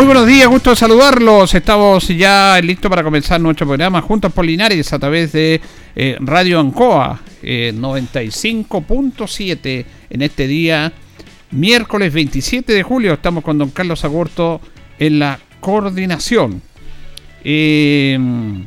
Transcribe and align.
Muy 0.00 0.06
buenos 0.06 0.26
días, 0.26 0.48
gusto 0.48 0.74
saludarlos. 0.74 1.54
Estamos 1.54 2.08
ya 2.08 2.58
listos 2.62 2.88
para 2.88 3.02
comenzar 3.02 3.38
nuestro 3.38 3.66
programa 3.66 4.00
Juntos 4.00 4.32
por 4.32 4.46
Linares 4.46 4.90
a 4.94 4.98
través 4.98 5.32
de 5.32 5.60
eh, 5.94 6.16
Radio 6.20 6.58
Ancoa 6.58 7.20
95.7 7.42 9.58
eh, 9.62 9.84
en 10.08 10.22
este 10.22 10.46
día, 10.46 10.90
miércoles 11.50 12.14
27 12.14 12.72
de 12.72 12.82
julio. 12.82 13.12
Estamos 13.12 13.44
con 13.44 13.58
don 13.58 13.68
Carlos 13.68 14.02
Agurto 14.02 14.62
en 14.98 15.18
la 15.18 15.38
coordinación. 15.60 16.62
Em, 17.44 18.64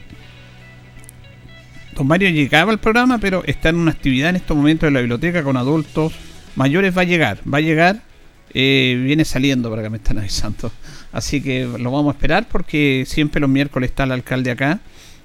don 1.95 2.05
Mario 2.05 2.29
llegaba 2.29 2.71
al 2.71 2.79
programa, 2.79 3.17
pero 3.17 3.41
está 3.47 3.69
en 3.69 3.77
una 3.77 3.89
actividad 3.89 4.29
en 4.29 4.35
estos 4.35 4.55
momentos 4.55 4.87
en 4.87 4.93
la 4.93 4.99
biblioteca 4.99 5.41
con 5.41 5.57
adultos 5.57 6.13
mayores. 6.55 6.95
Va 6.95 7.01
a 7.01 7.05
llegar, 7.05 7.39
va 7.51 7.57
a 7.57 7.61
llegar. 7.61 8.12
Eh, 8.55 9.01
viene 9.03 9.25
saliendo 9.25 9.69
para 9.69 9.81
que 9.81 9.89
me 9.89 9.97
están 9.97 10.19
avisando. 10.19 10.71
Así 11.11 11.41
que 11.41 11.65
lo 11.65 11.91
vamos 11.91 12.13
a 12.13 12.17
esperar 12.17 12.47
porque 12.47 13.03
siempre 13.07 13.41
los 13.41 13.49
miércoles 13.49 13.89
está 13.89 14.03
el 14.03 14.11
alcalde 14.11 14.51
acá 14.51 14.79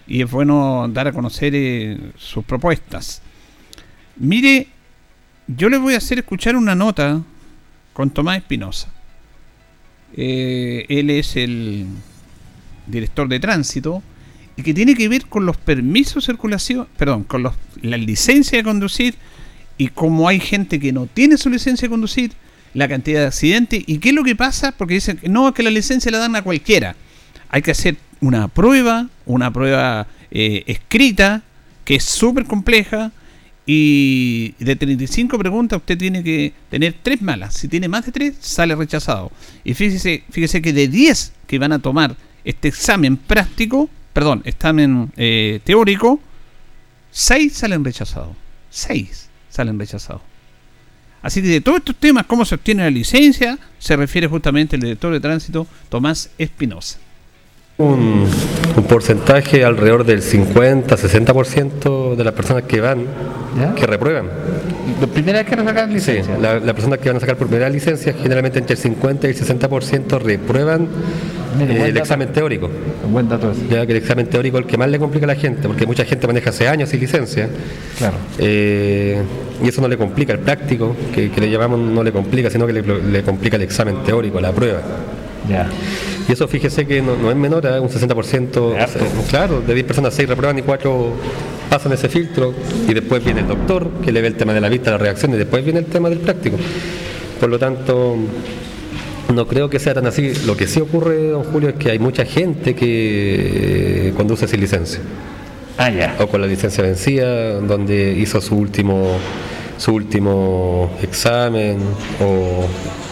y 0.07 0.23
es 0.23 0.31
bueno 0.31 0.89
dar 0.89 1.09
a 1.09 1.13
conocer 1.13 1.53
eh, 1.55 1.99
sus 2.17 2.45
propuestas. 2.45 3.21
Mire, 4.17 4.69
yo 5.47 5.69
les 5.69 5.81
voy 5.81 5.95
a 5.95 5.99
hacer 5.99 6.19
escuchar 6.19 6.57
una 6.57 6.75
nota 6.75 7.23
con 7.93 8.11
Tomás 8.11 8.39
Espinosa. 8.39 8.89
Eh, 10.17 10.87
él 10.89 11.11
es 11.11 11.37
el 11.37 11.87
director 12.87 13.29
de 13.29 13.39
tránsito 13.41 14.03
y 14.57 14.63
que 14.63 14.73
tiene 14.73 14.95
que 14.95 15.09
ver 15.09 15.27
con 15.27 15.45
los 15.45 15.59
permisos 15.59 16.25
de 16.25 16.33
circulación, 16.33 16.89
perdón, 16.97 17.25
con 17.25 17.43
los, 17.43 17.55
la 17.83 17.99
licencia 17.99 18.57
de 18.57 18.65
conducir 18.65 19.15
y 19.77 19.89
como 19.89 20.27
hay 20.27 20.41
gente 20.41 20.81
que 20.81 20.93
no 20.93 21.07
tiene 21.07 21.37
su 21.37 21.51
licencia 21.51 21.87
de 21.87 21.91
conducir 21.91 22.33
la 22.75 22.89
cantidad 22.89 23.21
de 23.21 23.27
accidentes. 23.27 23.83
¿Y 23.87 23.99
qué 23.99 24.11
es 24.11 24.15
lo 24.15 24.25
que 24.25 24.37
pasa? 24.37 24.73
Porque 24.73 24.95
dicen 24.95 25.19
que 25.19 25.29
no, 25.29 25.53
que 25.55 25.63
la 25.63 25.71
licencia 25.71 26.11
la 26.11 26.19
dan 26.19 26.37
a 26.37 26.43
cualquiera. 26.43 26.97
Hay 27.49 27.63
que 27.63 27.71
hacer 27.71 27.97
una 28.21 28.49
prueba, 28.49 29.09
una 29.27 29.53
prueba 29.53 30.07
eh, 30.31 30.65
escrita, 30.67 31.43
que 31.85 31.97
es 31.97 32.05
súper 32.05 32.45
compleja. 32.45 33.13
Y 33.71 34.55
de 34.59 34.77
35 34.77 35.39
preguntas 35.39 35.79
usted 35.79 35.99
tiene 35.99 36.23
que 36.23 36.55
tener 36.71 36.95
tres 37.03 37.21
malas. 37.21 37.55
Si 37.55 37.69
tiene 37.69 37.87
más 37.87 38.07
de 38.07 38.13
tres, 38.13 38.35
sale 38.41 38.75
rechazado. 38.75 39.31
Y 39.63 39.75
fíjese, 39.75 40.25
fíjese 40.31 40.63
que 40.63 40.73
de 40.73 40.89
10 40.89 41.33
que 41.47 41.59
van 41.59 41.73
a 41.73 41.79
tomar 41.79 42.17
este 42.45 42.69
examen 42.69 43.19
práctico, 43.19 43.91
perdón, 44.15 44.41
examen 44.47 45.13
eh, 45.19 45.61
teórico, 45.65 46.19
6 47.11 47.53
salen 47.53 47.85
rechazados. 47.85 48.37
6 48.71 49.29
salen 49.51 49.79
rechazados. 49.79 50.23
Así 51.23 51.43
que 51.43 51.49
de 51.49 51.61
todos 51.61 51.79
estos 51.79 51.97
temas, 51.97 52.27
cómo 52.27 52.45
se 52.45 52.55
obtiene 52.55 52.85
la 52.85 52.91
licencia, 52.91 53.59
se 53.79 53.97
refiere 53.97 54.29
justamente 54.29 54.77
el 54.77 54.83
director 54.83 55.13
de 55.13 55.21
tránsito 55.21 55.67
Tomás 55.89 56.31
Espinosa. 56.39 56.99
Un, 57.79 58.27
porcentaje 58.89 59.65
alrededor 59.65 60.05
del 60.05 60.21
50-60% 60.21 62.17
de 62.17 62.25
las 62.25 62.35
personas 62.35 62.65
que 62.65 62.81
van, 62.81 63.05
que 63.77 63.87
reprueban. 63.87 64.27
¿La 65.01 65.07
primera 65.07 65.39
vez 65.39 65.47
que 65.47 65.55
van 65.55 65.65
a 65.65 65.71
sacar 65.71 65.89
licencia? 65.89 66.35
Sí, 66.35 66.43
las 66.43 66.75
personas 66.75 66.99
que 66.99 67.09
van 67.09 67.19
a 67.19 67.21
sacar 67.21 67.37
por 67.37 67.47
primera 67.47 67.71
licencia, 67.71 68.15
generalmente 68.15 68.59
entre 68.59 68.75
el 68.75 68.81
50 68.81 69.29
y 69.29 69.31
el 69.31 69.37
60% 69.37 70.21
reprueban 70.21 70.89
eh, 71.61 71.85
el 71.89 71.97
examen 71.97 72.33
teórico. 72.33 72.69
buen 73.09 73.29
dato 73.29 73.53
Ya 73.71 73.87
que 73.87 73.93
el 73.93 73.99
examen 73.99 74.27
teórico 74.27 74.59
es 74.59 74.65
el 74.65 74.71
que 74.71 74.77
más 74.77 74.89
le 74.89 74.99
complica 74.99 75.27
a 75.27 75.29
la 75.29 75.37
gente, 75.37 75.69
porque 75.69 75.87
mucha 75.87 76.05
gente 76.05 76.27
maneja 76.27 76.51
hace 76.51 76.67
años 76.67 76.89
sin 76.89 76.99
licencia. 76.99 77.49
Claro. 77.97 78.17
Eh, 78.39 79.23
y 79.63 79.69
eso 79.69 79.81
no 79.81 79.87
le 79.87 79.97
complica 79.97 80.33
el 80.33 80.41
práctico, 80.41 80.97
que, 81.15 81.31
le 81.37 81.49
llamamos 81.49 81.79
no 81.79 82.03
le 82.03 82.11
complica, 82.11 82.51
sino 82.51 82.67
que 82.67 82.73
le 82.73 83.23
complica 83.23 83.55
el 83.55 83.63
examen 83.63 84.03
teórico, 84.03 84.41
la 84.41 84.51
prueba. 84.51 84.81
Y 86.29 86.33
eso 86.33 86.47
fíjese 86.47 86.87
que 86.87 87.01
no, 87.01 87.31
es 87.31 87.37
menor, 87.37 87.65
¿eh? 87.65 87.81
un 87.81 87.89
60%, 87.89 89.29
claro, 89.31 89.63
de 89.63 89.75
10 89.75 89.87
personas 89.87 90.13
6 90.15 90.29
reprueban 90.29 90.59
y 90.59 90.63
4 90.63 91.13
pasan 91.71 91.93
ese 91.93 92.09
filtro 92.09 92.55
y 92.87 92.93
después 92.93 93.25
viene 93.25 93.41
el 93.41 93.49
doctor 93.49 93.91
que 94.05 94.13
le 94.13 94.21
ve 94.21 94.29
el 94.29 94.35
tema 94.35 94.53
de 94.53 94.61
la 94.61 94.69
vista, 94.69 94.91
la 94.91 94.99
reacción 94.99 95.33
y 95.33 95.39
después 95.39 95.65
viene 95.65 95.81
el 95.81 95.87
tema 95.87 96.11
del 96.11 96.19
práctico. 96.19 96.57
Por 97.41 97.49
lo 97.49 97.59
tanto, 97.59 98.17
no 99.33 99.47
creo 99.47 99.71
que 99.71 99.79
sea 99.79 99.95
tan 99.95 100.07
así. 100.07 100.35
Lo 100.45 100.57
que 100.57 100.67
sí 100.67 100.81
ocurre, 100.81 101.29
don 101.29 101.45
Julio, 101.45 101.71
es 101.71 101.77
que 101.77 101.93
hay 101.93 101.99
mucha 101.99 102.27
gente 102.27 102.75
que 102.75 104.13
conduce 104.17 104.47
sin 104.47 104.61
licencia. 104.61 105.01
Ah, 105.79 105.91
ya. 105.91 106.17
O 106.19 106.27
con 106.27 106.41
la 106.41 106.47
licencia 106.47 106.83
vencida, 106.83 107.55
donde 107.61 108.13
hizo 108.13 108.41
su 108.41 108.57
último 108.57 109.17
su 109.79 109.95
último 109.95 110.91
examen 111.01 111.79
o 112.21 112.67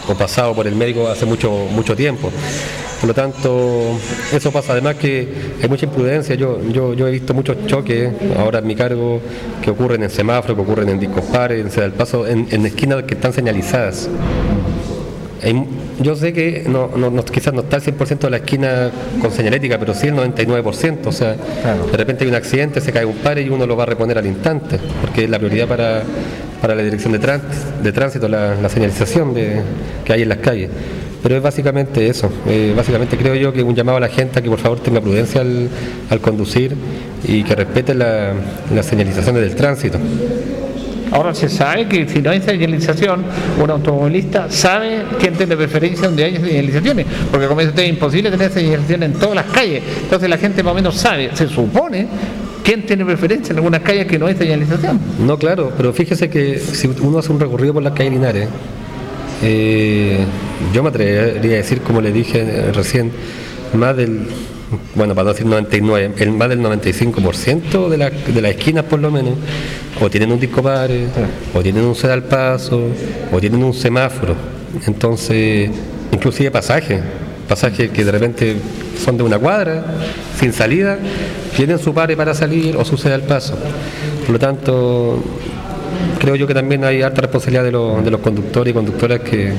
o 0.07 0.15
pasado 0.15 0.53
por 0.53 0.67
el 0.67 0.75
médico 0.75 1.07
hace 1.09 1.25
mucho, 1.25 1.51
mucho 1.71 1.95
tiempo. 1.95 2.31
Por 2.99 3.09
lo 3.09 3.13
tanto, 3.13 3.97
eso 4.33 4.51
pasa. 4.51 4.73
Además 4.73 4.95
que 4.95 5.27
hay 5.61 5.69
mucha 5.69 5.85
imprudencia. 5.85 6.35
Yo, 6.35 6.59
yo, 6.71 6.93
yo 6.93 7.07
he 7.07 7.11
visto 7.11 7.33
muchos 7.33 7.65
choques 7.67 8.11
ahora 8.37 8.59
en 8.59 8.67
mi 8.67 8.75
cargo 8.75 9.21
que 9.61 9.69
ocurren 9.69 10.03
en 10.03 10.09
semáforos, 10.09 10.55
que 10.55 10.61
ocurren 10.63 10.89
en 10.89 10.99
discos 10.99 11.23
pares, 11.25 11.59
en 11.63 11.81
del 11.81 11.91
paso, 11.91 12.25
en, 12.27 12.47
esquinas 12.65 13.03
que 13.03 13.13
están 13.13 13.33
señalizadas. 13.33 14.09
yo 16.01 16.15
sé 16.15 16.33
que 16.33 16.65
no, 16.67 16.89
no, 16.97 17.23
quizás 17.25 17.53
no 17.53 17.61
está 17.61 17.77
el 17.77 17.83
100% 17.83 18.19
de 18.19 18.29
la 18.31 18.37
esquina 18.37 18.91
con 19.21 19.31
señalética, 19.31 19.77
pero 19.77 19.93
sí 19.93 20.07
el 20.07 20.15
99%. 20.15 21.05
O 21.05 21.11
sea, 21.11 21.33
de 21.33 21.97
repente 21.97 22.23
hay 22.23 22.29
un 22.29 22.35
accidente, 22.35 22.81
se 22.81 22.91
cae 22.91 23.05
un 23.05 23.17
par 23.17 23.37
y 23.37 23.47
uno 23.49 23.67
lo 23.67 23.77
va 23.77 23.83
a 23.83 23.87
reponer 23.87 24.17
al 24.17 24.25
instante, 24.25 24.79
porque 25.01 25.25
es 25.25 25.29
la 25.29 25.37
prioridad 25.37 25.67
para, 25.67 26.01
para 26.61 26.73
la 26.73 26.81
dirección 26.81 27.13
de, 27.13 27.19
de 27.19 27.91
tránsito, 27.91 28.27
la, 28.27 28.69
señalización 28.69 29.35
de, 29.35 29.61
que 30.03 30.13
hay 30.13 30.23
en 30.23 30.29
las 30.29 30.39
calles. 30.39 30.69
Pero 31.23 31.37
es 31.37 31.43
básicamente 31.43 32.07
eso. 32.07 32.29
Eh, 32.47 32.73
básicamente 32.75 33.17
creo 33.17 33.35
yo 33.35 33.51
que 33.51 33.63
un 33.63 33.75
llamado 33.75 33.97
a 33.97 34.01
la 34.01 34.09
gente 34.09 34.39
a 34.39 34.41
que 34.41 34.49
por 34.49 34.59
favor 34.59 34.79
tenga 34.79 35.01
prudencia 35.01 35.41
al, 35.41 36.21
conducir 36.21 36.75
y 37.27 37.43
que 37.43 37.55
respete 37.55 37.93
las 37.93 38.85
señalizaciones 38.85 39.41
del 39.41 39.55
tránsito. 39.55 39.97
Ahora 41.11 41.33
se 41.33 41.47
sabe 41.47 41.87
que 41.87 42.07
si 42.07 42.21
no 42.21 42.31
hay 42.31 42.41
señalización, 42.41 43.23
un 43.61 43.69
automovilista 43.69 44.51
sabe 44.51 45.03
quién 45.19 45.35
tiene 45.35 45.55
preferencia 45.55 46.07
donde 46.07 46.25
hay 46.25 46.35
señalizaciones, 46.35 47.05
porque 47.31 47.47
como 47.47 47.61
es 47.61 47.71
imposible 47.87 48.29
tener 48.29 48.51
señalización 48.51 49.03
en 49.03 49.13
todas 49.13 49.35
las 49.35 49.45
calles. 49.45 49.83
Entonces 50.03 50.29
la 50.29 50.37
gente 50.37 50.63
más 50.63 50.73
o 50.73 50.75
menos 50.75 50.95
sabe, 50.95 51.29
se 51.33 51.47
supone 51.47 52.07
¿Quién 52.67 52.85
tiene 52.85 53.05
preferencia 53.05 53.53
en 53.53 53.59
algunas 53.59 53.79
calles 53.79 54.07
que 54.07 54.19
no 54.19 54.25
hay 54.25 54.35
señalización? 54.35 54.99
No, 55.25 55.37
claro, 55.37 55.71
pero 55.77 55.93
fíjese 55.93 56.29
que 56.29 56.59
si 56.59 56.89
uno 57.01 57.19
hace 57.19 57.31
un 57.31 57.39
recorrido 57.39 57.73
por 57.73 57.81
las 57.81 57.93
calles 57.93 58.11
Linares, 58.11 58.49
eh, 59.41 60.19
yo 60.73 60.83
me 60.83 60.89
atrevería 60.89 61.53
a 61.53 61.57
decir, 61.57 61.81
como 61.81 62.01
le 62.01 62.11
dije 62.11 62.71
recién, 62.73 63.11
más 63.73 63.95
del, 63.95 64.27
bueno, 64.95 65.15
para 65.15 65.25
no 65.25 65.33
decir 65.33 65.45
99, 65.45 66.13
el, 66.17 66.31
más 66.31 66.49
del 66.49 66.59
95% 66.61 67.89
de, 67.89 67.97
la, 67.97 68.09
de 68.09 68.41
las 68.41 68.51
esquinas 68.51 68.85
por 68.85 68.99
lo 68.99 69.11
menos, 69.11 69.33
o 70.01 70.09
tienen 70.09 70.31
un 70.31 70.39
disco 70.39 70.61
padre, 70.61 71.07
o 71.53 71.61
tienen 71.61 71.83
un 71.83 71.95
ceda 71.95 72.13
al 72.13 72.23
paso, 72.23 72.89
o 73.31 73.39
tienen 73.39 73.63
un 73.63 73.73
semáforo. 73.73 74.35
Entonces, 74.85 75.69
inclusive 76.11 76.51
pasaje. 76.51 76.99
pasajes 77.47 77.89
que 77.91 78.03
de 78.03 78.11
repente 78.11 78.55
son 79.03 79.17
de 79.17 79.23
una 79.23 79.39
cuadra, 79.39 79.85
sin 80.39 80.51
salida, 80.51 80.97
tienen 81.55 81.79
su 81.79 81.93
pare 81.93 82.17
para 82.17 82.33
salir 82.33 82.75
o 82.75 82.83
sucede 82.83 83.13
al 83.13 83.23
paso. 83.23 83.57
Por 84.25 84.31
lo 84.31 84.39
tanto, 84.39 85.23
creo 86.19 86.35
yo 86.35 86.47
que 86.47 86.53
también 86.53 86.83
hay 86.83 87.01
alta 87.01 87.21
responsabilidad 87.21 87.63
de, 87.63 87.71
los, 87.71 88.03
de 88.03 88.11
los 88.11 88.21
conductores 88.21 88.71
y 88.71 88.73
conductoras 88.73 89.19
que, 89.19 89.53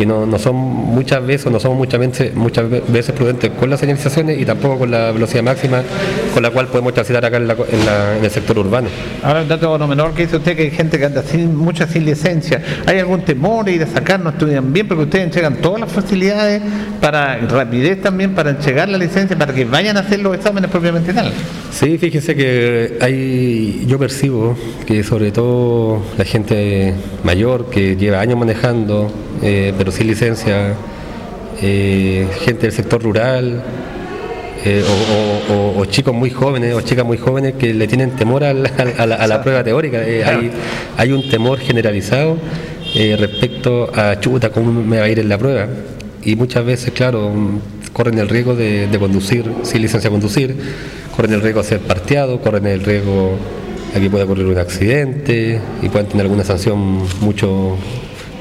que 0.00 0.06
no, 0.06 0.24
no 0.24 0.38
son 0.38 0.56
muchas 0.56 1.24
veces, 1.26 1.52
no 1.52 1.60
somos 1.60 1.76
muchas 1.76 2.00
veces, 2.00 2.34
muchas 2.34 2.70
veces 2.70 3.14
prudentes 3.14 3.50
con 3.50 3.68
las 3.68 3.80
señalizaciones 3.80 4.40
y 4.40 4.46
tampoco 4.46 4.78
con 4.78 4.90
la 4.90 5.12
velocidad 5.12 5.42
máxima 5.42 5.82
con 6.32 6.42
la 6.42 6.48
cual 6.50 6.68
podemos 6.68 6.94
transitar 6.94 7.22
acá 7.22 7.36
en, 7.36 7.46
la- 7.48 7.52
en 7.70 7.84
la- 7.86 8.16
en 8.16 8.24
el 8.24 8.30
sector 8.30 8.58
urbano. 8.58 8.88
Ahora 9.22 9.42
un 9.42 9.48
dato 9.48 9.76
no 9.76 9.86
menor 9.86 10.14
que 10.14 10.22
dice 10.22 10.36
usted 10.38 10.56
que 10.56 10.62
hay 10.62 10.70
gente 10.70 10.98
que 10.98 11.04
anda 11.04 11.22
sin 11.22 11.54
mucha 11.54 11.86
sin 11.86 12.06
licencia. 12.06 12.62
¿Hay 12.86 12.98
algún 12.98 13.22
temor 13.26 13.66
de 13.66 13.72
ir 13.72 13.82
a 13.82 13.86
sacar? 13.86 14.20
¿No 14.20 14.30
estudian 14.30 14.72
bien? 14.72 14.88
Porque 14.88 15.02
ustedes 15.04 15.24
entregan 15.26 15.56
todas 15.56 15.80
las 15.80 15.92
facilidades 15.92 16.62
para 17.00 17.36
rapidez 17.36 18.00
también, 18.00 18.34
para 18.34 18.50
entregar 18.50 18.88
la 18.88 18.96
licencia, 18.96 19.36
para 19.36 19.52
que 19.52 19.66
vayan 19.66 19.98
a 19.98 20.00
hacer 20.00 20.20
los 20.20 20.34
exámenes 20.34 20.70
propiamente 20.70 21.12
tal. 21.12 21.30
Sí, 21.72 21.98
fíjese 21.98 22.34
que 22.34 22.96
hay, 23.02 23.84
yo 23.86 23.98
percibo 23.98 24.56
que 24.86 25.02
sobre 25.04 25.30
todo 25.30 26.02
la 26.16 26.24
gente 26.24 26.94
mayor 27.22 27.68
que 27.68 27.96
lleva 27.96 28.20
años 28.20 28.38
manejando, 28.38 29.10
eh, 29.42 29.72
pero 29.76 29.90
sin 29.92 30.06
licencia, 30.06 30.74
eh, 31.62 32.26
gente 32.44 32.62
del 32.62 32.72
sector 32.72 33.02
rural, 33.02 33.62
eh, 34.64 34.84
o, 34.86 35.52
o- 35.54 35.56
o- 35.56 35.80
o 35.80 35.84
chicos 35.86 36.14
muy 36.14 36.28
jóvenes 36.30 36.74
o 36.74 36.80
chicas 36.82 37.04
muy 37.06 37.16
jóvenes 37.16 37.54
que 37.58 37.72
le 37.72 37.86
tienen 37.88 38.10
temor 38.10 38.44
a, 38.44 38.52
la, 38.52 38.68
a 39.16 39.26
la 39.26 39.42
prueba 39.42 39.64
teórica. 39.64 40.06
Eh, 40.06 40.22
hay, 40.24 40.50
hay 40.98 41.12
un 41.12 41.28
temor 41.30 41.58
generalizado 41.58 42.36
eh, 42.94 43.16
respecto 43.18 43.90
a 43.94 44.20
chuta, 44.20 44.50
cómo 44.50 44.70
me 44.82 44.98
va 44.98 45.04
a 45.04 45.08
ir 45.08 45.18
en 45.18 45.28
la 45.28 45.38
prueba. 45.38 45.66
Y 46.22 46.36
muchas 46.36 46.64
veces, 46.66 46.92
claro, 46.92 47.32
corren 47.94 48.18
el 48.18 48.28
riesgo 48.28 48.54
de, 48.54 48.86
de 48.88 48.98
conducir 48.98 49.44
sin 49.62 49.80
licencia 49.80 50.08
a 50.08 50.10
conducir, 50.10 50.54
corren 51.16 51.32
el 51.32 51.40
riesgo 51.40 51.62
de 51.62 51.68
ser 51.68 51.78
parteado, 51.80 52.40
corren 52.42 52.66
el 52.66 52.82
riesgo 52.84 53.36
de 53.94 54.00
que 54.00 54.10
pueda 54.10 54.24
ocurrir 54.24 54.44
un 54.46 54.58
accidente 54.58 55.58
y 55.82 55.88
puedan 55.88 56.06
tener 56.08 56.26
alguna 56.26 56.44
sanción 56.44 56.98
mucho, 57.22 57.76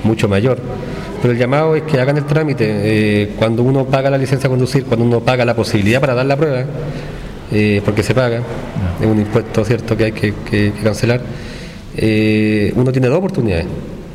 mucho 0.03 0.27
mayor. 0.27 0.57
Pero 1.21 1.33
el 1.33 1.39
llamado 1.39 1.75
es 1.75 1.83
que 1.83 1.99
hagan 1.99 2.17
el 2.17 2.25
trámite. 2.25 2.65
eh, 2.69 3.29
cuando 3.37 3.63
uno 3.63 3.85
paga 3.85 4.09
la 4.09 4.17
licencia 4.17 4.47
a 4.47 4.49
conducir, 4.49 4.85
cuando 4.85 5.05
uno 5.05 5.19
paga 5.19 5.43
la 5.45 5.55
posibilidad 5.55 5.99
para 5.99 6.13
dar 6.15 6.25
la 6.25 6.37
prueba, 6.37 6.63
eh, 7.51 7.81
porque 7.83 8.03
se 8.03 8.13
paga, 8.13 8.41
es 9.01 9.05
un 9.05 9.19
impuesto 9.19 9.65
cierto 9.65 9.97
que 9.97 10.05
hay 10.05 10.11
que, 10.11 10.33
que- 10.49 10.71
que 10.71 10.83
cancelar, 10.83 11.21
eh, 11.97 12.71
uno 12.75 12.91
tiene 12.91 13.07
dos 13.07 13.17
oportunidades. 13.17 13.65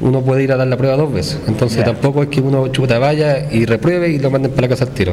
Uno 0.01 0.23
puede 0.23 0.43
ir 0.45 0.53
a 0.53 0.57
dar 0.57 0.67
la 0.67 0.77
prueba 0.77 0.97
dos 0.97 1.13
veces. 1.13 1.39
Entonces 1.47 1.79
tampoco 1.85 2.23
es 2.23 2.29
que 2.29 2.41
uno 2.41 2.69
chuta 2.69 2.99
vaya 2.99 3.47
y 3.51 3.65
repruebe 3.65 4.09
y 4.11 4.19
lo 4.19 4.31
manden 4.31 4.51
para 4.51 4.63
la 4.63 4.69
casa 4.69 4.85
al 4.85 4.91
tiro. 4.91 5.13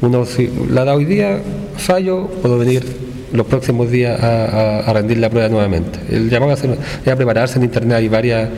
Uno 0.00 0.24
si 0.26 0.50
la 0.70 0.84
da 0.84 0.94
hoy 0.94 1.04
día, 1.04 1.38
fallo, 1.76 2.26
puedo 2.42 2.58
venir 2.58 2.84
los 3.32 3.46
próximos 3.46 3.90
días 3.90 4.20
a, 4.22 4.44
a- 4.44 4.80
a 4.80 4.92
rendir 4.92 5.18
la 5.18 5.30
prueba 5.30 5.48
nuevamente. 5.48 5.98
El 6.10 6.28
llamado 6.28 6.50
a, 6.52 6.54
hacer- 6.54 6.76
es 7.04 7.12
a 7.12 7.16
prepararse 7.16 7.58
en 7.58 7.64
internet, 7.64 7.98
hay 7.98 8.08
varias, 8.08 8.48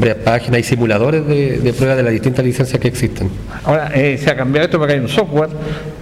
varias 0.00 0.16
páginas, 0.18 0.56
hay 0.56 0.62
simuladores 0.64 1.26
de, 1.26 1.58
de 1.58 1.72
pruebas 1.74 1.96
de 1.98 2.02
las 2.02 2.12
distintas 2.12 2.44
licencias 2.44 2.80
que 2.80 2.88
existen. 2.88 3.28
Ahora 3.64 3.90
eh, 3.94 4.18
se 4.18 4.30
ha 4.30 4.36
cambiado 4.36 4.64
esto 4.64 4.78
porque 4.78 4.94
hay 4.94 5.00
un 5.00 5.08
software. 5.08 5.50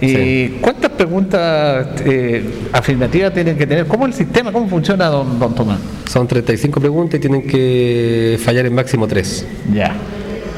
¿Y 0.01 0.07
Sí. 0.15 0.57
cuántas 0.61 0.91
preguntas 0.91 1.87
eh, 2.05 2.43
afirmativas 2.71 3.33
tienen 3.33 3.57
que 3.57 3.67
tener? 3.67 3.85
¿Cómo 3.85 4.05
el 4.05 4.13
sistema? 4.13 4.51
¿Cómo 4.51 4.67
funciona, 4.69 5.07
don, 5.07 5.37
don 5.37 5.53
Tomás? 5.53 5.79
Son 6.09 6.27
35 6.27 6.79
preguntas 6.79 7.17
y 7.17 7.21
tienen 7.21 7.43
que 7.45 8.39
fallar 8.41 8.65
en 8.65 8.73
máximo 8.73 9.05
3. 9.07 9.45
Ya. 9.73 9.93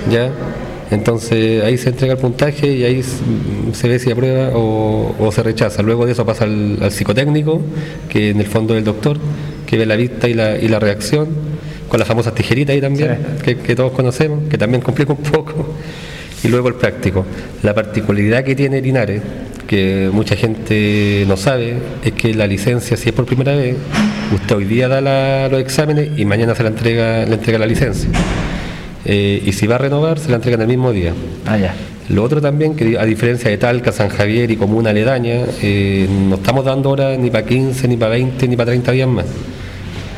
¿Ya? 0.10 0.30
Entonces 0.92 1.64
ahí 1.64 1.78
se 1.78 1.90
entrega 1.90 2.14
el 2.14 2.20
puntaje 2.20 2.68
y 2.68 2.84
ahí 2.84 3.02
se 3.72 3.88
ve 3.88 3.98
si 3.98 4.12
aprueba 4.12 4.50
o, 4.54 5.16
o 5.20 5.32
se 5.32 5.42
rechaza. 5.42 5.82
Luego 5.82 6.06
de 6.06 6.12
eso 6.12 6.26
pasa 6.26 6.44
al, 6.44 6.78
al 6.82 6.92
psicotécnico, 6.92 7.62
que 8.10 8.32
en 8.32 8.40
el 8.42 8.46
fondo 8.48 8.74
es 8.74 8.80
el 8.80 8.84
doctor, 8.84 9.18
que 9.66 9.78
ve 9.78 9.86
la 9.86 9.96
vista 9.96 10.28
y 10.28 10.34
la, 10.34 10.58
y 10.58 10.68
la 10.68 10.80
reacción, 10.80 11.30
con 11.92 12.00
las 12.00 12.08
famosas 12.08 12.34
tijeritas 12.34 12.74
ahí 12.74 12.80
también, 12.80 13.18
que, 13.44 13.58
que 13.58 13.76
todos 13.76 13.92
conocemos, 13.92 14.48
que 14.50 14.58
también 14.58 14.82
complica 14.82 15.12
un 15.12 15.20
poco. 15.20 15.76
Y 16.42 16.48
luego 16.48 16.70
el 16.70 16.76
práctico. 16.76 17.26
La 17.64 17.74
particularidad 17.76 18.46
que 18.46 18.56
tiene 18.56 18.80
Linares, 18.82 19.22
que 19.68 20.10
mucha 20.14 20.38
gente 20.38 21.26
no 21.28 21.36
sabe, 21.36 21.76
es 22.04 22.14
que 22.14 22.34
la 22.34 22.48
licencia, 22.48 22.96
si 22.96 23.10
es 23.10 23.14
por 23.14 23.26
primera 23.26 23.54
vez, 23.58 23.76
usted 24.34 24.56
hoy 24.56 24.64
día 24.64 24.88
da 24.88 25.02
la- 25.02 25.50
los 25.50 25.60
exámenes 25.60 26.18
y 26.18 26.24
mañana 26.24 26.56
se 26.56 26.64
la 26.64 26.70
entrega, 26.70 27.26
le 27.26 27.34
entrega 27.34 27.60
la 27.60 27.66
licencia. 27.68 28.10
Eh, 29.04 29.44
y 29.46 29.52
si 29.52 29.68
va 29.68 29.76
a 29.76 29.80
renovar, 29.80 30.18
se 30.18 30.30
la 30.30 30.38
entregan 30.38 30.62
el 30.62 30.68
mismo 30.68 30.94
día. 30.94 31.12
Ah, 31.46 31.58
ya. 31.58 31.76
Lo 32.08 32.24
otro 32.24 32.40
también, 32.42 32.74
que 32.76 32.98
a 32.98 33.04
diferencia 33.06 33.50
de 33.50 33.58
Talca, 33.58 33.92
San 33.92 34.08
Javier 34.10 34.50
y 34.50 34.56
comuna 34.56 34.92
aledaña, 34.92 35.42
eh, 35.62 36.08
no 36.30 36.36
estamos 36.36 36.64
dando 36.64 36.90
horas 36.90 37.20
ni 37.20 37.30
para 37.30 37.46
15, 37.46 37.88
ni 37.90 37.98
para 37.98 38.12
20, 38.12 38.48
ni 38.48 38.56
para 38.56 38.68
30 38.72 38.92
días 38.94 39.08
más. 39.10 39.26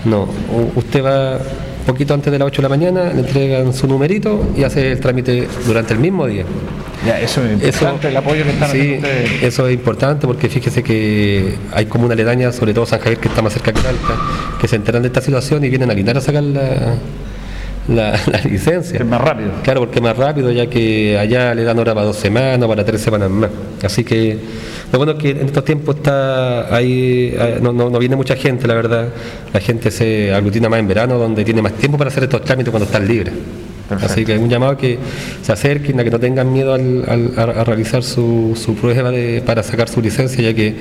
No, 0.06 0.28
usted 0.76 1.02
va 1.04 1.40
poquito 1.84 2.14
antes 2.14 2.32
de 2.32 2.40
las 2.40 2.48
8 2.48 2.62
de 2.62 2.64
la 2.64 2.70
mañana, 2.70 3.14
le 3.14 3.20
entregan 3.20 3.74
su 3.74 3.88
numerito 3.88 4.52
y 4.56 4.64
hace 4.64 4.92
el 4.92 5.00
trámite 5.00 5.48
durante 5.66 5.94
el 5.94 6.00
mismo 6.00 6.28
día. 6.28 6.46
Ya, 7.06 7.20
eso 7.20 7.44
es 7.44 7.62
importante, 7.62 8.08
el 8.08 8.18
apoyo 8.18 8.44
que 8.44 8.52
están 8.52 8.72
sí, 8.72 8.94
ustedes. 8.96 9.44
eso 9.44 9.68
es 9.68 9.74
importante 9.74 10.26
porque 10.26 10.48
fíjese 10.48 10.84
que 10.84 11.56
hay 11.74 11.86
comunas 11.86 12.14
aledañas, 12.14 12.56
sobre 12.56 12.74
todo 12.74 12.86
San 12.86 13.00
Javier, 13.00 13.20
que 13.20 13.28
está 13.28 13.42
más 13.42 13.52
cerca 13.52 13.74
que 13.74 13.82
Talca, 13.82 14.18
que 14.60 14.68
se 14.68 14.78
enteran 14.78 15.02
de 15.02 15.10
esta 15.10 15.20
situación 15.20 15.66
y 15.66 15.70
vienen 15.70 15.92
a 15.92 15.94
Linares 15.94 16.24
a 16.24 16.26
sacar 16.26 16.44
la, 16.44 16.96
la, 17.88 18.12
la 18.32 18.40
licencia. 18.50 19.00
Es 19.00 19.06
más 19.06 19.22
rápido. 19.22 19.50
Claro, 19.64 19.82
porque 19.82 20.00
es 20.00 20.04
más 20.04 20.16
rápido, 20.18 20.52
ya 20.52 20.68
que 20.68 21.18
allá 21.18 21.54
le 21.56 21.64
dan 21.64 21.78
hora 21.80 21.94
para 21.94 22.06
dos 22.08 22.18
semanas, 22.18 22.68
para 22.68 22.84
tres 22.86 23.02
semanas 23.02 23.30
más. 23.30 23.50
Así 23.84 24.04
que 24.04 24.38
lo 24.92 25.00
bueno 25.00 25.14
es 25.14 25.18
que 25.20 25.32
en 25.32 25.46
estos 25.48 25.66
tiempos 25.66 25.96
está 25.98 26.74
ahí, 26.76 27.36
no, 27.62 27.74
no, 27.74 27.90
no 27.90 28.00
viene 28.00 28.16
mucha 28.16 28.36
gente, 28.36 28.68
la 28.68 28.76
verdad. 28.76 29.10
La 29.54 29.60
gente 29.60 29.92
se 29.92 30.34
aglutina 30.34 30.70
más 30.70 30.80
en 30.80 30.88
verano, 30.88 31.18
donde 31.18 31.44
tiene 31.44 31.62
más 31.62 31.74
tiempo 31.74 31.98
para 31.98 32.10
hacer 32.10 32.24
estos 32.24 32.44
trámites 32.44 32.72
cuando 32.72 32.86
están 32.86 33.08
libres. 33.08 33.34
Perfecto. 33.90 34.14
Así 34.14 34.24
que 34.26 34.38
un 34.38 34.50
llamado 34.50 34.78
que 34.78 34.98
se 35.42 35.52
acerquen, 35.52 36.00
a 36.00 36.04
que 36.06 36.10
no 36.10 36.20
tengan 36.20 36.52
miedo 36.54 36.74
al, 36.74 37.04
al- 37.08 37.34
a, 37.38 37.44
a 37.62 37.64
realizar 37.66 38.02
su, 38.02 38.54
su 38.56 38.76
prueba 38.76 39.12
de- 39.12 39.42
para 39.46 39.62
sacar 39.62 39.90
su 39.90 40.02
licencia, 40.02 40.42
ya 40.42 40.54
que 40.54 40.74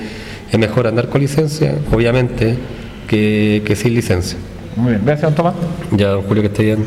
es 0.53 0.59
mejor 0.59 0.87
andar 0.87 1.09
con 1.09 1.21
licencia, 1.21 1.75
obviamente, 1.91 2.55
que, 3.09 3.63
que 3.67 3.75
sin 3.75 3.95
licencia. 3.95 4.39
Muy 4.77 4.93
bien, 4.93 5.03
gracias, 5.05 5.23
don 5.23 5.35
Tomás. 5.35 5.55
Ya, 5.93 6.09
don 6.09 6.23
Julio, 6.23 6.43
que 6.43 6.49
esté 6.49 6.63
bien. 6.65 6.85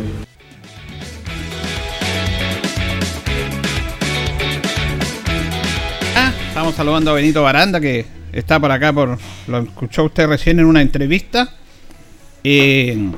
Ah, 6.15 6.33
estamos 6.48 6.74
saludando 6.74 7.12
a 7.12 7.13
Benito 7.13 7.43
Baranda, 7.43 7.79
que 7.79 8.05
está 8.31 8.60
por 8.60 8.71
acá, 8.71 8.91
por 8.91 9.17
lo 9.48 9.60
escuchó 9.60 10.05
usted 10.05 10.27
recién 10.27 10.60
en 10.60 10.65
una 10.65 10.81
entrevista. 10.81 11.50
Eh, 12.43 13.12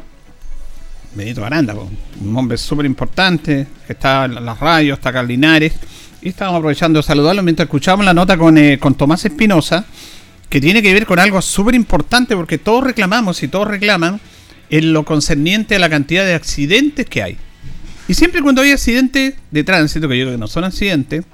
Benito 1.15 1.41
Baranda, 1.41 1.73
un 1.73 2.35
hombre 2.35 2.57
súper 2.57 2.85
importante, 2.85 3.67
que 3.85 3.93
está 3.93 4.25
en 4.25 4.43
las 4.43 4.59
radios, 4.59 4.97
está 4.97 5.09
acá 5.09 5.21
en 5.21 5.27
Linares. 5.27 5.73
Y 6.21 6.29
estábamos 6.29 6.59
aprovechando 6.59 6.99
de 6.99 7.03
saludarlo 7.03 7.41
mientras 7.41 7.67
escuchábamos 7.67 8.05
la 8.05 8.13
nota 8.13 8.37
con, 8.37 8.57
eh, 8.57 8.77
con 8.79 8.95
Tomás 8.95 9.23
Espinosa, 9.23 9.85
que 10.49 10.59
tiene 10.59 10.81
que 10.81 10.93
ver 10.93 11.05
con 11.05 11.19
algo 11.19 11.41
súper 11.41 11.75
importante, 11.75 12.35
porque 12.35 12.57
todos 12.57 12.83
reclamamos 12.83 13.41
y 13.43 13.47
todos 13.47 13.67
reclaman 13.67 14.19
en 14.69 14.93
lo 14.93 15.05
concerniente 15.05 15.75
a 15.75 15.79
la 15.79 15.89
cantidad 15.89 16.25
de 16.25 16.33
accidentes 16.33 17.05
que 17.05 17.23
hay. 17.23 17.37
Y 18.07 18.13
siempre 18.13 18.41
cuando 18.41 18.61
hay 18.61 18.71
accidentes 18.71 19.35
de 19.51 19.63
tránsito, 19.63 20.07
que 20.07 20.17
yo 20.17 20.25
creo 20.25 20.35
que 20.35 20.39
no 20.39 20.47
son 20.47 20.63
accidentes, 20.63 21.25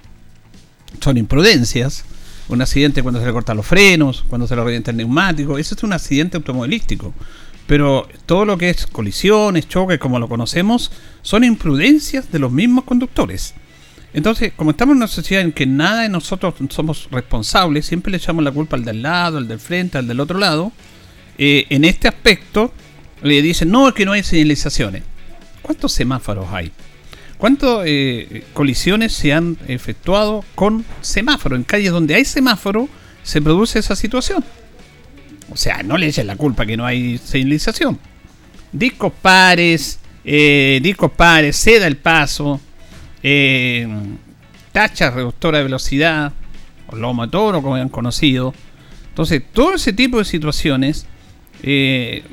son 1.00 1.18
imprudencias. 1.18 2.06
Un 2.50 2.62
accidente 2.62 3.02
cuando 3.02 3.20
se 3.20 3.25
le 3.25 3.32
cortan 3.32 3.58
los 3.58 3.66
frenos, 3.66 4.25
cuando 4.28 4.48
se 4.48 4.56
le 4.56 4.63
revienta 4.63 4.92
el 4.92 4.98
neumático, 4.98 5.58
eso 5.58 5.75
es 5.75 5.84
un 5.84 5.94
accidente 5.94 6.38
automovilístico. 6.38 7.13
Pero 7.68 8.08
todo 8.25 8.44
lo 8.44 8.58
que 8.58 8.70
es 8.70 8.86
colisiones, 8.88 9.70
choques, 9.70 9.98
como 9.98 10.20
lo 10.20 10.28
conocemos, 10.28 10.92
son 11.22 11.44
imprudencias 11.44 12.32
de 12.32 12.40
los 12.40 12.52
mismos 12.52 12.84
conductores. 12.84 13.54
Entonces, 14.13 14.54
como 14.56 14.72
estamos 14.72 14.94
en 14.94 14.98
una 14.98 15.08
sociedad 15.08 15.44
en 15.44 15.54
que 15.54 15.66
nada 15.66 16.02
de 16.02 16.10
nosotros 16.10 16.56
somos 16.70 17.08
responsables, 17.10 17.86
siempre 17.86 18.12
le 18.12 18.18
echamos 18.18 18.44
la 18.44 18.52
culpa 18.52 18.75
al 18.75 18.86
del 18.86 19.02
lado, 19.02 19.38
al 19.38 19.48
del 19.48 19.60
frente, 19.60 19.98
al 19.98 20.08
del 20.08 20.20
otro 20.20 20.38
lado, 20.38 20.72
eh, 21.38 21.66
en 21.70 21.86
este 21.86 22.08
aspecto 22.08 22.74
le 23.24 23.42
dicen, 23.42 23.72
no, 23.72 23.88
es 23.88 23.94
que 23.94 24.06
no 24.06 24.12
hay 24.12 24.24
señalizaciones. 24.24 25.03
¿Cuántos 25.62 25.94
semáforos 25.94 26.48
hay? 26.51 26.72
¿Cuántas 27.38 27.84
eh, 27.86 28.46
colisiones 28.53 29.13
se 29.13 29.34
han 29.34 29.58
efectuado 29.68 30.44
con 30.56 30.86
semáforo? 31.01 31.56
En 31.56 31.63
calles 31.63 31.92
donde 31.92 32.15
hay 32.15 32.25
semáforo 32.25 32.88
se 33.24 33.42
produce 33.42 33.80
esa 33.80 33.96
situación. 33.96 34.44
O 35.50 35.58
sea, 35.58 35.84
no 35.84 35.98
le 35.98 36.08
echen 36.08 36.27
la 36.27 36.36
culpa 36.36 36.65
que 36.65 36.77
no 36.77 36.86
hay 36.86 37.18
señalización. 37.18 38.00
Discos 38.72 39.13
pares, 39.22 40.00
eh, 40.25 40.80
discos 40.82 41.12
pares, 41.12 41.58
ceda 41.58 41.88
el 41.88 41.98
paso, 41.98 42.60
eh, 43.22 43.88
tacha 44.72 45.12
reductora 45.12 45.60
de 45.60 45.63
velocidad, 45.65 46.34
o 46.88 47.27
toro, 47.27 47.62
como 47.62 47.75
han 47.75 47.89
conocido. 47.89 48.53
Entonces, 49.10 49.44
todo 49.51 49.75
ese 49.75 49.94
tipo 49.94 50.18
de 50.18 50.25
situaciones 50.25 51.06
eh, 51.62 52.24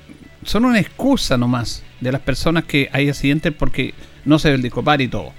son 0.44 0.64
una 0.64 0.80
excusa 0.80 1.36
nomás 1.36 1.82
de 2.00 2.12
las 2.12 2.20
personas 2.20 2.64
que 2.64 2.88
hay 2.92 3.08
accidentes 3.08 3.52
porque 3.52 3.94
no 4.24 4.38
se 4.38 4.48
ve 4.48 4.54
el 4.56 4.62
discopar 4.62 5.00
y 5.00 5.08
todo. 5.08 5.32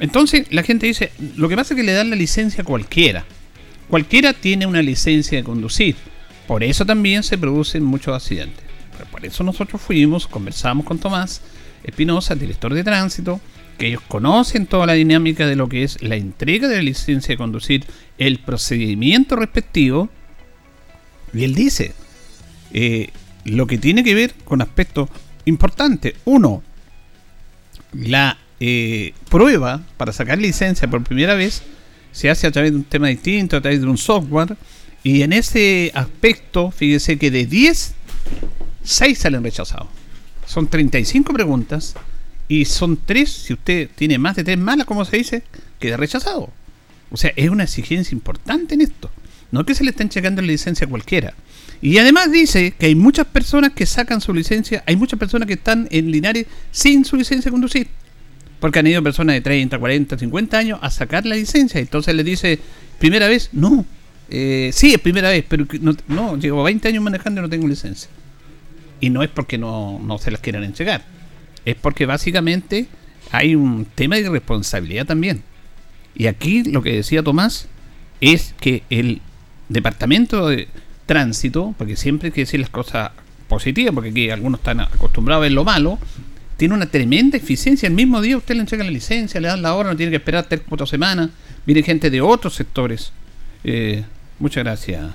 Entonces 0.00 0.46
la 0.50 0.62
gente 0.62 0.86
dice, 0.86 1.12
lo 1.36 1.48
que 1.48 1.56
pasa 1.56 1.74
es 1.74 1.76
que 1.78 1.86
le 1.86 1.92
dan 1.92 2.10
la 2.10 2.16
licencia 2.16 2.62
a 2.62 2.64
cualquiera. 2.64 3.24
Cualquiera 3.88 4.32
tiene 4.32 4.66
una 4.66 4.82
licencia 4.82 5.38
de 5.38 5.44
conducir. 5.44 5.96
Por 6.46 6.62
eso 6.62 6.84
también 6.84 7.22
se 7.22 7.38
producen 7.38 7.84
muchos 7.84 8.14
accidentes. 8.14 8.64
por 9.10 9.24
eso 9.24 9.44
nosotros 9.44 9.80
fuimos, 9.80 10.26
conversamos 10.26 10.84
con 10.86 10.98
Tomás 10.98 11.42
Espinosa, 11.82 12.34
director 12.34 12.72
de 12.72 12.84
tránsito, 12.84 13.40
que 13.78 13.88
ellos 13.88 14.02
conocen 14.08 14.66
toda 14.66 14.86
la 14.86 14.94
dinámica 14.94 15.46
de 15.46 15.56
lo 15.56 15.68
que 15.68 15.82
es 15.82 16.02
la 16.02 16.16
entrega 16.16 16.68
de 16.68 16.76
la 16.76 16.82
licencia 16.82 17.32
de 17.32 17.38
conducir, 17.38 17.84
el 18.18 18.38
procedimiento 18.38 19.36
respectivo. 19.36 20.08
Y 21.32 21.44
él 21.44 21.54
dice, 21.54 21.92
eh, 22.72 23.10
lo 23.44 23.66
que 23.66 23.78
tiene 23.78 24.04
que 24.04 24.14
ver 24.14 24.34
con 24.44 24.62
aspectos 24.62 25.08
importantes. 25.44 26.14
Uno, 26.24 26.62
la 27.92 28.38
eh, 28.60 29.12
prueba 29.28 29.82
para 29.96 30.12
sacar 30.12 30.38
licencia 30.38 30.88
por 30.88 31.02
primera 31.04 31.34
vez 31.34 31.62
se 32.12 32.30
hace 32.30 32.46
a 32.46 32.52
través 32.52 32.72
de 32.72 32.78
un 32.78 32.84
tema 32.84 33.08
distinto, 33.08 33.56
a 33.56 33.60
través 33.60 33.80
de 33.80 33.86
un 33.86 33.98
software. 33.98 34.56
Y 35.02 35.22
en 35.22 35.32
ese 35.32 35.90
aspecto, 35.94 36.70
fíjese 36.70 37.18
que 37.18 37.30
de 37.30 37.44
10, 37.46 37.94
6 38.84 39.18
salen 39.18 39.42
rechazados. 39.42 39.88
Son 40.46 40.68
35 40.68 41.32
preguntas 41.32 41.94
y 42.48 42.64
son 42.64 42.98
3, 43.04 43.30
si 43.30 43.52
usted 43.52 43.90
tiene 43.94 44.18
más 44.18 44.36
de 44.36 44.44
3 44.44 44.58
malas, 44.58 44.86
como 44.86 45.04
se 45.04 45.16
dice, 45.18 45.42
queda 45.80 45.96
rechazado. 45.96 46.50
O 47.10 47.16
sea, 47.16 47.32
es 47.36 47.50
una 47.50 47.64
exigencia 47.64 48.14
importante 48.14 48.74
en 48.74 48.82
esto. 48.82 49.10
No 49.54 49.64
que 49.64 49.76
se 49.76 49.84
le 49.84 49.90
estén 49.90 50.08
checando 50.08 50.42
la 50.42 50.48
licencia 50.48 50.84
a 50.84 50.90
cualquiera. 50.90 51.32
Y 51.80 51.98
además 51.98 52.32
dice 52.32 52.74
que 52.76 52.86
hay 52.86 52.96
muchas 52.96 53.24
personas 53.24 53.70
que 53.70 53.86
sacan 53.86 54.20
su 54.20 54.34
licencia, 54.34 54.82
hay 54.84 54.96
muchas 54.96 55.16
personas 55.16 55.46
que 55.46 55.54
están 55.54 55.86
en 55.92 56.10
Linares 56.10 56.46
sin 56.72 57.04
su 57.04 57.14
licencia 57.14 57.50
de 57.50 57.52
conducir. 57.52 57.86
Porque 58.58 58.80
han 58.80 58.86
ido 58.88 59.00
personas 59.00 59.34
de 59.34 59.42
30, 59.42 59.78
40, 59.78 60.18
50 60.18 60.58
años 60.58 60.80
a 60.82 60.90
sacar 60.90 61.24
la 61.24 61.36
licencia. 61.36 61.80
Entonces 61.80 62.16
le 62.16 62.24
dice, 62.24 62.58
primera 62.98 63.28
vez, 63.28 63.50
no. 63.52 63.86
Eh, 64.28 64.70
sí, 64.72 64.92
es 64.92 64.98
primera 64.98 65.28
vez, 65.28 65.44
pero 65.48 65.64
no, 66.08 66.36
llevo 66.36 66.64
20 66.64 66.88
años 66.88 67.04
manejando 67.04 67.40
y 67.40 67.42
no 67.42 67.48
tengo 67.48 67.68
licencia. 67.68 68.10
Y 68.98 69.10
no 69.10 69.22
es 69.22 69.30
porque 69.30 69.56
no, 69.56 70.00
no 70.00 70.18
se 70.18 70.32
las 70.32 70.40
quieran 70.40 70.64
entregar. 70.64 71.04
Es 71.64 71.76
porque 71.76 72.06
básicamente 72.06 72.88
hay 73.30 73.54
un 73.54 73.84
tema 73.84 74.16
de 74.16 74.22
irresponsabilidad 74.22 75.06
también. 75.06 75.44
Y 76.16 76.26
aquí 76.26 76.64
lo 76.64 76.82
que 76.82 76.96
decía 76.96 77.22
Tomás 77.22 77.68
es 78.20 78.52
que 78.58 78.82
el 78.90 79.22
departamento 79.68 80.48
de 80.48 80.68
tránsito, 81.06 81.74
porque 81.78 81.96
siempre 81.96 82.28
hay 82.28 82.32
que 82.32 82.42
decir 82.42 82.60
las 82.60 82.70
cosas 82.70 83.10
positivas, 83.48 83.94
porque 83.94 84.10
aquí 84.10 84.30
algunos 84.30 84.60
están 84.60 84.80
acostumbrados 84.80 85.42
a 85.42 85.42
ver 85.42 85.52
lo 85.52 85.64
malo, 85.64 85.98
tiene 86.56 86.74
una 86.74 86.86
tremenda 86.86 87.36
eficiencia. 87.36 87.86
El 87.86 87.94
mismo 87.94 88.20
día 88.20 88.36
usted 88.36 88.54
le 88.54 88.60
entrega 88.60 88.84
la 88.84 88.90
licencia, 88.90 89.40
le 89.40 89.48
dan 89.48 89.62
la 89.62 89.74
hora, 89.74 89.90
no 89.90 89.96
tiene 89.96 90.10
que 90.10 90.16
esperar 90.16 90.46
tres 90.48 90.62
cuatro 90.68 90.86
semanas. 90.86 91.30
Viene 91.66 91.82
gente 91.82 92.10
de 92.10 92.20
otros 92.20 92.54
sectores. 92.54 93.12
Eh, 93.64 94.04
muchas 94.38 94.62
gracias. 94.64 95.14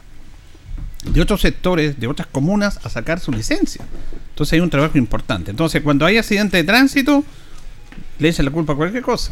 De 1.05 1.21
otros 1.21 1.41
sectores, 1.41 1.99
de 1.99 2.07
otras 2.07 2.27
comunas, 2.27 2.79
a 2.83 2.89
sacar 2.89 3.19
su 3.19 3.31
licencia. 3.31 3.85
Entonces 4.31 4.53
hay 4.53 4.59
un 4.59 4.69
trabajo 4.69 4.97
importante. 4.97 5.51
Entonces, 5.51 5.81
cuando 5.81 6.05
hay 6.05 6.17
accidente 6.17 6.57
de 6.57 6.63
tránsito, 6.63 7.23
le 8.19 8.29
echan 8.29 8.45
la 8.45 8.51
culpa 8.51 8.73
a 8.73 8.75
cualquier 8.75 9.03
cosa. 9.03 9.31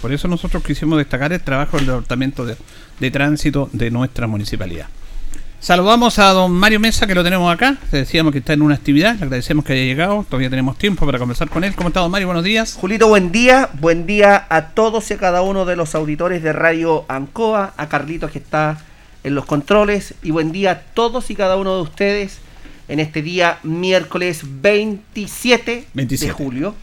Por 0.00 0.12
eso 0.12 0.28
nosotros 0.28 0.62
quisimos 0.62 0.98
destacar 0.98 1.32
el 1.32 1.40
trabajo 1.40 1.76
del 1.76 1.86
Departamento 1.86 2.44
de 2.44 3.10
Tránsito 3.10 3.68
de 3.72 3.90
nuestra 3.90 4.26
municipalidad. 4.26 4.86
Saludamos 5.58 6.18
a 6.18 6.28
don 6.30 6.52
Mario 6.52 6.78
Mesa, 6.78 7.06
que 7.06 7.14
lo 7.14 7.24
tenemos 7.24 7.52
acá. 7.52 7.76
decíamos 7.90 8.32
que 8.32 8.38
está 8.38 8.52
en 8.52 8.62
una 8.62 8.74
actividad. 8.74 9.16
Le 9.16 9.24
agradecemos 9.24 9.64
que 9.64 9.72
haya 9.72 9.82
llegado. 9.82 10.24
Todavía 10.28 10.50
tenemos 10.50 10.78
tiempo 10.78 11.04
para 11.06 11.18
conversar 11.18 11.48
con 11.48 11.64
él. 11.64 11.74
¿Cómo 11.74 11.88
está, 11.88 12.00
don 12.00 12.10
Mario? 12.10 12.28
Buenos 12.28 12.44
días. 12.44 12.74
Julito, 12.74 13.08
buen 13.08 13.32
día. 13.32 13.70
Buen 13.80 14.06
día 14.06 14.46
a 14.48 14.68
todos 14.68 15.10
y 15.10 15.14
a 15.14 15.18
cada 15.18 15.42
uno 15.42 15.64
de 15.64 15.74
los 15.74 15.94
auditores 15.94 16.42
de 16.42 16.52
Radio 16.52 17.04
Ancoa. 17.08 17.74
A 17.76 17.88
Carlitos, 17.88 18.30
que 18.30 18.38
está 18.38 18.78
en 19.24 19.34
los 19.34 19.46
controles. 19.46 20.14
Y 20.22 20.30
buen 20.30 20.52
día 20.52 20.70
a 20.70 20.80
todos 20.80 21.30
y 21.30 21.34
cada 21.34 21.56
uno 21.56 21.74
de 21.74 21.82
ustedes 21.82 22.38
en 22.86 23.00
este 23.00 23.22
día 23.22 23.58
miércoles 23.64 24.42
27, 24.44 25.88
de 25.94 26.30
julio. 26.30 26.74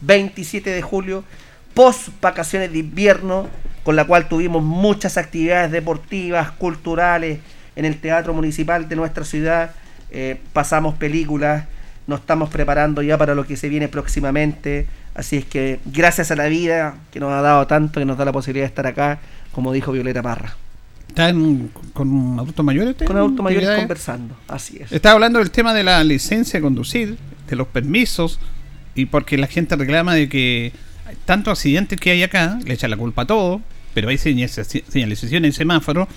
27 0.00 0.70
de 0.70 0.82
julio, 0.82 1.24
post 1.74 2.08
vacaciones 2.20 2.72
de 2.72 2.78
invierno, 2.78 3.48
con 3.82 3.96
la 3.96 4.06
cual 4.06 4.28
tuvimos 4.28 4.62
muchas 4.62 5.18
actividades 5.18 5.70
deportivas, 5.70 6.52
culturales 6.52 7.40
en 7.76 7.84
el 7.84 8.00
Teatro 8.00 8.32
Municipal 8.32 8.88
de 8.88 8.96
nuestra 8.96 9.24
ciudad. 9.24 9.72
Eh, 10.10 10.40
pasamos 10.52 10.94
películas, 10.94 11.64
nos 12.06 12.20
estamos 12.20 12.48
preparando 12.48 13.02
ya 13.02 13.18
para 13.18 13.34
lo 13.34 13.46
que 13.46 13.56
se 13.56 13.68
viene 13.68 13.88
próximamente. 13.88 14.86
Así 15.14 15.36
es 15.36 15.44
que 15.44 15.80
gracias 15.84 16.30
a 16.30 16.36
la 16.36 16.46
vida 16.46 16.96
que 17.12 17.20
nos 17.20 17.32
ha 17.32 17.42
dado 17.42 17.66
tanto, 17.66 18.00
que 18.00 18.06
nos 18.06 18.16
da 18.16 18.24
la 18.24 18.32
posibilidad 18.32 18.64
de 18.64 18.68
estar 18.68 18.86
acá, 18.86 19.18
como 19.52 19.72
dijo 19.72 19.92
Violeta 19.92 20.22
Parra. 20.22 20.56
¿Están 21.08 21.70
con 21.92 22.38
adultos 22.38 22.64
mayores? 22.64 22.96
Con 23.06 23.16
adultos 23.16 23.44
mayores 23.44 23.78
conversando, 23.78 24.36
así 24.48 24.78
es. 24.80 24.90
Estaba 24.90 25.14
hablando 25.14 25.38
del 25.38 25.50
tema 25.50 25.72
de 25.72 25.84
la 25.84 26.02
licencia 26.02 26.58
de 26.58 26.62
conducir, 26.62 27.16
de 27.48 27.56
los 27.56 27.68
permisos, 27.68 28.40
y 28.96 29.06
porque 29.06 29.38
la 29.38 29.46
gente 29.46 29.76
reclama 29.76 30.14
de 30.14 30.28
que 30.28 30.72
tantos 31.24 31.58
accidentes 31.58 32.00
que 32.00 32.10
hay 32.10 32.22
acá, 32.22 32.58
le 32.64 32.74
echan 32.74 32.90
la 32.90 32.96
culpa 32.96 33.22
a 33.22 33.26
todo, 33.26 33.60
pero 33.94 34.08
hay 34.08 34.18
señalización 34.18 35.44
en 35.44 35.52
semáforo, 35.52 36.08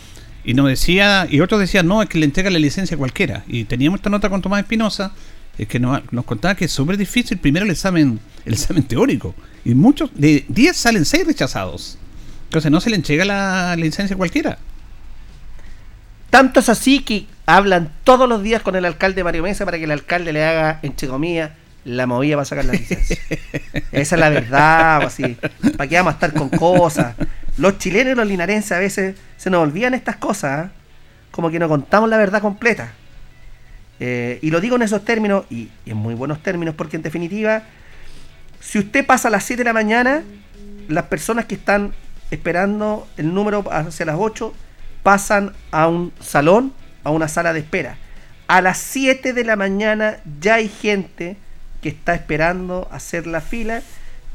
y 0.43 0.53
nos 0.53 0.67
decía, 0.67 1.27
y 1.29 1.41
otros 1.41 1.59
decían, 1.59 1.87
no, 1.87 2.01
es 2.01 2.07
que 2.07 2.17
le 2.17 2.25
entrega 2.25 2.49
la 2.49 2.57
licencia 2.57 2.95
a 2.95 2.97
cualquiera. 2.97 3.43
Y 3.47 3.65
teníamos 3.65 3.99
esta 3.99 4.09
nota 4.09 4.29
con 4.29 4.41
Tomás 4.41 4.61
Espinosa, 4.61 5.11
es 5.57 5.67
que 5.67 5.77
nos, 5.79 6.01
contaba 6.25 6.55
que 6.55 6.65
es 6.65 6.71
súper 6.71 6.97
difícil 6.97 7.37
primero 7.37 7.65
el 7.65 7.71
examen, 7.71 8.19
el 8.45 8.53
examen 8.53 8.83
teórico. 8.83 9.35
Y 9.65 9.75
muchos, 9.75 10.09
de 10.13 10.45
10 10.47 10.77
salen 10.77 11.03
6 11.03 11.27
rechazados. 11.27 11.97
Entonces 12.45 12.71
no 12.71 12.79
se 12.79 12.89
le 12.89 12.95
entrega 12.95 13.25
la, 13.25 13.75
licencia 13.75 14.13
a 14.13 14.17
cualquiera. 14.17 14.57
Tanto 16.29 16.61
es 16.61 16.69
así 16.69 16.99
que 16.99 17.25
hablan 17.45 17.91
todos 18.05 18.29
los 18.29 18.41
días 18.41 18.61
con 18.61 18.77
el 18.77 18.85
alcalde 18.85 19.23
Mario 19.25 19.43
Mesa 19.43 19.65
para 19.65 19.77
que 19.77 19.83
el 19.83 19.91
alcalde 19.91 20.31
le 20.31 20.45
haga, 20.45 20.79
entre 20.81 21.09
comillas, 21.09 21.51
la 21.87 22.05
movida 22.05 22.35
para 22.35 22.45
sacar 22.45 22.65
la 22.65 22.73
licencia. 22.73 23.17
Esa 23.91 24.15
es 24.15 24.19
la 24.19 24.29
verdad, 24.29 25.03
así. 25.03 25.37
¿Para 25.77 25.87
qué 25.87 25.95
vamos 25.95 26.11
a 26.11 26.15
estar 26.15 26.33
con 26.33 26.49
cosas? 26.49 27.15
Los 27.57 27.77
chilenos 27.77 28.13
y 28.13 28.15
los 28.15 28.27
linarenses 28.27 28.73
a 28.73 28.79
veces 28.79 29.15
se 29.37 29.49
nos 29.49 29.63
olvidan 29.63 29.93
estas 29.93 30.17
cosas, 30.17 30.67
¿eh? 30.67 30.69
como 31.31 31.49
que 31.49 31.59
no 31.59 31.69
contamos 31.69 32.09
la 32.09 32.17
verdad 32.17 32.41
completa. 32.41 32.91
Eh, 33.99 34.37
y 34.41 34.51
lo 34.51 34.59
digo 34.59 34.75
en 34.75 34.81
esos 34.81 35.05
términos, 35.05 35.45
y, 35.49 35.69
en 35.85 35.97
muy 35.97 36.13
buenos 36.13 36.43
términos, 36.43 36.75
porque 36.75 36.97
en 36.97 37.03
definitiva, 37.03 37.63
si 38.59 38.79
usted 38.79 39.05
pasa 39.05 39.29
a 39.29 39.31
las 39.31 39.45
7 39.45 39.61
de 39.61 39.65
la 39.65 39.73
mañana, 39.73 40.23
las 40.89 41.05
personas 41.05 41.45
que 41.45 41.55
están 41.55 41.93
esperando 42.31 43.07
el 43.15 43.33
número 43.33 43.63
hacia 43.71 44.05
las 44.05 44.17
8 44.19 44.53
pasan 45.03 45.53
a 45.71 45.87
un 45.87 46.11
salón, 46.19 46.73
a 47.05 47.11
una 47.11 47.29
sala 47.29 47.53
de 47.53 47.59
espera. 47.59 47.97
A 48.47 48.61
las 48.61 48.77
7 48.77 49.31
de 49.31 49.43
la 49.45 49.55
mañana 49.55 50.17
ya 50.41 50.55
hay 50.55 50.67
gente 50.67 51.37
que 51.87 51.91
está 51.91 52.15
esperando 52.15 52.89
hacer 52.91 53.27
la 53.27 53.39
fila 53.39 53.81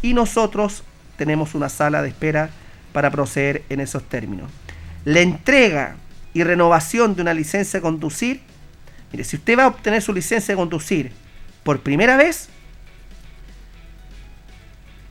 y 0.01 0.15
nosotros 0.15 0.85
tenemos 1.19 1.55
una 1.55 1.69
sala 1.69 2.01
de 2.01 2.09
espera 2.09 2.49
para 2.95 3.11
proceder 3.11 3.63
en 3.69 3.81
esos 3.81 4.03
términos. 4.05 4.51
La 5.05 5.21
entrega 5.21 5.97
y 6.33 6.45
renovación 6.45 7.15
de 7.15 7.21
una 7.21 7.35
licencia 7.35 7.79
de 7.79 7.83
conducir, 7.83 8.41
mire, 9.13 9.25
si 9.25 9.37
usted 9.37 9.59
va 9.59 9.65
a 9.65 9.67
obtener 9.67 10.01
su 10.01 10.15
licencia 10.15 10.55
de 10.55 10.57
conducir 10.57 11.13
por 11.63 11.81
primera 11.81 12.17
vez, 12.17 12.49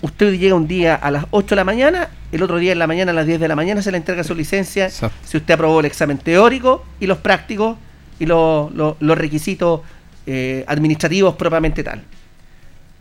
usted 0.01 0.33
llega 0.33 0.55
un 0.55 0.67
día 0.67 0.95
a 0.95 1.11
las 1.11 1.25
8 1.29 1.49
de 1.49 1.55
la 1.57 1.63
mañana, 1.63 2.09
el 2.31 2.41
otro 2.41 2.57
día 2.57 2.71
en 2.71 2.79
la 2.79 2.87
mañana 2.87 3.11
a 3.11 3.13
las 3.13 3.27
10 3.27 3.39
de 3.39 3.47
la 3.49 3.55
mañana 3.55 3.83
se 3.83 3.91
le 3.91 3.97
entrega 3.97 4.23
su 4.23 4.33
licencia, 4.33 4.89
si 4.89 5.37
usted 5.37 5.53
aprobó 5.53 5.79
el 5.79 5.85
examen 5.85 6.17
teórico 6.17 6.83
y 6.99 7.05
los 7.05 7.19
prácticos 7.19 7.77
y 8.17 8.25
los, 8.25 8.97
requisitos 8.99 9.81
eh, 10.25 10.65
administrativos 10.67 11.35
propiamente 11.35 11.83
tal. 11.83 12.03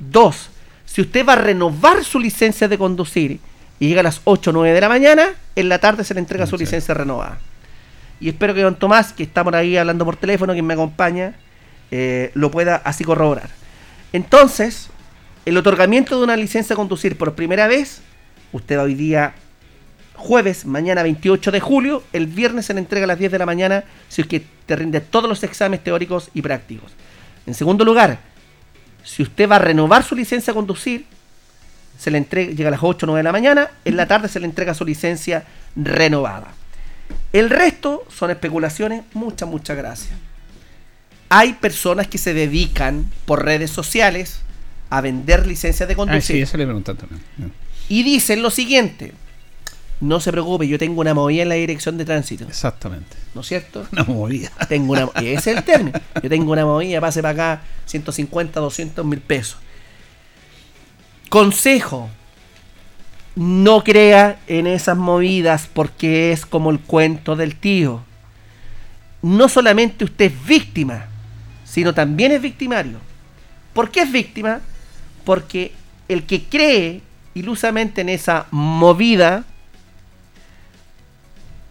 Dos, 0.00 0.50
si 0.86 1.02
usted 1.02 1.24
va 1.24 1.34
a 1.34 1.36
renovar 1.36 2.02
su 2.04 2.18
licencia 2.18 2.66
de 2.66 2.78
conducir 2.78 3.38
y 3.78 3.88
llega 3.88 4.00
a 4.00 4.04
las 4.04 4.20
8 4.24 4.50
o 4.50 4.52
9 4.52 4.74
de 4.74 4.80
la 4.80 4.88
mañana, 4.88 5.28
en 5.54 5.68
la 5.68 5.78
tarde 5.78 6.02
se 6.04 6.14
le 6.14 6.20
entrega 6.20 6.46
su 6.46 6.56
licencia 6.56 6.94
renovada. 6.94 7.38
Y 8.18 8.28
espero 8.28 8.54
que 8.54 8.62
don 8.62 8.74
Tomás, 8.74 9.12
que 9.12 9.22
está 9.22 9.44
por 9.44 9.54
ahí 9.54 9.76
hablando 9.76 10.04
por 10.04 10.16
teléfono, 10.16 10.52
quien 10.52 10.66
me 10.66 10.74
acompaña, 10.74 11.34
eh, 11.90 12.30
lo 12.34 12.50
pueda 12.50 12.76
así 12.76 13.04
corroborar. 13.04 13.50
Entonces, 14.12 14.88
el 15.46 15.56
otorgamiento 15.56 16.18
de 16.18 16.24
una 16.24 16.36
licencia 16.36 16.74
a 16.74 16.76
conducir 16.76 17.16
por 17.16 17.34
primera 17.34 17.68
vez, 17.68 18.02
usted 18.52 18.78
va 18.78 18.82
hoy 18.82 18.94
día 18.94 19.34
jueves, 20.14 20.66
mañana 20.66 21.02
28 21.02 21.50
de 21.50 21.60
julio, 21.60 22.02
el 22.12 22.26
viernes 22.26 22.66
se 22.66 22.74
le 22.74 22.80
entrega 22.80 23.04
a 23.04 23.06
las 23.06 23.18
10 23.18 23.32
de 23.32 23.38
la 23.38 23.46
mañana 23.46 23.84
si 24.08 24.22
es 24.22 24.28
que 24.28 24.44
te 24.66 24.76
rinde 24.76 25.00
todos 25.00 25.28
los 25.28 25.42
exámenes 25.42 25.82
teóricos 25.82 26.30
y 26.34 26.42
prácticos. 26.42 26.92
En 27.46 27.54
segundo 27.54 27.84
lugar, 27.84 28.18
si 29.04 29.22
usted 29.22 29.48
va 29.48 29.56
a 29.56 29.60
renovar 29.60 30.04
su 30.04 30.14
licencia 30.14 30.52
a 30.52 30.54
conducir, 30.54 31.06
se 31.98 32.10
le 32.10 32.18
entrega, 32.18 32.52
llega 32.52 32.68
a 32.68 32.70
las 32.72 32.82
8 32.82 33.04
o 33.04 33.08
9 33.08 33.18
de 33.18 33.22
la 33.24 33.32
mañana, 33.32 33.70
en 33.84 33.96
la 33.96 34.06
tarde 34.06 34.28
se 34.28 34.40
le 34.40 34.46
entrega 34.46 34.74
su 34.74 34.84
licencia 34.84 35.44
renovada. 35.76 36.54
El 37.32 37.50
resto 37.50 38.04
son 38.08 38.30
especulaciones, 38.30 39.02
muchas, 39.12 39.48
muchas 39.48 39.76
gracias. 39.76 40.12
Hay 41.28 41.52
personas 41.54 42.08
que 42.08 42.18
se 42.18 42.34
dedican 42.34 43.10
por 43.24 43.44
redes 43.44 43.70
sociales 43.70 44.40
a 44.88 45.00
vender 45.00 45.46
licencias 45.46 45.88
de 45.88 45.94
conducir. 45.94 46.20
Ah, 46.20 46.26
sí, 46.26 46.42
eso 46.42 46.56
le 46.56 46.66
también. 46.66 47.22
Y 47.88 48.02
dicen 48.02 48.42
lo 48.42 48.50
siguiente. 48.50 49.12
No 50.00 50.18
se 50.18 50.32
preocupe, 50.32 50.66
yo 50.66 50.78
tengo 50.78 51.02
una 51.02 51.12
movida 51.12 51.42
en 51.42 51.50
la 51.50 51.56
dirección 51.56 51.98
de 51.98 52.06
tránsito. 52.06 52.44
Exactamente. 52.44 53.16
¿No 53.34 53.42
es 53.42 53.46
cierto? 53.46 53.86
Una 53.92 54.04
movida. 54.04 54.50
Tengo 54.68 54.92
una, 54.92 55.10
ese 55.16 55.50
es 55.50 55.58
el 55.58 55.62
término. 55.62 56.00
Yo 56.22 56.28
tengo 56.28 56.52
una 56.52 56.64
movida, 56.64 57.00
pase 57.00 57.20
para 57.20 57.54
acá, 57.54 57.62
150, 57.84 58.60
200 58.60 59.04
mil 59.04 59.20
pesos. 59.20 59.58
Consejo. 61.28 62.08
No 63.36 63.84
crea 63.84 64.40
en 64.48 64.66
esas 64.66 64.96
movidas 64.96 65.68
porque 65.72 66.32
es 66.32 66.44
como 66.44 66.70
el 66.70 66.80
cuento 66.80 67.36
del 67.36 67.56
tío. 67.56 68.02
No 69.22 69.48
solamente 69.48 70.04
usted 70.04 70.32
es 70.32 70.46
víctima, 70.46 71.06
sino 71.64 71.94
también 71.94 72.32
es 72.32 72.40
victimario. 72.42 72.98
¿Por 73.74 73.90
qué 73.90 74.00
es 74.00 74.10
víctima? 74.10 74.60
Porque 75.24 75.72
el 76.08 76.24
que 76.26 76.44
cree 76.44 77.02
ilusamente 77.34 78.00
en 78.00 78.08
esa 78.08 78.46
movida 78.50 79.44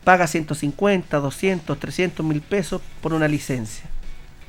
paga 0.03 0.27
150, 0.27 1.17
200, 1.17 1.79
300 1.79 2.25
mil 2.25 2.41
pesos 2.41 2.81
por 3.01 3.13
una 3.13 3.27
licencia 3.27 3.85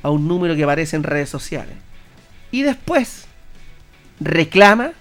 a 0.03 0.09
un 0.09 0.27
número 0.27 0.55
que 0.55 0.63
aparece 0.63 0.95
en 0.95 1.03
redes 1.03 1.29
sociales. 1.29 1.75
Y 2.51 2.63
después 2.63 3.25
reclama 4.19 4.91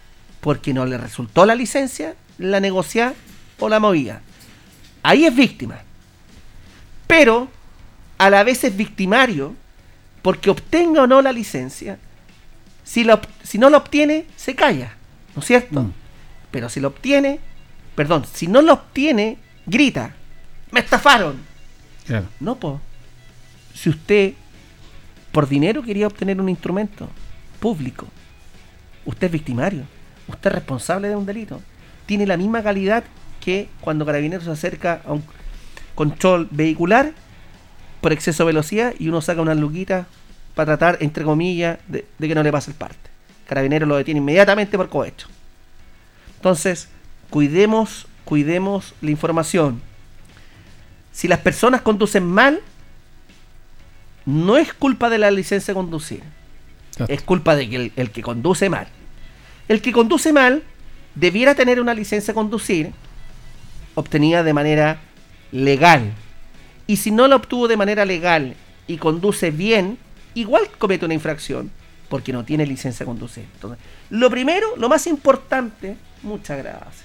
porque 0.40 0.72
no 0.72 0.86
le 0.86 0.98
resultó 0.98 1.46
la 1.46 1.54
licencia, 1.54 2.14
la 2.38 2.60
negocia 2.60 3.14
o 3.58 3.68
la 3.68 3.80
movida. 3.80 4.22
Ahí 5.02 5.24
es 5.24 5.34
víctima. 5.34 5.80
Pero 7.06 7.48
a 8.18 8.30
la 8.30 8.44
vez 8.44 8.64
es 8.64 8.76
victimario 8.76 9.54
porque 10.22 10.50
obtenga 10.50 11.02
o 11.02 11.06
no 11.06 11.22
la 11.22 11.32
licencia. 11.32 11.98
Si, 12.84 13.04
lo, 13.04 13.20
si 13.42 13.58
no 13.58 13.70
lo 13.70 13.78
obtiene, 13.78 14.26
se 14.36 14.54
calla. 14.54 14.94
¿No 15.34 15.40
es 15.40 15.46
cierto? 15.46 15.82
Mm. 15.82 15.92
Pero 16.50 16.68
si 16.68 16.80
lo 16.80 16.88
obtiene, 16.88 17.40
perdón, 17.94 18.24
si 18.32 18.46
no 18.46 18.62
lo 18.62 18.74
obtiene, 18.74 19.38
grita. 19.66 20.14
¡Me 20.70 20.80
estafaron! 20.80 21.38
Claro. 22.06 22.26
No, 22.38 22.56
po. 22.56 22.80
Si 23.74 23.88
usted 23.88 24.34
por 25.32 25.48
dinero 25.48 25.82
quería 25.82 26.06
obtener 26.06 26.40
un 26.40 26.48
instrumento 26.48 27.08
público, 27.60 28.06
usted 29.04 29.26
es 29.26 29.32
victimario, 29.32 29.84
usted 30.26 30.50
es 30.50 30.54
responsable 30.54 31.08
de 31.08 31.16
un 31.16 31.26
delito. 31.26 31.60
Tiene 32.06 32.26
la 32.26 32.36
misma 32.36 32.62
calidad 32.62 33.04
que 33.40 33.68
cuando 33.80 34.04
Carabineros 34.04 34.44
se 34.44 34.50
acerca 34.50 35.02
a 35.04 35.12
un 35.12 35.22
control 35.94 36.48
vehicular 36.50 37.12
por 38.00 38.12
exceso 38.12 38.42
de 38.44 38.48
velocidad 38.48 38.94
y 38.98 39.08
uno 39.08 39.20
saca 39.20 39.40
una 39.40 39.54
luquita 39.54 40.06
para 40.54 40.76
tratar, 40.76 40.98
entre 41.00 41.24
comillas, 41.24 41.78
de, 41.86 42.06
de 42.18 42.28
que 42.28 42.34
no 42.34 42.42
le 42.42 42.52
pase 42.52 42.70
el 42.70 42.76
parte. 42.76 43.10
Carabineros 43.46 43.88
lo 43.88 43.96
detiene 43.96 44.18
inmediatamente 44.18 44.76
por 44.76 44.88
cohecho. 44.88 45.28
Entonces, 46.36 46.88
cuidemos, 47.28 48.06
cuidemos 48.24 48.94
la 49.00 49.10
información. 49.10 49.80
Si 51.12 51.28
las 51.28 51.40
personas 51.40 51.82
conducen 51.82 52.26
mal, 52.26 52.60
no 54.26 54.56
es 54.56 54.72
culpa 54.72 55.10
de 55.10 55.18
la 55.18 55.30
licencia 55.30 55.72
de 55.72 55.76
conducir. 55.76 56.22
Exacto. 56.92 57.12
Es 57.12 57.22
culpa 57.22 57.56
de 57.56 57.68
que 57.68 57.76
el, 57.76 57.92
el 57.96 58.10
que 58.10 58.22
conduce 58.22 58.68
mal. 58.68 58.88
El 59.68 59.82
que 59.82 59.92
conduce 59.92 60.32
mal 60.32 60.62
debiera 61.14 61.54
tener 61.54 61.80
una 61.80 61.94
licencia 61.94 62.32
de 62.32 62.36
conducir 62.36 62.92
obtenida 63.94 64.42
de 64.42 64.52
manera 64.52 65.00
legal. 65.52 66.12
Y 66.86 66.96
si 66.96 67.10
no 67.10 67.28
la 67.28 67.36
obtuvo 67.36 67.68
de 67.68 67.76
manera 67.76 68.04
legal 68.04 68.54
y 68.86 68.96
conduce 68.96 69.50
bien, 69.50 69.98
igual 70.34 70.68
comete 70.78 71.04
una 71.04 71.14
infracción 71.14 71.70
porque 72.08 72.32
no 72.32 72.44
tiene 72.44 72.66
licencia 72.66 73.04
de 73.04 73.08
conducir. 73.08 73.46
Entonces, 73.54 73.78
lo 74.10 74.28
primero, 74.30 74.76
lo 74.76 74.88
más 74.88 75.06
importante, 75.06 75.96
muchas 76.22 76.58
gracias. 76.58 77.04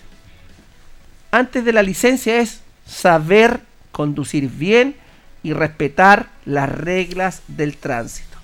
Antes 1.32 1.64
de 1.64 1.74
la 1.74 1.84
licencia 1.84 2.40
es 2.40 2.62
saber 2.88 3.62
conducir 3.96 4.50
bien 4.50 4.98
y 5.42 5.53
respetar 5.53 6.27
las 6.44 6.68
reglas 6.70 7.44
del 7.48 7.77
tránsito. 7.77 8.38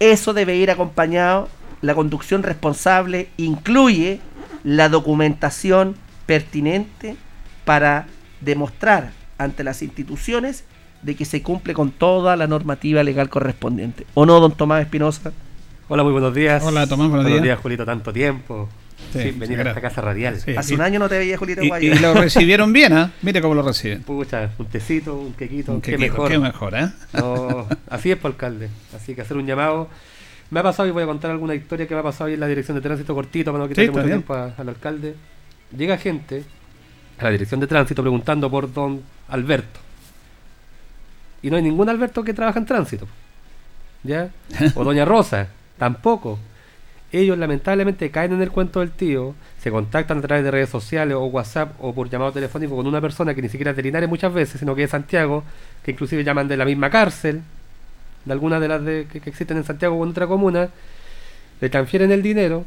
Eso 0.00 0.32
debe 0.32 0.56
ir 0.56 0.70
acompañado, 0.70 1.50
la 1.82 1.94
conducción 1.94 2.42
responsable 2.42 3.28
incluye 3.36 4.18
la 4.64 4.88
documentación 4.88 5.94
pertinente 6.24 7.16
para 7.66 8.06
demostrar 8.40 9.12
ante 9.36 9.62
las 9.62 9.82
instituciones 9.82 10.64
de 11.02 11.16
que 11.16 11.26
se 11.26 11.42
cumple 11.42 11.74
con 11.74 11.90
toda 11.90 12.34
la 12.36 12.46
normativa 12.46 13.02
legal 13.02 13.28
correspondiente. 13.28 14.06
¿O 14.14 14.24
no, 14.24 14.40
don 14.40 14.52
Tomás 14.52 14.80
Espinosa? 14.80 15.32
Hola, 15.88 16.02
muy 16.02 16.12
buenos 16.12 16.34
días. 16.34 16.62
Hola, 16.64 16.86
Tomás, 16.86 17.08
buenos 17.10 17.24
buenos 17.24 17.32
días. 17.32 17.42
días, 17.42 17.58
Julito, 17.60 17.84
tanto 17.84 18.10
tiempo. 18.10 18.70
Sí, 19.12 19.22
Sí, 19.22 19.30
venir 19.32 19.60
a 19.60 19.68
esta 19.70 19.80
casa 19.80 20.00
radial. 20.00 20.38
Sí. 20.40 20.54
Hace 20.56 20.74
un 20.74 20.80
año 20.82 20.98
no 20.98 21.08
te 21.08 21.18
veía, 21.18 21.36
Julito 21.38 21.62
Y, 21.62 21.68
Guayo. 21.68 21.94
y 21.94 21.98
lo 21.98 22.14
recibieron 22.14 22.72
bien, 22.72 22.92
¿ah? 22.92 23.12
Mire 23.22 23.40
cómo 23.40 23.54
lo 23.54 23.62
reciben. 23.62 24.02
Pucha, 24.02 24.50
un 24.58 24.66
tecito, 24.66 25.16
un 25.16 25.32
quequito, 25.34 25.72
Un 25.72 25.80
qué 25.80 25.96
mejor. 25.96 26.30
Qué 26.30 26.38
mejor, 26.38 26.74
¿eh? 26.74 26.88
No, 27.14 27.66
así 27.88 28.10
es, 28.10 28.18
por 28.18 28.32
alcalde. 28.32 28.68
Así 28.94 29.14
que 29.14 29.22
hacer 29.22 29.36
un 29.36 29.46
llamado. 29.46 29.88
Me 30.50 30.60
ha 30.60 30.62
pasado 30.62 30.88
y 30.88 30.92
voy 30.92 31.02
a 31.02 31.06
contar 31.06 31.30
alguna 31.30 31.54
historia 31.54 31.86
que 31.88 31.94
me 31.94 32.00
ha 32.00 32.04
pasado 32.04 32.28
ahí 32.28 32.34
en 32.34 32.40
la 32.40 32.46
dirección 32.46 32.76
de 32.76 32.80
tránsito 32.80 33.14
cortito 33.14 33.52
para 33.52 33.64
no 33.64 33.68
quitarle 33.68 33.90
mucho 33.90 34.04
tiempo 34.04 34.34
a- 34.34 34.52
al 34.56 34.68
alcalde. 34.68 35.14
Llega 35.76 35.96
gente 35.98 36.44
a 37.18 37.24
la 37.24 37.30
dirección 37.30 37.58
de 37.60 37.66
tránsito 37.66 38.02
preguntando 38.02 38.50
por 38.50 38.72
don 38.72 39.02
Alberto. 39.28 39.80
Y 41.42 41.50
no 41.50 41.56
hay 41.56 41.62
ningún 41.62 41.88
Alberto 41.88 42.22
que 42.24 42.32
trabaja 42.34 42.58
en 42.58 42.66
tránsito. 42.66 43.06
¿Ya? 44.02 44.30
O 44.74 44.84
doña 44.84 45.04
Rosa, 45.04 45.48
tampoco. 45.78 46.38
Ellos 47.12 47.38
lamentablemente 47.38 48.10
caen 48.10 48.32
en 48.32 48.42
el 48.42 48.50
cuento 48.50 48.80
del 48.80 48.90
tío, 48.90 49.34
se 49.60 49.70
contactan 49.70 50.18
a 50.18 50.22
través 50.22 50.44
de 50.44 50.50
redes 50.50 50.68
sociales 50.68 51.16
o 51.16 51.24
WhatsApp 51.26 51.72
o 51.80 51.94
por 51.94 52.10
llamado 52.10 52.32
telefónico 52.32 52.76
con 52.76 52.86
una 52.86 53.00
persona 53.00 53.34
que 53.34 53.42
ni 53.42 53.48
siquiera 53.48 53.70
es 53.70 53.76
de 53.76 53.84
Linares 53.84 54.08
muchas 54.08 54.32
veces, 54.32 54.58
sino 54.58 54.74
que 54.74 54.84
es 54.84 54.90
Santiago, 54.90 55.44
que 55.84 55.92
inclusive 55.92 56.24
llaman 56.24 56.48
de 56.48 56.56
la 56.56 56.64
misma 56.64 56.90
cárcel, 56.90 57.42
de 58.24 58.32
algunas 58.32 58.60
de 58.60 58.68
las 58.68 58.84
de, 58.84 59.06
que, 59.10 59.20
que 59.20 59.30
existen 59.30 59.56
en 59.56 59.64
Santiago 59.64 59.96
o 59.96 60.04
en 60.04 60.10
otra 60.10 60.26
comuna, 60.26 60.68
le 61.60 61.68
transfieren 61.68 62.10
el 62.10 62.22
dinero, 62.22 62.64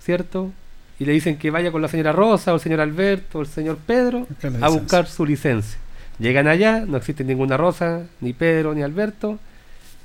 ¿cierto? 0.00 0.52
Y 0.98 1.04
le 1.04 1.12
dicen 1.12 1.36
que 1.36 1.50
vaya 1.50 1.72
con 1.72 1.82
la 1.82 1.88
señora 1.88 2.12
Rosa 2.12 2.52
o 2.52 2.54
el 2.54 2.60
señor 2.60 2.80
Alberto 2.80 3.38
o 3.38 3.42
el 3.42 3.48
señor 3.48 3.78
Pedro 3.84 4.26
a 4.60 4.68
buscar 4.68 5.06
su 5.06 5.26
licencia. 5.26 5.78
Llegan 6.18 6.46
allá, 6.46 6.84
no 6.86 6.96
existe 6.96 7.24
ninguna 7.24 7.56
Rosa, 7.56 8.02
ni 8.20 8.32
Pedro, 8.32 8.72
ni 8.72 8.82
Alberto, 8.82 9.40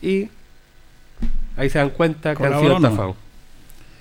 y 0.02 0.30
ahí 1.56 1.70
se 1.70 1.78
dan 1.78 1.92
cuenta 1.92 2.36
que 2.36 2.46
han 2.46 2.60
sido 2.60 2.78
estafados. 2.78 3.16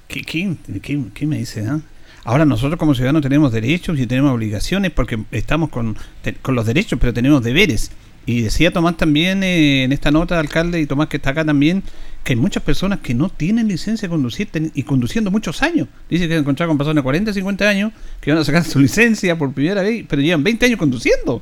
¿Qué, 0.09 0.23
qué, 0.23 0.55
qué- 0.83 1.03
qué 1.15 1.27
me 1.27 1.39
dice? 1.39 1.65
ah? 1.69 1.81
Ahora 2.25 2.45
nosotros 2.45 2.79
como 2.79 2.95
ciudadanos 2.95 3.23
tenemos 3.23 3.53
derechos 3.53 3.99
y 3.99 4.07
tenemos 4.07 4.33
obligaciones 4.33 4.91
porque 4.91 5.19
estamos 5.31 5.71
con, 5.71 5.97
te- 6.23 6.35
con 6.35 6.55
los 6.55 6.67
derechos, 6.67 6.99
pero 7.01 7.13
tenemos 7.15 7.43
deberes. 7.43 7.91
Y 8.27 8.43
decía 8.43 8.71
Tomás 8.73 8.97
también 8.99 9.43
eh, 9.43 9.85
en 9.85 9.93
esta 9.93 10.11
nota, 10.11 10.39
alcalde, 10.39 10.81
y 10.81 10.87
Tomás 10.87 11.09
que 11.09 11.17
está 11.17 11.31
acá 11.31 11.45
también, 11.47 11.83
que 12.25 12.35
hay 12.35 12.37
muchas 12.39 12.63
personas 12.63 12.99
que 12.99 13.15
no 13.15 13.31
tienen 13.31 13.69
licencia 13.69 14.07
de 14.07 14.11
conducir 14.11 14.49
ten- 14.51 14.71
y 14.75 14.83
conduciendo 14.83 15.31
muchos 15.31 15.63
años. 15.63 15.89
Dice 16.11 16.29
que 16.29 16.35
se 16.35 16.41
encontraron 16.41 16.73
con 16.73 16.79
personas 16.79 16.97
de 16.97 17.03
40, 17.05 17.33
50 17.33 17.67
años 17.69 17.93
que 18.21 18.31
van 18.31 18.41
a 18.41 18.45
sacar 18.45 18.65
su 18.65 18.81
licencia 18.81 19.39
por 19.39 19.53
primera 19.55 19.81
vez, 19.83 20.05
pero 20.07 20.21
llevan 20.21 20.43
20 20.45 20.67
años 20.67 20.79
conduciendo. 20.79 21.41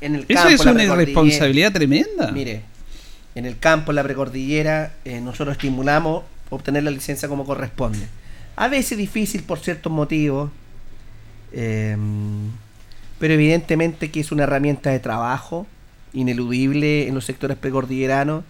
En 0.00 0.14
el 0.14 0.24
Eso 0.28 0.48
es 0.48 0.60
una 0.60 0.84
irresponsabilidad 0.84 1.72
tremenda. 1.72 2.32
Mire, 2.32 2.62
en 3.34 3.44
el 3.44 3.58
campo, 3.58 3.92
en 3.92 3.96
la 3.96 4.02
precordillera, 4.02 4.94
eh, 5.04 5.20
nosotros 5.20 5.52
estimulamos 5.56 6.22
obtener 6.50 6.82
la 6.82 6.90
licencia 6.90 7.28
como 7.28 7.44
corresponde. 7.44 8.06
A 8.56 8.68
veces 8.68 8.96
difícil 8.98 9.42
por 9.42 9.58
ciertos 9.58 9.92
motivos, 9.92 10.50
eh, 11.52 11.96
pero 13.18 13.34
evidentemente 13.34 14.10
que 14.10 14.20
es 14.20 14.32
una 14.32 14.44
herramienta 14.44 14.90
de 14.90 14.98
trabajo 14.98 15.66
ineludible 16.12 17.08
en 17.08 17.14
los 17.14 17.24
sectores 17.24 17.56
precordilleranos. 17.56 18.44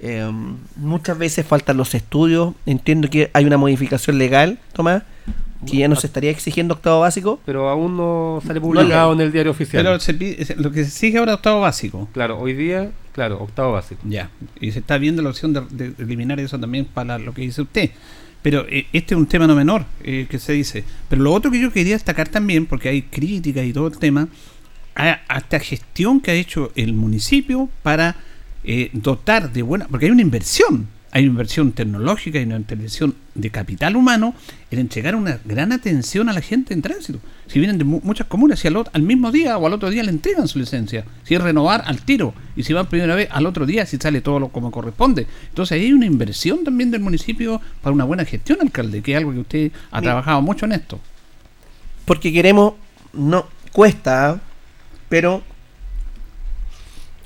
Eh, 0.00 0.30
muchas 0.76 1.18
veces 1.18 1.46
faltan 1.46 1.76
los 1.76 1.94
estudios. 1.94 2.54
Entiendo 2.66 3.08
que 3.08 3.30
hay 3.32 3.44
una 3.44 3.56
modificación 3.56 4.18
legal, 4.18 4.58
Tomás, 4.72 5.02
que 5.66 5.76
ya 5.78 5.88
no 5.88 5.96
se 5.96 6.06
estaría 6.06 6.30
exigiendo 6.30 6.74
octavo 6.74 7.00
básico. 7.00 7.40
Pero 7.44 7.68
aún 7.68 7.96
no 7.96 8.40
sale 8.46 8.60
publicado 8.60 9.12
en 9.12 9.20
el 9.20 9.32
diario 9.32 9.50
oficial. 9.52 9.82
Pero 9.84 9.98
se 10.00 10.14
pide- 10.14 10.54
lo 10.56 10.70
que 10.70 10.84
se 10.84 10.90
sigue 10.90 11.18
ahora 11.18 11.32
es 11.32 11.36
octavo 11.36 11.60
básico. 11.60 12.08
Claro, 12.12 12.38
hoy 12.38 12.52
día, 12.54 12.90
claro, 13.12 13.40
octavo 13.42 13.72
básico. 13.72 14.00
Ya, 14.04 14.30
y 14.60 14.70
se 14.72 14.78
está 14.78 14.98
viendo 14.98 15.20
la 15.22 15.30
opción 15.30 15.52
de, 15.52 15.62
de 15.70 15.94
eliminar 16.02 16.38
eso 16.40 16.58
también 16.58 16.84
para 16.84 17.18
lo 17.18 17.32
que 17.34 17.42
dice 17.42 17.62
usted. 17.62 17.90
Pero 18.40 18.66
eh, 18.68 18.86
este 18.92 19.14
es 19.14 19.18
un 19.18 19.26
tema 19.26 19.48
no 19.48 19.56
menor 19.56 19.84
eh, 20.04 20.26
que 20.30 20.38
se 20.38 20.52
dice. 20.52 20.84
Pero 21.08 21.22
lo 21.22 21.32
otro 21.32 21.50
que 21.50 21.60
yo 21.60 21.72
quería 21.72 21.94
destacar 21.94 22.28
también, 22.28 22.66
porque 22.66 22.88
hay 22.88 23.02
críticas 23.02 23.64
y 23.64 23.72
todo 23.72 23.88
el 23.88 23.98
tema, 23.98 24.28
a, 24.94 25.20
a 25.28 25.38
esta 25.38 25.58
gestión 25.58 26.20
que 26.20 26.30
ha 26.30 26.34
hecho 26.34 26.70
el 26.76 26.92
municipio 26.92 27.68
para 27.82 28.14
eh, 28.62 28.90
dotar 28.92 29.52
de 29.52 29.62
buena. 29.62 29.88
Porque 29.88 30.06
hay 30.06 30.12
una 30.12 30.22
inversión. 30.22 30.86
Hay 31.10 31.22
una 31.24 31.30
inversión 31.32 31.72
tecnológica 31.72 32.38
y 32.38 32.42
una 32.44 32.56
inversión 32.56 33.14
de 33.34 33.48
capital 33.50 33.96
humano 33.96 34.34
en 34.70 34.78
entregar 34.78 35.14
una 35.16 35.38
gran 35.44 35.72
atención 35.72 36.28
a 36.28 36.34
la 36.34 36.42
gente 36.42 36.74
en 36.74 36.82
tránsito. 36.82 37.18
Si 37.46 37.58
vienen 37.58 37.78
de 37.78 37.84
mu- 37.84 38.00
muchas 38.04 38.26
comunas, 38.26 38.58
si 38.58 38.68
al, 38.68 38.76
al 38.92 39.02
mismo 39.02 39.32
día 39.32 39.56
o 39.56 39.66
al 39.66 39.72
otro 39.72 39.88
día 39.88 40.02
le 40.02 40.10
entregan 40.10 40.46
su 40.48 40.58
licencia. 40.58 41.04
Si 41.24 41.34
es 41.34 41.40
renovar, 41.40 41.82
al 41.86 42.02
tiro. 42.02 42.34
Y 42.56 42.62
si 42.64 42.74
van 42.74 42.86
primera 42.88 43.14
vez, 43.14 43.28
al 43.32 43.46
otro 43.46 43.64
día, 43.64 43.86
si 43.86 43.96
sale 43.96 44.20
todo 44.20 44.38
lo 44.38 44.48
como 44.48 44.70
corresponde. 44.70 45.26
Entonces 45.48 45.72
ahí 45.76 45.86
hay 45.86 45.92
una 45.94 46.04
inversión 46.04 46.62
también 46.62 46.90
del 46.90 47.00
municipio 47.00 47.60
para 47.80 47.94
una 47.94 48.04
buena 48.04 48.26
gestión, 48.26 48.58
alcalde, 48.60 49.00
que 49.00 49.12
es 49.12 49.16
algo 49.18 49.32
que 49.32 49.38
usted 49.38 49.72
ha 49.90 50.02
trabajado 50.02 50.42
mucho 50.42 50.66
en 50.66 50.72
esto. 50.72 51.00
porque 52.04 52.32
queremos, 52.32 52.74
no, 53.14 53.46
cuesta, 53.72 54.40
pero 55.08 55.42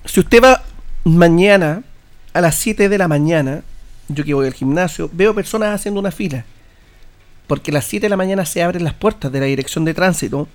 si 0.04 0.20
usted 0.20 0.42
va 0.42 0.62
mañana 1.04 1.82
a 2.32 2.40
las 2.40 2.54
7 2.56 2.88
de 2.88 2.98
la 2.98 3.08
mañana, 3.08 3.62
yo 4.08 4.24
que 4.24 4.34
voy 4.34 4.46
al 4.46 4.54
gimnasio, 4.54 5.08
veo 5.12 5.34
personas 5.34 5.74
haciendo 5.74 6.00
una 6.00 6.10
fila. 6.10 6.44
Porque 7.46 7.70
a 7.70 7.74
las 7.74 7.84
7 7.84 8.06
de 8.06 8.10
la 8.10 8.16
mañana 8.16 8.44
se 8.44 8.62
abren 8.62 8.84
las 8.84 8.94
puertas 8.94 9.30
de 9.30 9.40
la 9.40 9.46
dirección 9.46 9.84
de 9.84 9.94
tránsito 9.94 10.48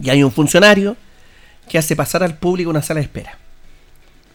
y 0.00 0.10
hay 0.10 0.22
un 0.22 0.32
funcionario 0.32 0.96
que 1.68 1.78
hace 1.78 1.96
pasar 1.96 2.22
al 2.22 2.36
público 2.36 2.70
una 2.70 2.82
sala 2.82 3.00
de 3.00 3.04
espera. 3.04 3.38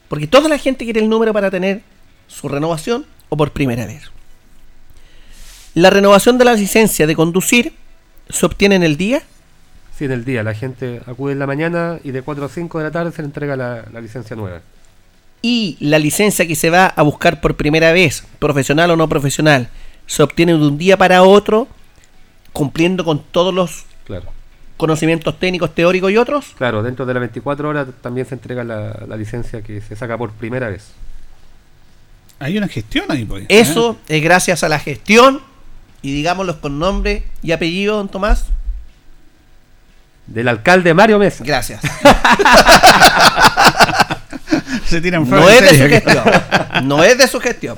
Porque 0.07 0.27
toda 0.27 0.49
la 0.49 0.57
gente 0.57 0.85
quiere 0.85 0.99
el 0.99 1.09
número 1.09 1.33
para 1.33 1.51
tener 1.51 1.81
su 2.27 2.47
renovación 2.47 3.05
o 3.29 3.37
por 3.37 3.51
primera 3.51 3.85
vez. 3.85 4.11
La 5.75 5.89
renovación 5.89 6.37
de 6.37 6.45
la 6.45 6.53
licencia 6.53 7.05
de 7.05 7.15
conducir 7.15 7.73
se 8.29 8.45
obtiene 8.45 8.75
en 8.75 8.83
el 8.83 8.97
día. 8.97 9.21
Sí, 9.95 10.05
en 10.05 10.11
el 10.11 10.25
día. 10.25 10.41
La 10.43 10.53
gente 10.53 11.01
acude 11.05 11.33
en 11.33 11.39
la 11.39 11.47
mañana 11.47 11.99
y 12.03 12.11
de 12.11 12.21
4 12.21 12.45
a 12.45 12.49
5 12.49 12.77
de 12.79 12.83
la 12.83 12.91
tarde 12.91 13.11
se 13.11 13.21
le 13.21 13.27
entrega 13.27 13.55
la, 13.55 13.85
la 13.91 14.01
licencia 14.01 14.35
nueva. 14.35 14.61
Y 15.41 15.77
la 15.79 15.99
licencia 15.99 16.47
que 16.47 16.55
se 16.55 16.69
va 16.69 16.87
a 16.87 17.01
buscar 17.01 17.39
por 17.41 17.55
primera 17.55 17.91
vez, 17.91 18.25
profesional 18.39 18.91
o 18.91 18.95
no 18.97 19.07
profesional, 19.07 19.69
se 20.05 20.23
obtiene 20.23 20.53
de 20.53 20.59
un 20.67 20.77
día 20.77 20.97
para 20.97 21.23
otro, 21.23 21.67
cumpliendo 22.51 23.05
con 23.05 23.23
todos 23.23 23.53
los 23.53 23.85
Claro. 24.05 24.25
conocimientos 24.77 25.39
técnicos, 25.39 25.73
teóricos 25.75 26.11
y 26.11 26.17
otros. 26.17 26.47
Claro, 26.57 26.83
dentro 26.83 27.05
de 27.05 27.13
las 27.13 27.21
24 27.21 27.69
horas 27.69 27.87
también 28.01 28.27
se 28.27 28.35
entrega 28.35 28.63
la, 28.63 29.05
la 29.07 29.15
licencia 29.15 29.61
que 29.61 29.81
se 29.81 29.95
saca 29.95 30.17
por 30.17 30.31
primera 30.31 30.69
vez. 30.69 30.91
Hay 32.39 32.57
una 32.57 32.67
gestión 32.67 33.05
ahí, 33.09 33.25
pues. 33.25 33.45
Eso 33.49 33.97
es 34.07 34.23
gracias 34.23 34.63
a 34.63 34.69
la 34.69 34.79
gestión, 34.79 35.41
y 36.01 36.13
digámoslo 36.13 36.59
con 36.61 36.79
nombre 36.79 37.23
y 37.43 37.51
apellido, 37.51 37.97
don 37.97 38.09
Tomás. 38.09 38.45
Del 40.27 40.47
alcalde 40.47 40.93
Mario 40.93 41.19
Mesa. 41.19 41.43
Gracias. 41.45 41.81
Se 44.89 45.01
tiran 45.01 45.29
No 45.29 45.47
es 45.47 45.61
de 45.61 45.77
su 45.77 45.87
gestión. 45.87 46.23
No 46.83 47.03
es 47.03 47.17
de 47.17 47.27
su 47.27 47.39
gestión. 47.39 47.77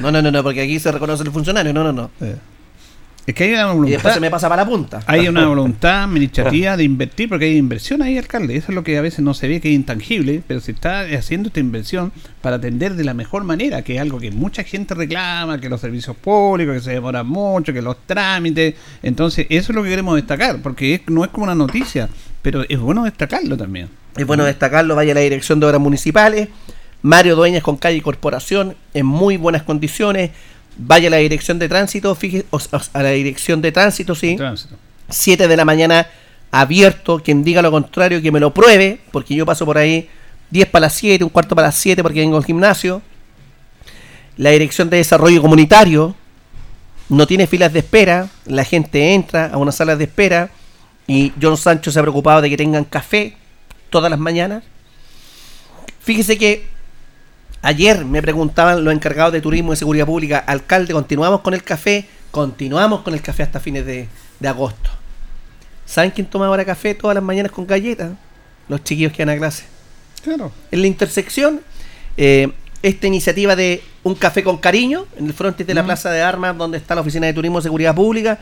No, 0.00 0.10
no, 0.10 0.20
no, 0.20 0.30
no, 0.30 0.42
porque 0.42 0.62
aquí 0.62 0.80
se 0.80 0.90
reconoce 0.90 1.22
el 1.22 1.30
funcionario. 1.30 1.72
No, 1.72 1.84
no, 1.84 1.92
no. 1.92 2.10
Es 3.26 3.34
que 3.34 3.44
hay 3.44 3.50
una 3.50 3.60
Y 3.60 3.64
después 3.64 3.76
voluntad. 4.02 4.14
se 4.14 4.20
me 4.20 4.30
pasa 4.30 4.48
para 4.48 4.62
la 4.64 4.68
punta. 4.68 5.00
Hay 5.06 5.28
una 5.28 5.46
voluntad 5.48 6.04
administrativa 6.04 6.76
de 6.76 6.84
invertir, 6.84 7.28
porque 7.28 7.44
hay 7.44 7.56
inversión 7.58 8.02
ahí, 8.02 8.18
alcalde. 8.18 8.56
Eso 8.56 8.72
es 8.72 8.74
lo 8.74 8.82
que 8.82 8.96
a 8.98 9.02
veces 9.02 9.20
no 9.20 9.34
se 9.34 9.46
ve, 9.46 9.60
que 9.60 9.68
es 9.68 9.74
intangible, 9.74 10.42
pero 10.46 10.60
se 10.60 10.72
está 10.72 11.00
haciendo 11.02 11.48
esta 11.48 11.60
inversión 11.60 12.12
para 12.40 12.56
atender 12.56 12.94
de 12.94 13.04
la 13.04 13.14
mejor 13.14 13.44
manera, 13.44 13.82
que 13.82 13.96
es 13.96 14.00
algo 14.00 14.18
que 14.18 14.30
mucha 14.30 14.64
gente 14.64 14.94
reclama, 14.94 15.60
que 15.60 15.68
los 15.68 15.80
servicios 15.80 16.16
públicos, 16.16 16.74
que 16.74 16.80
se 16.80 16.90
demoran 16.92 17.26
mucho, 17.26 17.72
que 17.72 17.82
los 17.82 17.96
trámites. 18.06 18.74
Entonces, 19.02 19.46
eso 19.50 19.72
es 19.72 19.76
lo 19.76 19.82
que 19.84 19.90
queremos 19.90 20.16
destacar, 20.16 20.60
porque 20.62 20.94
es- 20.94 21.00
no 21.08 21.22
es 21.24 21.30
como 21.30 21.44
una 21.44 21.54
noticia, 21.54 22.08
pero 22.42 22.64
es 22.68 22.78
bueno 22.78 23.04
destacarlo 23.04 23.56
también. 23.56 23.88
Es 24.16 24.26
bueno 24.26 24.44
destacarlo, 24.44 24.96
vaya 24.96 25.12
a 25.12 25.14
la 25.14 25.20
Dirección 25.20 25.60
de 25.60 25.66
Obras 25.66 25.80
Municipales, 25.80 26.48
Mario 27.02 27.36
Dueñas 27.36 27.62
con 27.62 27.76
calle 27.76 27.96
y 27.98 28.00
corporación, 28.00 28.74
en 28.92 29.06
muy 29.06 29.36
buenas 29.36 29.62
condiciones. 29.62 30.30
Vaya 30.76 31.08
a 31.08 31.10
la 31.10 31.16
Dirección 31.18 31.58
de 31.58 31.68
Tránsito, 31.68 32.14
fíjese, 32.14 32.46
o- 32.50 32.56
o- 32.56 32.80
a 32.92 33.02
la 33.02 33.10
Dirección 33.10 33.60
de 33.60 33.72
Tránsito, 33.72 34.14
sí. 34.14 34.36
Tránsito. 34.36 34.76
7 35.08 35.46
de 35.48 35.56
la 35.56 35.64
mañana 35.64 36.06
abierto. 36.50 37.20
Quien 37.22 37.44
diga 37.44 37.62
lo 37.62 37.70
contrario, 37.70 38.22
que 38.22 38.32
me 38.32 38.40
lo 38.40 38.54
pruebe, 38.54 39.00
porque 39.12 39.34
yo 39.34 39.44
paso 39.44 39.64
por 39.66 39.76
ahí 39.78 40.08
10 40.50 40.68
para 40.68 40.86
las 40.86 40.94
7, 40.94 41.22
un 41.24 41.30
cuarto 41.30 41.54
para 41.54 41.68
las 41.68 41.74
7 41.76 42.02
porque 42.02 42.20
vengo 42.20 42.36
al 42.36 42.44
gimnasio. 42.44 43.02
La 44.36 44.50
Dirección 44.50 44.88
de 44.88 44.96
Desarrollo 44.98 45.42
Comunitario 45.42 46.14
no 47.08 47.26
tiene 47.26 47.46
filas 47.46 47.72
de 47.72 47.80
espera. 47.80 48.28
La 48.46 48.64
gente 48.64 49.14
entra 49.14 49.46
a 49.52 49.58
una 49.58 49.72
sala 49.72 49.96
de 49.96 50.04
espera 50.04 50.50
y 51.06 51.32
John 51.42 51.56
Sancho 51.56 51.90
se 51.90 51.98
ha 51.98 52.02
preocupado 52.02 52.40
de 52.40 52.48
que 52.48 52.56
tengan 52.56 52.84
café 52.84 53.36
todas 53.90 54.10
las 54.10 54.18
mañanas. 54.20 54.62
Fíjese 56.00 56.38
que 56.38 56.68
ayer 57.62 58.04
me 58.04 58.22
preguntaban 58.22 58.84
los 58.84 58.92
encargados 58.94 59.32
de 59.32 59.40
turismo 59.40 59.72
y 59.72 59.76
seguridad 59.76 60.06
pública, 60.06 60.38
alcalde, 60.38 60.92
continuamos 60.92 61.40
con 61.40 61.54
el 61.54 61.62
café, 61.62 62.06
continuamos 62.30 63.02
con 63.02 63.14
el 63.14 63.22
café 63.22 63.42
hasta 63.42 63.60
fines 63.60 63.84
de, 63.86 64.08
de 64.38 64.48
agosto. 64.48 64.90
¿Saben 65.84 66.10
quién 66.10 66.26
toma 66.26 66.46
ahora 66.46 66.64
café 66.64 66.94
todas 66.94 67.14
las 67.14 67.24
mañanas 67.24 67.50
con 67.50 67.66
galletas? 67.66 68.12
Los 68.68 68.84
chiquillos 68.84 69.12
que 69.12 69.24
van 69.24 69.34
a 69.34 69.38
clase. 69.38 69.64
Claro. 70.22 70.52
En 70.70 70.82
la 70.82 70.86
intersección, 70.86 71.60
eh, 72.16 72.52
esta 72.82 73.06
iniciativa 73.06 73.56
de 73.56 73.82
Un 74.02 74.14
Café 74.14 74.42
con 74.42 74.58
Cariño, 74.58 75.06
en 75.18 75.26
el 75.26 75.32
frente 75.32 75.64
de 75.64 75.74
la 75.74 75.84
Plaza 75.84 76.10
de 76.10 76.22
Armas, 76.22 76.56
donde 76.56 76.78
está 76.78 76.94
la 76.94 77.00
Oficina 77.00 77.26
de 77.26 77.34
Turismo 77.34 77.58
y 77.58 77.62
Seguridad 77.62 77.94
Pública, 77.94 78.38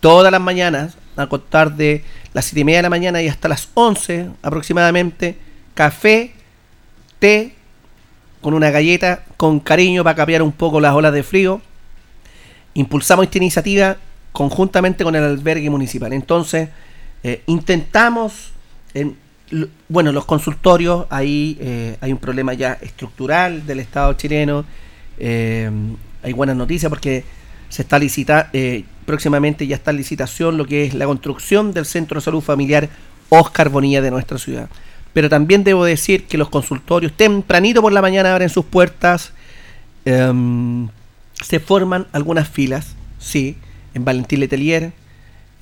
todas 0.00 0.30
las 0.30 0.40
mañanas, 0.40 0.96
a 1.16 1.26
contar 1.26 1.74
de 1.74 2.04
las 2.32 2.46
7 2.46 2.60
y 2.60 2.64
media 2.64 2.78
de 2.78 2.82
la 2.84 2.90
mañana 2.90 3.22
y 3.22 3.28
hasta 3.28 3.48
las 3.48 3.68
11 3.74 4.30
aproximadamente, 4.42 5.36
café, 5.74 6.32
té, 7.18 7.54
con 8.42 8.52
una 8.52 8.70
galleta, 8.70 9.24
con 9.38 9.60
cariño 9.60 10.04
para 10.04 10.16
capear 10.16 10.42
un 10.42 10.52
poco 10.52 10.80
las 10.80 10.92
olas 10.94 11.14
de 11.14 11.22
frío. 11.22 11.62
Impulsamos 12.74 13.24
esta 13.24 13.38
iniciativa 13.38 13.96
conjuntamente 14.32 15.04
con 15.04 15.14
el 15.14 15.24
albergue 15.24 15.70
municipal. 15.70 16.12
Entonces, 16.12 16.68
eh, 17.22 17.42
intentamos, 17.46 18.50
en, 18.94 19.16
l- 19.50 19.68
bueno, 19.88 20.12
los 20.12 20.24
consultorios, 20.24 21.06
ahí 21.10 21.56
eh, 21.60 21.96
hay 22.00 22.12
un 22.12 22.18
problema 22.18 22.52
ya 22.54 22.78
estructural 22.80 23.66
del 23.66 23.80
Estado 23.80 24.12
chileno. 24.14 24.64
eh, 25.18 25.70
hay 26.22 26.32
buenas 26.32 26.56
noticias 26.56 26.88
porque 26.88 27.24
se 27.68 27.82
está 27.82 27.98
licita 27.98 28.48
eh, 28.52 28.84
próximamente 29.06 29.66
ya 29.66 29.76
está 29.76 29.90
en 29.90 29.96
licitación 29.96 30.56
lo 30.56 30.66
que 30.66 30.84
es 30.84 30.94
la 30.94 31.06
construcción 31.06 31.72
del 31.72 31.84
Centro 31.84 32.20
de 32.20 32.24
Salud 32.24 32.40
Familiar 32.40 32.88
Oscar 33.28 33.68
Bonilla 33.70 34.00
de 34.00 34.10
nuestra 34.10 34.38
ciudad. 34.38 34.68
Pero 35.12 35.28
también 35.28 35.64
debo 35.64 35.84
decir 35.84 36.24
que 36.24 36.38
los 36.38 36.48
consultorios 36.48 37.12
tempranito 37.12 37.82
por 37.82 37.92
la 37.92 38.02
mañana 38.02 38.32
abren 38.32 38.48
sus 38.48 38.64
puertas. 38.64 39.32
em, 40.04 40.88
se 41.42 41.60
forman 41.60 42.06
algunas 42.12 42.48
filas, 42.48 42.94
sí, 43.18 43.56
en 43.94 44.04
Valentín 44.04 44.40
Letelier, 44.40 44.92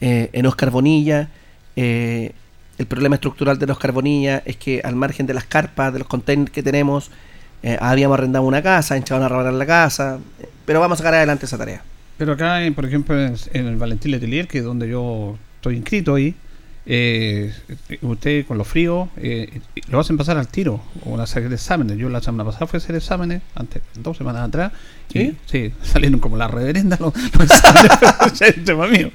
eh, 0.01 0.31
en 0.33 0.47
Oscar 0.47 0.71
Bonilla. 0.71 1.29
eh, 1.77 2.33
el 2.79 2.87
problema 2.87 3.17
estructural 3.17 3.59
de 3.59 3.71
Oscar 3.71 3.93
Bonilla 3.93 4.43
es 4.47 4.57
que 4.57 4.81
al 4.83 4.97
margen 4.97 5.27
de 5.27 5.35
las 5.35 5.45
carpas, 5.45 5.93
de 5.93 5.99
los 5.99 6.09
containers 6.09 6.51
que 6.51 6.63
tenemos, 6.63 7.11
eh, 7.63 7.77
habíamos 7.79 8.19
arrendado 8.19 8.47
una 8.47 8.63
casa, 8.63 8.97
hinchaban 8.97 9.23
a 9.23 9.29
robar 9.29 9.53
la 9.53 9.67
casa, 9.67 10.19
pero 10.65 10.81
vamos 10.81 10.97
a 10.97 11.03
sacar 11.03 11.13
adelante 11.13 11.45
esa 11.45 11.59
tarea. 11.59 11.83
Pero 12.17 12.33
acá, 12.33 12.59
por 12.75 12.87
ejemplo, 12.87 13.15
en 13.19 13.67
el 13.67 13.77
Valentín 13.77 14.13
Letelier, 14.13 14.49
que 14.49 14.59
es 14.59 14.65
donde 14.65 14.89
yo 14.89 15.37
estoy 15.57 15.77
inscrito 15.77 16.15
ahí, 16.15 16.35
eh, 16.87 17.53
usted 18.03 18.47
con 18.47 18.59
los 18.59 18.67
fríos 18.67 19.09
eh, 19.17 19.61
lo 19.89 20.01
hacen 20.01 20.17
pasar 20.17 20.39
al 20.39 20.49
tiro 20.49 20.81
o 21.05 21.19
hacer 21.19 21.53
exámenes. 21.53 21.99
Yo 21.99 22.09
la 22.09 22.21
semana 22.21 22.45
pasada 22.45 22.67
fui 22.67 22.79
a 22.79 22.83
hacer 22.83 22.97
exámenes, 22.97 23.43
antes, 23.55 23.83
dos 23.95 24.17
semanas 24.17 24.49
atrás, 24.49 24.73
¿Sí? 25.13 25.35
sí, 25.47 25.73
salieron 25.83 26.21
como 26.21 26.37
la 26.37 26.47
reverenda 26.47 26.97
los, 27.01 27.13
tema 28.65 28.87
mío. 28.87 29.11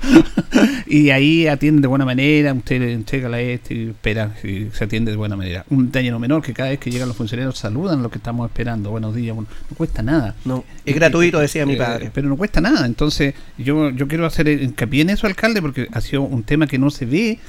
y 0.88 1.10
ahí 1.10 1.48
atienden 1.48 1.82
de 1.82 1.88
buena 1.88 2.06
manera, 2.06 2.54
usted 2.54 2.82
entrega 2.82 3.30
la 3.30 3.40
este 3.40 3.74
y 3.74 3.88
espera 3.90 4.36
y 4.44 4.68
se 4.74 4.84
atiende 4.84 5.12
de 5.12 5.18
buena 5.18 5.36
manera. 5.36 5.66
Un 5.70 5.88
detalle 5.88 6.12
no 6.12 6.20
menor 6.20 6.42
que 6.42 6.54
cada 6.54 6.70
vez 6.70 6.80
que 6.80 6.92
llegan 6.92 7.08
los 7.08 7.18
funcionarios 7.18 7.58
saludan 7.58 8.00
a 8.00 8.02
los 8.04 8.12
que 8.12 8.18
estamos 8.18 8.48
esperando. 8.50 8.92
Buenos 8.92 9.16
días, 9.16 9.36
bueno, 9.36 9.50
no 9.70 9.78
cuesta 9.78 10.02
nada. 10.02 10.36
No, 10.46 10.64
es 10.86 10.96
gratuito, 10.96 11.40
decía 11.40 11.66
mi 11.66 11.74
Eh, 11.74 11.78
padre. 11.78 12.12
pero 12.14 12.28
no 12.28 12.36
cuesta 12.38 12.62
nada. 12.62 12.86
Entonces, 12.86 13.34
yo, 13.58 13.90
yo 13.92 14.08
quiero 14.08 14.26
hacer 14.26 14.48
hincapié 14.48 15.02
en 15.02 15.12
eso, 15.12 15.28
alcalde, 15.28 15.62
porque 15.62 15.88
ha 15.92 16.02
sido 16.02 16.24
un 16.24 16.44
tema 16.44 16.68
que 16.68 16.78
no 16.78 16.90
se 16.90 17.06
ve. 17.06 17.40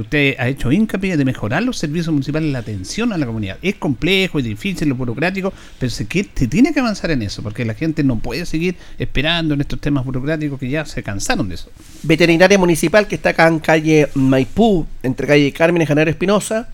Usted 0.00 0.36
ha 0.38 0.48
hecho 0.48 0.72
hincapié 0.72 1.16
de 1.16 1.24
mejorar 1.24 1.62
los 1.62 1.78
servicios 1.78 2.12
municipales, 2.12 2.50
la 2.52 2.60
atención 2.60 3.12
a 3.12 3.18
la 3.18 3.26
comunidad. 3.26 3.58
Es 3.62 3.76
complejo, 3.76 4.38
es 4.38 4.44
difícil, 4.44 4.90
es 4.90 4.96
burocrático, 4.96 5.52
pero 5.78 5.90
se 5.90 6.04
tiene 6.04 6.72
que 6.72 6.80
avanzar 6.80 7.10
en 7.10 7.22
eso, 7.22 7.42
porque 7.42 7.64
la 7.64 7.74
gente 7.74 8.02
no 8.02 8.18
puede 8.18 8.46
seguir 8.46 8.76
esperando 8.98 9.54
en 9.54 9.60
estos 9.60 9.80
temas 9.80 10.04
burocráticos 10.04 10.58
que 10.58 10.68
ya 10.68 10.84
se 10.84 11.02
cansaron 11.02 11.48
de 11.48 11.56
eso. 11.56 11.70
veterinaria 12.02 12.58
municipal 12.58 13.06
que 13.06 13.14
está 13.14 13.30
acá 13.30 13.48
en 13.48 13.58
calle 13.58 14.08
Maipú, 14.14 14.86
entre 15.02 15.26
calle 15.26 15.52
Carmen 15.52 15.82
y 15.82 15.86
Janero 15.86 16.10
Espinosa, 16.10 16.68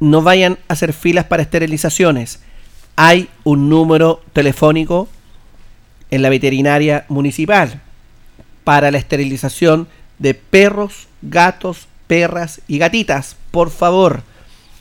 no 0.00 0.22
vayan 0.22 0.58
a 0.68 0.72
hacer 0.72 0.92
filas 0.92 1.24
para 1.26 1.42
esterilizaciones. 1.42 2.40
Hay 2.96 3.28
un 3.44 3.68
número 3.68 4.22
telefónico 4.32 5.08
en 6.10 6.22
la 6.22 6.28
veterinaria 6.28 7.06
municipal 7.08 7.80
para 8.62 8.90
la 8.90 8.98
esterilización 8.98 9.88
de 10.18 10.34
perros, 10.34 11.08
gatos, 11.22 11.88
perras 12.14 12.60
y 12.68 12.78
gatitas. 12.78 13.34
Por 13.50 13.70
favor, 13.70 14.22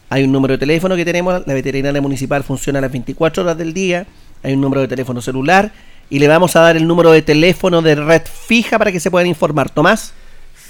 hay 0.07 0.23
un 0.23 0.31
número 0.31 0.51
de 0.51 0.59
teléfono 0.59 0.95
que 0.95 1.03
tenemos, 1.03 1.41
la 1.47 1.53
veterinaria 1.55 1.99
municipal 1.99 2.43
funciona 2.43 2.77
a 2.77 2.83
las 2.83 2.91
24 2.91 3.41
horas 3.41 3.57
del 3.57 3.73
día, 3.73 4.05
hay 4.43 4.53
un 4.53 4.61
número 4.61 4.81
de 4.81 4.87
teléfono 4.87 5.19
celular 5.19 5.71
y 6.11 6.19
le 6.19 6.27
vamos 6.27 6.55
a 6.55 6.59
dar 6.59 6.77
el 6.77 6.85
número 6.85 7.11
de 7.11 7.23
teléfono 7.23 7.81
de 7.81 7.95
red 7.95 8.21
fija 8.25 8.77
para 8.77 8.91
que 8.91 8.99
se 8.99 9.09
puedan 9.09 9.25
informar. 9.25 9.71
Tomás, 9.71 10.13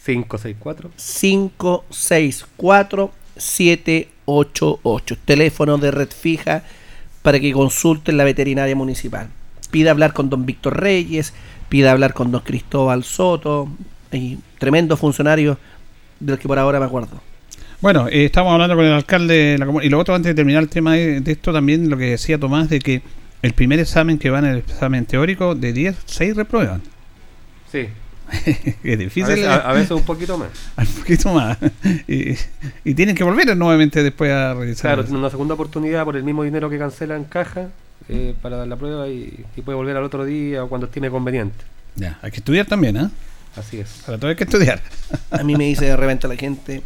564 0.06 0.90
564 0.96 3.12
788. 3.36 5.18
Teléfono 5.24 5.78
de 5.78 5.90
red 5.90 6.08
fija 6.08 6.62
para 7.22 7.40
que 7.40 7.52
consulten 7.52 8.16
la 8.16 8.24
veterinaria 8.24 8.76
municipal. 8.76 9.28
Pida 9.70 9.90
hablar 9.90 10.12
con 10.12 10.30
don 10.30 10.46
Víctor 10.46 10.80
Reyes, 10.80 11.34
pida 11.68 11.90
hablar 11.90 12.14
con 12.14 12.30
don 12.30 12.42
Cristóbal 12.42 13.02
Soto, 13.02 13.68
y 14.12 14.38
tremendos 14.58 15.00
funcionarios 15.00 15.58
de 16.20 16.32
los 16.32 16.40
que 16.40 16.48
por 16.48 16.58
ahora 16.58 16.78
me 16.78 16.86
acuerdo. 16.86 17.20
Bueno, 17.80 18.08
eh, 18.08 18.26
estamos 18.26 18.52
hablando 18.52 18.76
con 18.76 18.84
el 18.84 18.92
alcalde 18.92 19.34
de 19.34 19.58
la 19.58 19.66
comuna. 19.66 19.84
Y 19.84 19.90
lo 19.90 19.98
otro, 19.98 20.14
antes 20.14 20.30
de 20.30 20.34
terminar 20.34 20.62
el 20.62 20.68
tema 20.68 20.94
de, 20.94 21.20
de 21.20 21.32
esto, 21.32 21.52
también 21.52 21.90
lo 21.90 21.98
que 21.98 22.10
decía 22.10 22.38
Tomás, 22.38 22.70
de 22.70 22.78
que 22.78 23.02
el 23.42 23.52
primer 23.52 23.80
examen 23.80 24.18
que 24.18 24.30
va 24.30 24.38
en 24.38 24.46
el 24.46 24.58
examen 24.58 25.04
teórico, 25.04 25.54
de 25.54 25.72
10, 25.72 25.96
6 26.06 26.36
reprueban. 26.36 26.80
Sí. 27.70 27.88
es 28.46 28.94
A 28.94 28.96
difícil. 28.96 29.26
veces, 29.34 29.46
a- 29.46 29.68
a 29.68 29.72
veces 29.72 29.90
un 29.92 30.02
poquito 30.02 30.36
más. 30.38 30.48
Un 30.78 30.86
poquito 31.00 31.32
más. 31.32 31.58
y, 32.08 32.34
y 32.84 32.94
tienen 32.94 33.14
que 33.14 33.24
volver 33.24 33.56
nuevamente 33.56 34.02
después 34.02 34.30
a 34.32 34.54
realizar. 34.54 34.82
Claro, 34.90 35.00
eso. 35.02 35.08
tiene 35.08 35.20
una 35.20 35.30
segunda 35.30 35.54
oportunidad 35.54 36.04
por 36.04 36.16
el 36.16 36.22
mismo 36.24 36.42
dinero 36.44 36.68
que 36.70 36.78
cancela 36.78 37.16
en 37.16 37.24
caja 37.24 37.68
eh, 38.08 38.34
para 38.42 38.56
dar 38.56 38.66
la 38.68 38.76
prueba 38.76 39.08
y, 39.08 39.44
y 39.56 39.62
puede 39.62 39.76
volver 39.76 39.96
al 39.96 40.04
otro 40.04 40.24
día 40.24 40.64
o 40.64 40.68
cuando 40.68 40.86
estime 40.86 41.10
conveniente. 41.10 41.64
Ya, 41.94 42.18
hay 42.22 42.30
que 42.30 42.38
estudiar 42.38 42.66
también, 42.66 42.96
¿ah? 42.98 43.10
Así 43.56 43.78
es. 43.80 44.02
Para 44.04 44.18
todo 44.18 44.28
hay 44.28 44.36
que 44.36 44.44
estudiar. 44.44 44.82
A 45.30 45.42
mí 45.42 45.56
me 45.56 45.64
dice 45.64 45.86
de 45.86 45.96
repente 45.96 46.28
la 46.28 46.36
gente 46.36 46.82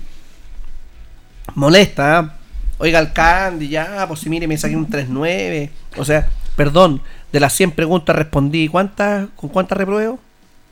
molesta. 1.55 2.19
¿ah? 2.19 2.35
Oiga, 2.79 2.99
alcalde, 2.99 3.69
ya, 3.69 4.05
pues 4.09 4.21
si 4.21 4.31
mire, 4.31 4.47
me 4.47 4.57
saqué 4.57 4.77
un 4.77 4.89
3-9. 4.89 5.71
O 5.97 6.05
sea, 6.05 6.29
perdón, 6.57 7.03
de 7.33 7.41
las 7.41 7.53
100 7.55 7.73
preguntas 7.73 8.15
respondí. 8.17 8.69
¿Cuántas? 8.69 9.29
¿Con 9.37 9.51
cuántas 9.51 9.77
repruebo? 9.79 10.19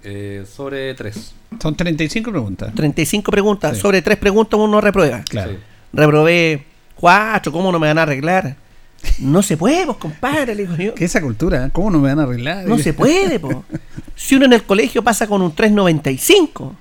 Eh, 0.05 0.45
sobre 0.51 0.95
tres. 0.95 1.35
Son 1.61 1.75
35 1.75 2.31
preguntas. 2.31 2.75
35 2.75 3.31
preguntas. 3.31 3.75
Sí. 3.77 3.81
Sobre 3.81 4.03
3 4.03 4.17
preguntas 4.19 4.59
uno 4.61 4.81
reprueba. 4.81 5.23
Claro. 5.23 5.53
Sí. 5.53 5.59
Reprobé 5.93 6.65
4. 6.97 7.51
¿Cómo 7.53 7.73
no 7.73 7.79
me 7.79 7.89
van 7.89 7.99
a 7.99 8.03
arreglar? 8.03 8.57
No 9.19 9.43
se 9.43 9.57
puede, 9.57 9.85
pues, 9.87 9.99
compadre, 9.99 10.55
le 10.55 10.67
digo 10.67 10.77
yo. 10.77 10.95
¿Qué 10.95 11.05
esa 11.05 11.21
cultura? 11.21 11.67
¿eh? 11.67 11.71
¿Cómo 11.73 11.91
no 11.91 11.99
me 11.99 12.09
van 12.09 12.21
a 12.21 12.23
arreglar? 12.25 12.67
No 12.67 12.79
se 12.79 12.93
puede, 12.93 13.39
po. 13.39 13.65
Si 14.17 14.35
uno 14.35 14.47
en 14.47 14.53
el 14.53 14.65
colegio 14.65 15.03
pasa 15.03 15.27
con 15.27 15.43
un 15.43 15.55
395, 15.55 16.75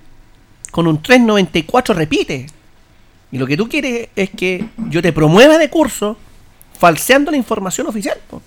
con 0.71 0.87
un 0.87 1.01
394 1.01 1.93
repite. 1.93 2.47
Y 3.31 3.37
lo 3.37 3.45
que 3.45 3.57
tú 3.57 3.67
quieres 3.69 4.09
es 4.15 4.29
que 4.31 4.65
yo 4.89 5.01
te 5.01 5.13
promueva 5.13 5.57
de 5.57 5.69
curso 5.69 6.17
falseando 6.79 7.31
la 7.31 7.37
información 7.37 7.87
oficial. 7.87 8.17
po. 8.29 8.41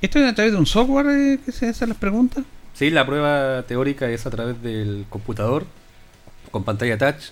¿Esto 0.00 0.18
es 0.18 0.30
a 0.30 0.34
través 0.34 0.52
de 0.52 0.58
un 0.58 0.66
software 0.66 1.06
eh, 1.08 1.38
que 1.44 1.52
se 1.52 1.68
hacen 1.68 1.88
las 1.88 1.98
preguntas? 1.98 2.44
Sí, 2.76 2.90
la 2.90 3.06
prueba 3.06 3.62
teórica 3.62 4.06
es 4.10 4.26
a 4.26 4.30
través 4.30 4.60
del 4.62 5.06
computador, 5.08 5.64
con 6.50 6.62
pantalla 6.62 6.98
touch, 6.98 7.30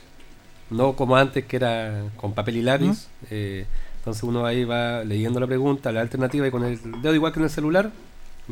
no 0.71 0.97
como 0.97 1.17
antes 1.17 1.45
que 1.45 1.57
era 1.57 2.05
con 2.17 2.33
papel 2.33 2.57
y 2.57 2.63
lápiz. 2.63 3.09
Eh, 3.31 3.67
entonces 3.99 4.23
uno 4.23 4.47
ahí 4.47 4.65
va 4.65 5.05
leyendo 5.05 5.41
la 5.41 5.47
pregunta, 5.47 5.93
la 5.93 6.01
alternativa 6.01 6.49
y 6.49 6.51
con 6.51 6.65
el 6.65 6.79
dedo 7.03 7.15
igual 7.15 7.35
que 7.35 7.41
en 7.41 7.45
el 7.45 7.51
celular 7.51 7.91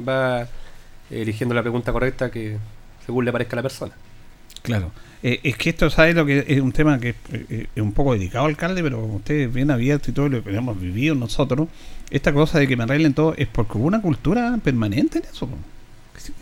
va 0.07 0.47
eligiendo 1.11 1.55
la 1.55 1.63
pregunta 1.63 1.93
correcta 1.93 2.31
que 2.31 2.59
según 3.07 3.25
le 3.25 3.33
parezca 3.33 3.55
a 3.55 3.57
la 3.57 3.63
persona. 3.63 3.95
Claro. 4.61 4.93
Eh, 5.23 5.41
es 5.45 5.57
que 5.57 5.71
esto, 5.71 5.89
¿sabes 5.89 6.15
lo 6.15 6.27
que 6.27 6.45
es 6.47 6.61
un 6.61 6.73
tema 6.73 7.01
que 7.01 7.15
eh, 7.33 7.69
es 7.75 7.83
un 7.83 7.93
poco 7.93 8.13
delicado, 8.13 8.45
alcalde? 8.45 8.83
Pero 8.83 9.01
como 9.01 9.17
usted 9.17 9.35
es 9.35 9.55
bien 9.55 9.71
abierto 9.71 10.11
y 10.11 10.15
todo 10.15 10.29
lo 10.29 10.45
que 10.45 10.55
hemos 10.55 10.79
vivido 10.79 11.15
nosotros, 11.15 11.69
esta 12.11 12.35
cosa 12.35 12.59
de 12.59 12.69
que 12.69 12.77
me 12.77 12.83
arreglen 12.83 13.15
todo 13.15 13.35
es 13.39 13.49
porque 13.49 13.79
hubo 13.79 13.87
una 13.87 14.03
cultura 14.03 14.59
permanente 14.63 15.21
en 15.21 15.25
eso. 15.25 15.49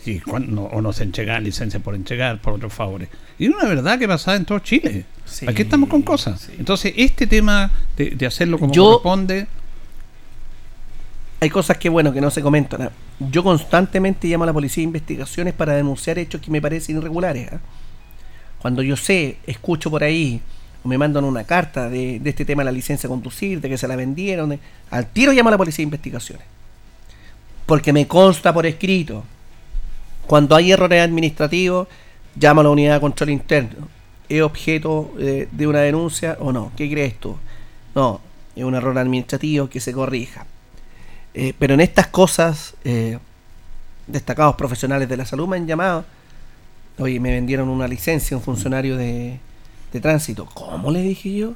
Y 0.05 0.19
cuando, 0.19 0.63
o 0.63 0.81
no 0.81 0.93
se 0.93 1.03
entregaban 1.03 1.43
licencias 1.43 1.81
por 1.81 1.95
entregar, 1.95 2.39
por 2.41 2.53
otros 2.53 2.73
favores. 2.73 3.09
Y 3.39 3.47
una 3.47 3.65
verdad 3.65 3.97
que 3.97 4.07
pasaba 4.07 4.37
en 4.37 4.45
todo 4.45 4.59
Chile. 4.59 5.05
Sí, 5.25 5.45
Aquí 5.47 5.61
estamos 5.63 5.89
con 5.89 6.01
cosas. 6.01 6.41
sí. 6.41 6.53
Entonces, 6.59 6.93
este 6.97 7.25
tema 7.27 7.71
de, 7.97 8.11
de 8.11 8.25
hacerlo 8.25 8.59
como 8.59 8.73
Yo- 8.73 8.85
corresponde, 9.01 9.47
Hay 11.39 11.49
cosas 11.49 11.77
que, 11.77 11.89
bueno, 11.89 12.13
que 12.13 12.21
no 12.21 12.29
se 12.29 12.41
comentan. 12.41 12.83
¿ah? 12.83 12.91
Yo 13.19 13.43
constantemente 13.43 14.27
llamo 14.27 14.43
a 14.43 14.47
la 14.47 14.53
policía 14.53 14.81
de 14.81 14.85
investigaciones 14.85 15.53
para 15.53 15.73
denunciar 15.73 16.19
hechos 16.19 16.39
que 16.41 16.51
me 16.51 16.61
parecen 16.61 16.97
irregulares. 16.97 17.49
¿ah? 17.51 17.59
Cuando 18.61 18.83
yo 18.83 18.95
sé, 18.95 19.37
escucho 19.47 19.89
por 19.89 20.03
ahí, 20.03 20.39
o 20.83 20.87
me 20.87 20.97
mandan 20.99 21.23
una 21.23 21.43
carta 21.43 21.89
de, 21.89 22.19
de 22.19 22.29
este 22.29 22.45
tema 22.45 22.61
de 22.61 22.65
la 22.65 22.71
licencia 22.71 23.07
de 23.07 23.11
conducir, 23.11 23.59
de 23.59 23.69
que 23.69 23.77
se 23.77 23.87
la 23.87 23.95
vendieron, 23.95 24.49
de- 24.49 24.59
al 24.91 25.07
tiro 25.07 25.31
llamo 25.31 25.49
a 25.49 25.51
la 25.53 25.57
policía 25.57 25.77
de 25.83 25.87
investigaciones. 25.87 26.45
Porque 27.65 27.91
me 27.93 28.05
consta 28.07 28.53
por 28.53 28.65
escrito. 28.67 29.23
Cuando 30.31 30.55
hay 30.55 30.71
errores 30.71 31.03
administrativos, 31.03 31.89
llamo 32.39 32.61
a 32.61 32.63
la 32.63 32.69
unidad 32.69 32.93
de 32.93 33.01
control 33.01 33.31
interno. 33.31 33.89
¿Es 34.29 34.41
objeto 34.41 35.13
eh, 35.19 35.49
de 35.51 35.67
una 35.67 35.79
denuncia 35.79 36.37
o 36.39 36.53
no? 36.53 36.71
¿Qué 36.77 36.89
crees 36.89 37.19
tú? 37.19 37.35
No, 37.93 38.21
es 38.55 38.63
un 38.63 38.73
error 38.73 38.97
administrativo 38.97 39.67
que 39.67 39.81
se 39.81 39.91
corrija. 39.91 40.45
Eh, 41.33 41.53
pero 41.59 41.73
en 41.73 41.81
estas 41.81 42.07
cosas, 42.07 42.75
eh, 42.85 43.19
destacados 44.07 44.55
profesionales 44.55 45.09
de 45.09 45.17
la 45.17 45.25
salud 45.25 45.49
me 45.49 45.57
han 45.57 45.67
llamado. 45.67 46.05
Oye, 46.97 47.19
me 47.19 47.31
vendieron 47.31 47.67
una 47.67 47.89
licencia 47.89 48.37
un 48.37 48.41
funcionario 48.41 48.95
de, 48.95 49.37
de 49.91 49.99
tránsito. 49.99 50.45
¿Cómo 50.45 50.91
le 50.91 51.01
dije 51.01 51.33
yo? 51.33 51.55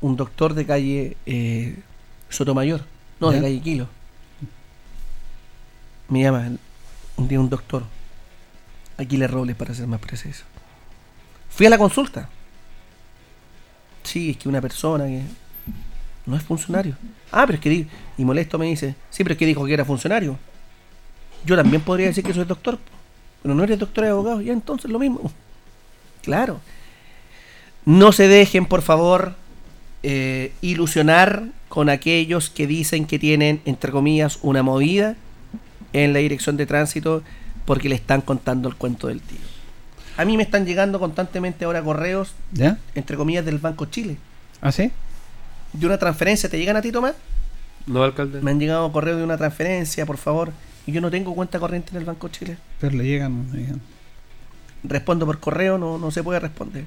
Un 0.00 0.14
doctor 0.14 0.54
de 0.54 0.64
calle 0.64 1.16
Sotomayor. 2.28 2.82
No, 3.18 3.32
de 3.32 3.40
calle 3.40 3.60
Quilo. 3.60 3.97
Me 6.08 6.22
llama 6.22 6.50
un 7.16 7.28
día 7.28 7.38
un 7.38 7.50
doctor. 7.50 7.84
Aquiles 8.96 9.30
Robles, 9.30 9.56
para 9.56 9.74
ser 9.74 9.86
más 9.86 10.00
preciso. 10.00 10.44
Fui 11.50 11.66
a 11.66 11.70
la 11.70 11.78
consulta. 11.78 12.28
Sí, 14.02 14.30
es 14.30 14.36
que 14.36 14.48
una 14.48 14.60
persona 14.60 15.04
que 15.06 15.22
no 16.26 16.36
es 16.36 16.42
funcionario. 16.42 16.96
Ah, 17.30 17.44
pero 17.46 17.56
es 17.56 17.60
que 17.60 17.86
y 18.16 18.24
molesto 18.24 18.58
me 18.58 18.66
dice, 18.66 18.94
sí, 19.10 19.22
pero 19.22 19.34
es 19.34 19.38
que 19.38 19.46
dijo 19.46 19.64
que 19.64 19.74
era 19.74 19.84
funcionario. 19.84 20.38
Yo 21.44 21.56
también 21.56 21.82
podría 21.82 22.06
decir 22.06 22.24
que 22.24 22.34
soy 22.34 22.44
doctor, 22.44 22.78
pero 23.42 23.54
no 23.54 23.62
eres 23.62 23.78
doctor 23.78 24.04
y 24.04 24.08
abogado, 24.08 24.40
ya 24.40 24.52
entonces 24.52 24.90
lo 24.90 24.98
mismo. 24.98 25.30
Claro. 26.22 26.60
No 27.84 28.12
se 28.12 28.28
dejen, 28.28 28.66
por 28.66 28.82
favor, 28.82 29.34
eh, 30.02 30.52
ilusionar 30.60 31.44
con 31.68 31.88
aquellos 31.88 32.50
que 32.50 32.66
dicen 32.66 33.06
que 33.06 33.18
tienen, 33.18 33.60
entre 33.64 33.92
comillas, 33.92 34.38
una 34.42 34.62
movida 34.62 35.16
en 35.92 36.12
la 36.12 36.18
dirección 36.18 36.56
de 36.56 36.66
tránsito 36.66 37.22
porque 37.64 37.88
le 37.88 37.94
están 37.94 38.20
contando 38.20 38.68
el 38.68 38.74
cuento 38.76 39.08
del 39.08 39.20
tío. 39.20 39.38
A 40.16 40.24
mí 40.24 40.36
me 40.36 40.42
están 40.42 40.66
llegando 40.66 40.98
constantemente 40.98 41.64
ahora 41.64 41.82
correos, 41.82 42.34
¿ya? 42.52 42.78
entre 42.94 43.16
comillas, 43.16 43.44
del 43.44 43.58
Banco 43.58 43.86
Chile. 43.86 44.16
¿Ah, 44.60 44.72
sí? 44.72 44.90
De 45.72 45.86
una 45.86 45.98
transferencia, 45.98 46.48
¿te 46.48 46.58
llegan 46.58 46.76
a 46.76 46.82
ti, 46.82 46.90
Tomás? 46.90 47.14
¿No, 47.86 48.02
alcalde? 48.02 48.40
Me 48.40 48.50
han 48.50 48.58
llegado 48.58 48.90
correos 48.90 49.18
de 49.18 49.24
una 49.24 49.36
transferencia, 49.36 50.04
por 50.06 50.16
favor. 50.16 50.50
Y 50.86 50.92
yo 50.92 51.00
no 51.00 51.10
tengo 51.10 51.34
cuenta 51.34 51.60
corriente 51.60 51.90
en 51.92 51.98
el 51.98 52.04
Banco 52.04 52.28
Chile. 52.28 52.56
Pero 52.80 52.96
le 52.96 53.04
llegan. 53.04 53.48
le 53.52 53.60
llegan. 53.60 53.80
Respondo 54.82 55.26
por 55.26 55.38
correo, 55.38 55.78
no, 55.78 55.98
no 55.98 56.10
se 56.10 56.22
puede 56.22 56.40
responder. 56.40 56.84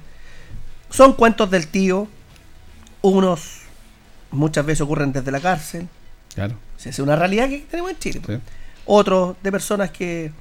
Son 0.90 1.14
cuentos 1.14 1.50
del 1.50 1.68
tío. 1.68 2.08
Unos 3.02 3.62
muchas 4.32 4.66
veces 4.66 4.82
ocurren 4.82 5.12
desde 5.14 5.32
la 5.32 5.40
cárcel. 5.40 5.88
Claro. 6.34 6.56
Esa 6.78 6.90
Es 6.90 7.00
una 7.00 7.16
realidad 7.16 7.50
que 7.50 7.60
tenemos 7.60 7.92
en 7.92 8.00
Chile. 8.00 8.22
sí. 8.26 8.34
Otros 8.86 9.36
de 9.42 9.52
personas 9.52 9.92
que 9.92 10.32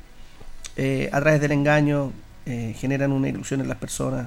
eh, 0.76 1.10
a 1.12 1.20
través 1.20 1.40
del 1.40 1.52
engaño 1.52 2.12
eh, 2.46 2.74
generan 2.78 3.12
una 3.12 3.28
ilusión 3.28 3.60
en 3.60 3.68
las 3.68 3.78
personas. 3.78 4.26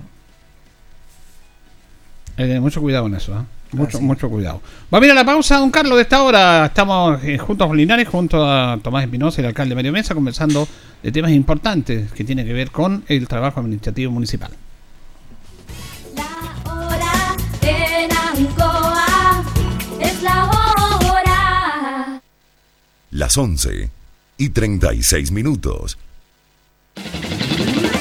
Eh, 2.37 2.59
mucho 2.59 2.81
cuidado 2.81 3.03
con 3.03 3.15
eso, 3.15 3.33
¿ah? 3.35 3.45
Mucho, 3.73 3.99
mucho 3.99 4.29
cuidado. 4.29 4.61
Va 4.93 4.99
a 4.99 5.05
ir 5.05 5.11
a 5.11 5.15
la 5.15 5.25
pausa, 5.25 5.57
don 5.57 5.71
Carlos, 5.71 5.95
de 5.95 6.03
esta 6.03 6.21
hora. 6.21 6.67
Estamos 6.67 7.23
eh, 7.23 7.37
juntos 7.39 7.67
con 7.67 7.75
Linares, 7.75 8.07
junto 8.07 8.47
a 8.47 8.77
Tomás 8.81 9.03
Espinosa 9.03 9.41
y 9.41 9.43
el 9.43 9.47
alcalde 9.47 9.73
Mario 9.73 9.91
Mesa, 9.91 10.13
conversando 10.13 10.67
de 11.01 11.11
temas 11.11 11.31
importantes 11.31 12.11
que 12.11 12.23
tienen 12.23 12.45
que 12.45 12.53
ver 12.53 12.69
con 12.69 13.03
el 13.07 13.27
trabajo 13.27 13.59
administrativo 13.59 14.11
municipal. 14.11 14.51
La 16.15 16.71
hora 16.71 17.35
en 17.61 18.11
Ancoa 18.11 19.43
es 19.99 20.21
la 20.21 20.45
hora. 20.45 22.21
Las 23.09 23.37
11 23.37 23.89
y 24.43 24.49
36 24.49 25.31
minutos. 25.31 25.97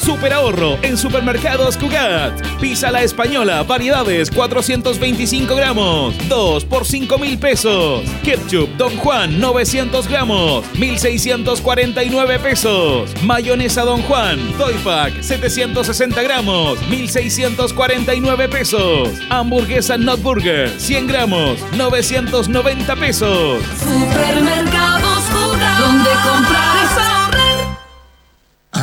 Super 0.01 0.33
ahorro 0.33 0.79
en 0.83 0.99
Supermercados 0.99 1.77
Cugat. 1.77 2.35
Pizza 2.61 2.91
la 2.91 3.05
española, 3.05 3.63
variedades 3.63 4.33
425 4.33 5.55
gramos, 5.55 6.17
2 6.29 6.65
por 6.65 6.85
5 6.85 7.19
mil 7.19 7.39
pesos. 7.39 8.03
Ketchup 8.25 8.69
Don 8.77 8.97
Juan 8.97 9.39
900 9.39 10.09
gramos, 10.09 10.65
1649 10.77 12.39
pesos. 12.41 13.15
Mayonesa 13.23 13.83
Don 13.83 14.03
Juan, 14.03 14.41
Toy 14.59 14.75
Pack 14.83 15.23
760 15.23 16.21
gramos, 16.23 16.83
1649 16.89 18.49
pesos. 18.49 19.09
Hamburguesa 19.31 19.97
Not 19.97 20.21
Burger 20.21 20.69
100 20.81 21.07
gramos, 21.07 21.61
990 21.77 22.97
pesos. 22.97 23.63
Supermercados 23.79 25.12
donde 25.79 26.11
comprar. 26.29 26.92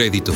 crédito. 0.00 0.32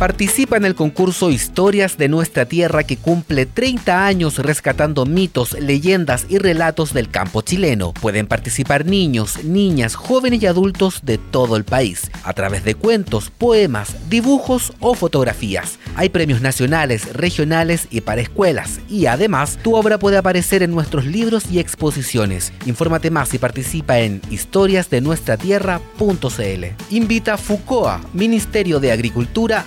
Participa 0.00 0.56
en 0.56 0.64
el 0.64 0.74
concurso 0.74 1.30
Historias 1.30 1.96
de 1.98 2.08
nuestra 2.08 2.46
tierra 2.46 2.84
que 2.84 2.96
cumple 2.96 3.44
30 3.44 4.06
años 4.06 4.38
rescatando 4.38 5.04
mitos, 5.04 5.52
leyendas 5.60 6.24
y 6.30 6.38
relatos 6.38 6.94
del 6.94 7.10
campo 7.10 7.42
chileno. 7.42 7.92
Pueden 7.92 8.26
participar 8.26 8.86
niños, 8.86 9.44
niñas, 9.44 9.96
jóvenes 9.96 10.42
y 10.42 10.46
adultos 10.46 11.00
de 11.02 11.18
todo 11.18 11.54
el 11.54 11.64
país 11.64 12.10
a 12.24 12.32
través 12.32 12.64
de 12.64 12.76
cuentos, 12.76 13.28
poemas, 13.28 13.94
dibujos 14.08 14.72
o 14.80 14.94
fotografías. 14.94 15.78
Hay 15.96 16.08
premios 16.08 16.40
nacionales, 16.40 17.12
regionales 17.12 17.86
y 17.90 18.00
para 18.00 18.22
escuelas 18.22 18.80
y 18.88 19.04
además 19.04 19.58
tu 19.62 19.76
obra 19.76 19.98
puede 19.98 20.16
aparecer 20.16 20.62
en 20.62 20.70
nuestros 20.70 21.04
libros 21.04 21.44
y 21.52 21.58
exposiciones. 21.58 22.54
Infórmate 22.64 23.10
más 23.10 23.34
y 23.34 23.38
participa 23.38 23.98
en 23.98 24.22
historiasdenuestratierra.cl. 24.30 26.64
Invita 26.88 27.36
FUCOA, 27.36 28.00
Ministerio 28.14 28.80
de 28.80 28.92
Agricultura, 28.92 29.66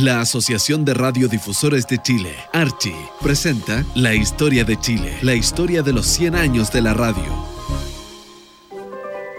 La 0.00 0.20
Asociación 0.20 0.84
de 0.84 0.94
Radiodifusores 0.94 1.88
de 1.88 2.00
Chile, 2.00 2.32
Archi, 2.52 2.94
presenta 3.20 3.84
La 3.96 4.14
Historia 4.14 4.62
de 4.62 4.78
Chile, 4.78 5.18
la 5.22 5.34
historia 5.34 5.82
de 5.82 5.92
los 5.92 6.06
100 6.06 6.36
años 6.36 6.70
de 6.70 6.82
la 6.82 6.94
radio. 6.94 7.48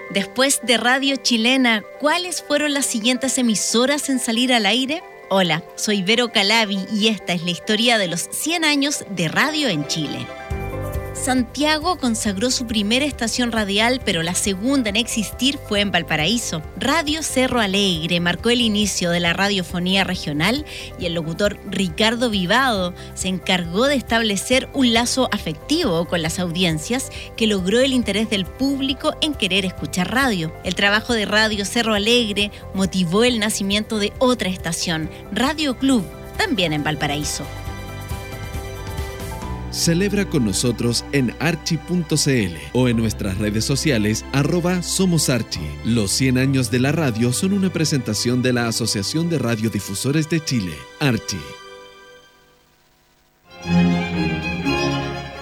Después 0.10 0.60
de 0.64 0.76
Radio 0.76 1.16
Chilena, 1.16 1.82
¿cuáles 2.02 2.44
fueron 2.46 2.74
las 2.74 2.86
siguientes 2.86 3.38
emisoras 3.38 4.10
en 4.10 4.20
salir 4.20 4.52
al 4.52 4.66
aire? 4.66 5.02
Hola, 5.30 5.64
soy 5.78 6.02
Vero 6.02 6.34
Calabi 6.34 6.80
y 6.92 7.08
esta 7.08 7.32
es 7.32 7.44
la 7.44 7.52
historia 7.52 7.98
de 7.98 8.10
los 8.10 8.28
100 8.30 8.66
años 8.66 9.06
de 9.12 9.30
radio 9.30 9.70
en 9.70 9.88
Chile. 9.88 10.28
Santiago 11.30 12.00
consagró 12.00 12.50
su 12.50 12.66
primera 12.66 13.06
estación 13.06 13.52
radial, 13.52 14.02
pero 14.04 14.24
la 14.24 14.34
segunda 14.34 14.90
en 14.90 14.96
existir 14.96 15.60
fue 15.68 15.80
en 15.80 15.92
Valparaíso. 15.92 16.64
Radio 16.76 17.22
Cerro 17.22 17.60
Alegre 17.62 18.20
marcó 18.20 18.50
el 18.50 18.62
inicio 18.62 19.12
de 19.12 19.20
la 19.20 19.34
radiofonía 19.34 20.04
regional 20.04 20.66
y 20.98 21.06
el 21.06 21.14
locutor 21.14 21.60
Ricardo 21.70 22.32
Vivado 22.32 22.96
se 23.14 23.28
encargó 23.28 23.86
de 23.86 23.94
establecer 23.94 24.70
un 24.74 24.92
lazo 24.92 25.30
afectivo 25.32 26.06
con 26.06 26.24
las 26.24 26.40
audiencias 26.40 27.12
que 27.38 27.46
logró 27.46 27.80
el 27.80 27.94
interés 27.94 28.32
del 28.32 28.48
público 28.48 29.14
en 29.22 29.36
querer 29.36 29.66
escuchar 29.66 30.12
radio. 30.12 30.52
El 30.64 30.74
trabajo 30.74 31.14
de 31.14 31.28
Radio 31.28 31.64
Cerro 31.64 31.94
Alegre 31.94 32.50
motivó 32.74 33.24
el 33.24 33.38
nacimiento 33.38 34.00
de 34.00 34.14
otra 34.18 34.50
estación, 34.50 35.12
Radio 35.32 35.78
Club, 35.78 36.04
también 36.40 36.74
en 36.74 36.84
Valparaíso. 36.84 37.46
Celebra 39.72 40.26
con 40.26 40.46
nosotros 40.46 41.06
en 41.12 41.34
archi.cl 41.40 42.56
o 42.74 42.88
en 42.88 42.98
nuestras 42.98 43.38
redes 43.38 43.66
sociales 43.66 44.26
arroba 44.34 44.82
Somos 44.82 45.30
Archi. 45.30 45.62
Los 45.86 46.12
100 46.12 46.38
años 46.38 46.72
de 46.72 46.80
la 46.80 46.92
radio 46.92 47.32
son 47.32 47.54
una 47.54 47.72
presentación 47.72 48.42
de 48.42 48.54
la 48.54 48.68
Asociación 48.68 49.30
de 49.30 49.38
Radiodifusores 49.40 50.30
de 50.30 50.44
Chile, 50.44 50.74
Archi. 51.00 51.38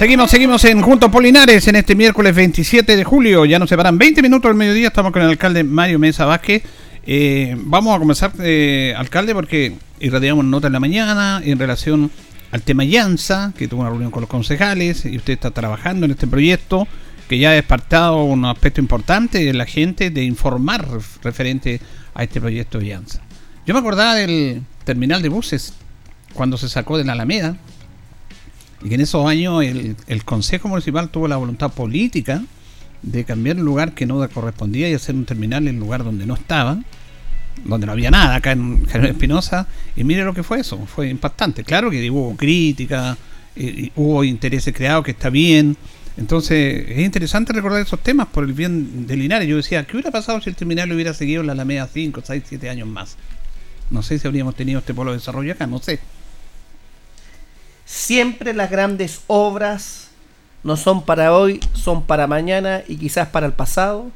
Seguimos, 0.00 0.30
seguimos 0.30 0.64
en 0.64 0.80
Juntos 0.80 1.10
Polinares 1.10 1.68
en 1.68 1.76
este 1.76 1.94
miércoles 1.94 2.34
27 2.34 2.96
de 2.96 3.04
julio. 3.04 3.44
Ya 3.44 3.58
nos 3.58 3.68
separan 3.68 3.98
20 3.98 4.22
minutos 4.22 4.48
al 4.48 4.56
mediodía. 4.56 4.86
Estamos 4.86 5.12
con 5.12 5.20
el 5.20 5.28
alcalde 5.28 5.62
Mario 5.62 5.98
Mesa 5.98 6.24
Vázquez. 6.24 6.62
Eh, 7.06 7.54
vamos 7.58 7.94
a 7.94 7.98
comenzar, 7.98 8.32
eh, 8.38 8.94
alcalde, 8.96 9.34
porque 9.34 9.74
irradiamos 9.98 10.46
nota 10.46 10.68
en 10.68 10.72
la 10.72 10.80
mañana 10.80 11.42
en 11.44 11.58
relación 11.58 12.10
al 12.50 12.62
tema 12.62 12.84
Llanza, 12.84 13.52
que 13.58 13.68
tuvo 13.68 13.82
una 13.82 13.90
reunión 13.90 14.10
con 14.10 14.22
los 14.22 14.30
concejales 14.30 15.04
y 15.04 15.18
usted 15.18 15.34
está 15.34 15.50
trabajando 15.50 16.06
en 16.06 16.12
este 16.12 16.26
proyecto 16.26 16.88
que 17.28 17.36
ya 17.38 17.50
ha 17.50 17.52
despertado 17.52 18.24
un 18.24 18.46
aspecto 18.46 18.80
importante 18.80 19.44
de 19.44 19.52
la 19.52 19.66
gente 19.66 20.08
de 20.08 20.24
informar 20.24 20.88
referente 21.22 21.78
a 22.14 22.22
este 22.22 22.40
proyecto 22.40 22.78
de 22.78 22.86
Llanza. 22.86 23.20
Yo 23.66 23.74
me 23.74 23.80
acordaba 23.80 24.14
del 24.14 24.62
terminal 24.84 25.20
de 25.20 25.28
buses 25.28 25.74
cuando 26.32 26.56
se 26.56 26.70
sacó 26.70 26.96
de 26.96 27.04
la 27.04 27.12
Alameda 27.12 27.58
y 28.82 28.88
que 28.88 28.94
en 28.94 29.00
esos 29.00 29.26
años 29.26 29.62
el, 29.62 29.96
el 30.06 30.24
Consejo 30.24 30.68
Municipal 30.68 31.08
tuvo 31.10 31.28
la 31.28 31.36
voluntad 31.36 31.72
política 31.72 32.42
de 33.02 33.24
cambiar 33.24 33.56
el 33.56 33.64
lugar 33.64 33.92
que 33.92 34.06
no 34.06 34.26
correspondía 34.28 34.88
y 34.88 34.94
hacer 34.94 35.14
un 35.14 35.24
terminal 35.24 35.68
en 35.68 35.74
el 35.74 35.80
lugar 35.80 36.04
donde 36.04 36.26
no 36.26 36.34
estaba, 36.34 36.78
donde 37.64 37.86
no 37.86 37.92
había 37.92 38.10
nada, 38.10 38.36
acá 38.36 38.52
en 38.52 38.86
General 38.86 39.12
Espinosa, 39.12 39.66
y 39.96 40.04
mire 40.04 40.24
lo 40.24 40.34
que 40.34 40.42
fue 40.42 40.60
eso, 40.60 40.78
fue 40.86 41.08
impactante. 41.08 41.64
Claro 41.64 41.90
que 41.90 42.10
hubo 42.10 42.36
crítica, 42.36 43.16
y 43.56 43.90
hubo 43.96 44.24
intereses 44.24 44.74
creados 44.74 45.04
que 45.04 45.10
está 45.10 45.28
bien, 45.30 45.76
entonces 46.16 46.84
es 46.88 46.98
interesante 47.00 47.52
recordar 47.52 47.80
esos 47.80 48.00
temas 48.00 48.28
por 48.28 48.44
el 48.44 48.52
bien 48.52 49.06
de 49.06 49.16
Linares. 49.16 49.48
Yo 49.48 49.56
decía, 49.56 49.84
¿qué 49.84 49.96
hubiera 49.96 50.10
pasado 50.10 50.40
si 50.40 50.50
el 50.50 50.56
terminal 50.56 50.92
hubiera 50.92 51.14
seguido 51.14 51.40
en 51.40 51.46
la 51.46 51.52
Alameda 51.52 51.88
5, 51.92 52.22
6, 52.24 52.42
7 52.46 52.70
años 52.70 52.88
más? 52.88 53.16
no 53.90 54.02
sé 54.02 54.18
si 54.18 54.26
habríamos 54.26 54.54
tenido 54.54 54.78
este 54.78 54.94
polo 54.94 55.10
de 55.10 55.18
desarrollo 55.18 55.52
acá, 55.52 55.66
no 55.66 55.80
sé. 55.80 55.98
Siempre 57.90 58.54
las 58.54 58.70
grandes 58.70 59.22
obras 59.26 60.10
no 60.62 60.76
son 60.76 61.04
para 61.04 61.34
hoy, 61.34 61.58
son 61.72 62.04
para 62.04 62.28
mañana 62.28 62.84
y 62.86 62.94
quizás 62.96 63.26
para 63.26 63.46
el 63.46 63.52
pasado, 63.52 64.12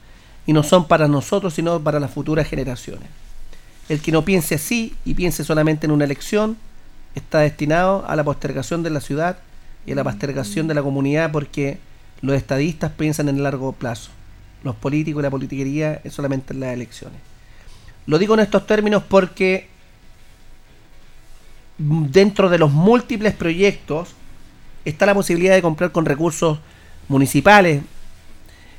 y 0.47 0.53
no 0.53 0.62
son 0.62 0.87
para 0.87 1.09
nosotros, 1.09 1.55
sino 1.55 1.81
para 1.81 1.99
las 1.99 2.12
futuras 2.12 2.47
generaciones. 2.47 3.09
El 3.89 4.01
que 4.01 4.12
no 4.12 4.25
piense 4.25 4.55
así 4.55 4.95
y 5.05 5.14
piense 5.14 5.43
solamente 5.43 5.87
en 5.87 5.91
una 5.91 6.05
elección, 6.05 6.57
está 7.16 7.41
destinado 7.41 8.05
a 8.07 8.14
la 8.14 8.22
postergación 8.22 8.85
de 8.85 8.91
la 8.91 9.01
ciudad 9.01 9.39
y 9.85 9.91
a 9.91 9.97
la 9.97 10.05
postergación 10.05 10.68
de 10.68 10.75
la 10.75 10.83
comunidad 10.83 11.33
porque 11.33 11.81
los 12.20 12.37
estadistas 12.37 12.93
piensan 12.93 13.29
en 13.29 13.39
el 13.39 13.43
largo 13.43 13.72
plazo. 13.72 14.12
Los 14.62 14.77
políticos 14.77 15.20
y 15.20 15.25
la 15.25 15.31
politiquería 15.31 16.01
es 16.05 16.14
solamente 16.14 16.55
en 16.55 16.61
las 16.61 16.75
elecciones. 16.75 17.18
Lo 18.07 18.20
digo 18.20 18.35
en 18.35 18.41
estos 18.41 18.68
términos 18.68 19.03
porque 19.09 19.74
dentro 21.79 22.49
de 22.49 22.59
los 22.59 22.72
múltiples 22.72 23.35
proyectos 23.35 24.11
está 24.85 25.07
la 25.07 25.14
posibilidad 25.14 25.55
de 25.55 25.62
comprar 25.62 25.93
con 25.93 26.05
recursos 26.05 26.59
municipales 27.09 27.83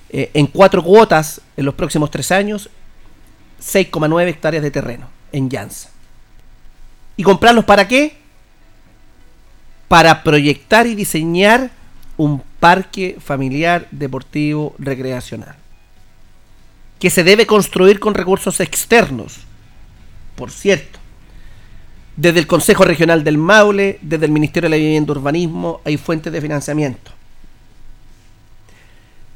eh, 0.10 0.32
en 0.34 0.48
cuatro 0.48 0.84
cuotas 0.84 1.42
en 1.58 1.66
los 1.66 1.74
próximos 1.74 2.12
tres 2.12 2.32
años 2.32 2.70
6,9 3.62 4.28
hectáreas 4.28 4.64
de 4.64 4.72
terreno 4.72 5.10
en 5.32 5.50
Llanza. 5.50 5.90
¿Y 7.18 7.24
comprarlos 7.24 7.66
para 7.66 7.88
qué? 7.88 8.18
Para 9.88 10.24
proyectar 10.24 10.88
y 10.88 10.96
diseñar 10.96 11.72
un 12.18 12.42
parque 12.60 13.18
familiar 13.20 13.88
deportivo 13.92 14.76
recreacional. 14.78 15.56
Que 17.00 17.10
se 17.10 17.24
debe 17.24 17.46
construir 17.46 18.00
con 18.00 18.14
recursos 18.14 18.60
externos. 18.60 19.38
Por 20.36 20.52
cierto, 20.52 21.00
desde 22.18 22.40
el 22.40 22.48
Consejo 22.48 22.84
Regional 22.84 23.24
del 23.24 23.38
Maule, 23.38 24.00
desde 24.02 24.26
el 24.26 24.32
Ministerio 24.32 24.70
de 24.70 24.78
la 24.78 24.82
Vivienda 24.82 25.14
y 25.14 25.18
Urbanismo, 25.18 25.82
hay 25.84 25.98
fuentes 25.98 26.32
de 26.32 26.42
financiamiento. 26.42 27.12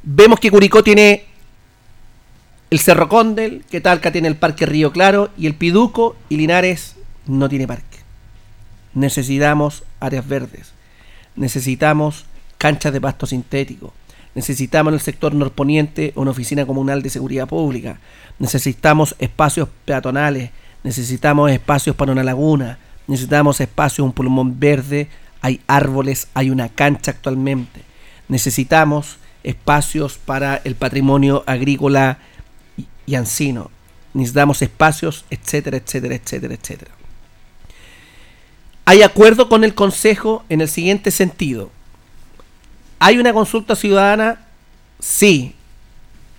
Vemos 0.03 0.39
que 0.39 0.49
Curicó 0.49 0.81
tiene 0.83 1.25
el 2.69 2.79
Cerro 2.79 3.09
Condel, 3.09 3.63
que 3.69 3.81
Talca 3.81 4.11
tiene 4.11 4.27
el 4.27 4.37
Parque 4.37 4.65
Río 4.65 4.91
Claro 4.91 5.29
y 5.37 5.47
el 5.47 5.55
Piduco 5.55 6.15
y 6.29 6.37
Linares 6.37 6.95
no 7.25 7.49
tiene 7.49 7.67
parque. 7.67 7.99
Necesitamos 8.93 9.83
áreas 9.99 10.27
verdes, 10.27 10.71
necesitamos 11.35 12.25
canchas 12.57 12.93
de 12.93 13.01
pasto 13.01 13.25
sintético, 13.25 13.93
necesitamos 14.35 14.91
en 14.91 14.95
el 14.95 15.01
sector 15.01 15.33
norponiente 15.33 16.13
una 16.15 16.31
oficina 16.31 16.65
comunal 16.65 17.01
de 17.01 17.09
seguridad 17.09 17.47
pública, 17.47 17.99
necesitamos 18.39 19.15
espacios 19.19 19.67
peatonales, 19.85 20.51
necesitamos 20.83 21.51
espacios 21.51 21.95
para 21.95 22.11
una 22.11 22.23
laguna, 22.23 22.79
necesitamos 23.07 23.59
espacios, 23.59 24.05
un 24.05 24.13
pulmón 24.13 24.59
verde, 24.59 25.09
hay 25.41 25.61
árboles, 25.67 26.27
hay 26.33 26.49
una 26.49 26.69
cancha 26.69 27.11
actualmente, 27.11 27.81
necesitamos 28.27 29.17
espacios 29.43 30.17
para 30.17 30.57
el 30.63 30.75
patrimonio 30.75 31.43
agrícola 31.47 32.19
y 33.05 33.15
ancino, 33.15 33.71
necesitamos 34.13 34.61
espacios, 34.61 35.25
etcétera, 35.29 35.77
etcétera, 35.77 36.15
etcétera, 36.15 36.53
etcétera. 36.53 36.91
Hay 38.85 39.03
acuerdo 39.03 39.49
con 39.49 39.63
el 39.63 39.75
Consejo 39.75 40.43
en 40.49 40.61
el 40.61 40.67
siguiente 40.67 41.11
sentido. 41.11 41.69
¿Hay 42.97 43.19
una 43.19 43.33
consulta 43.33 43.75
ciudadana? 43.75 44.47
Sí. 44.99 45.53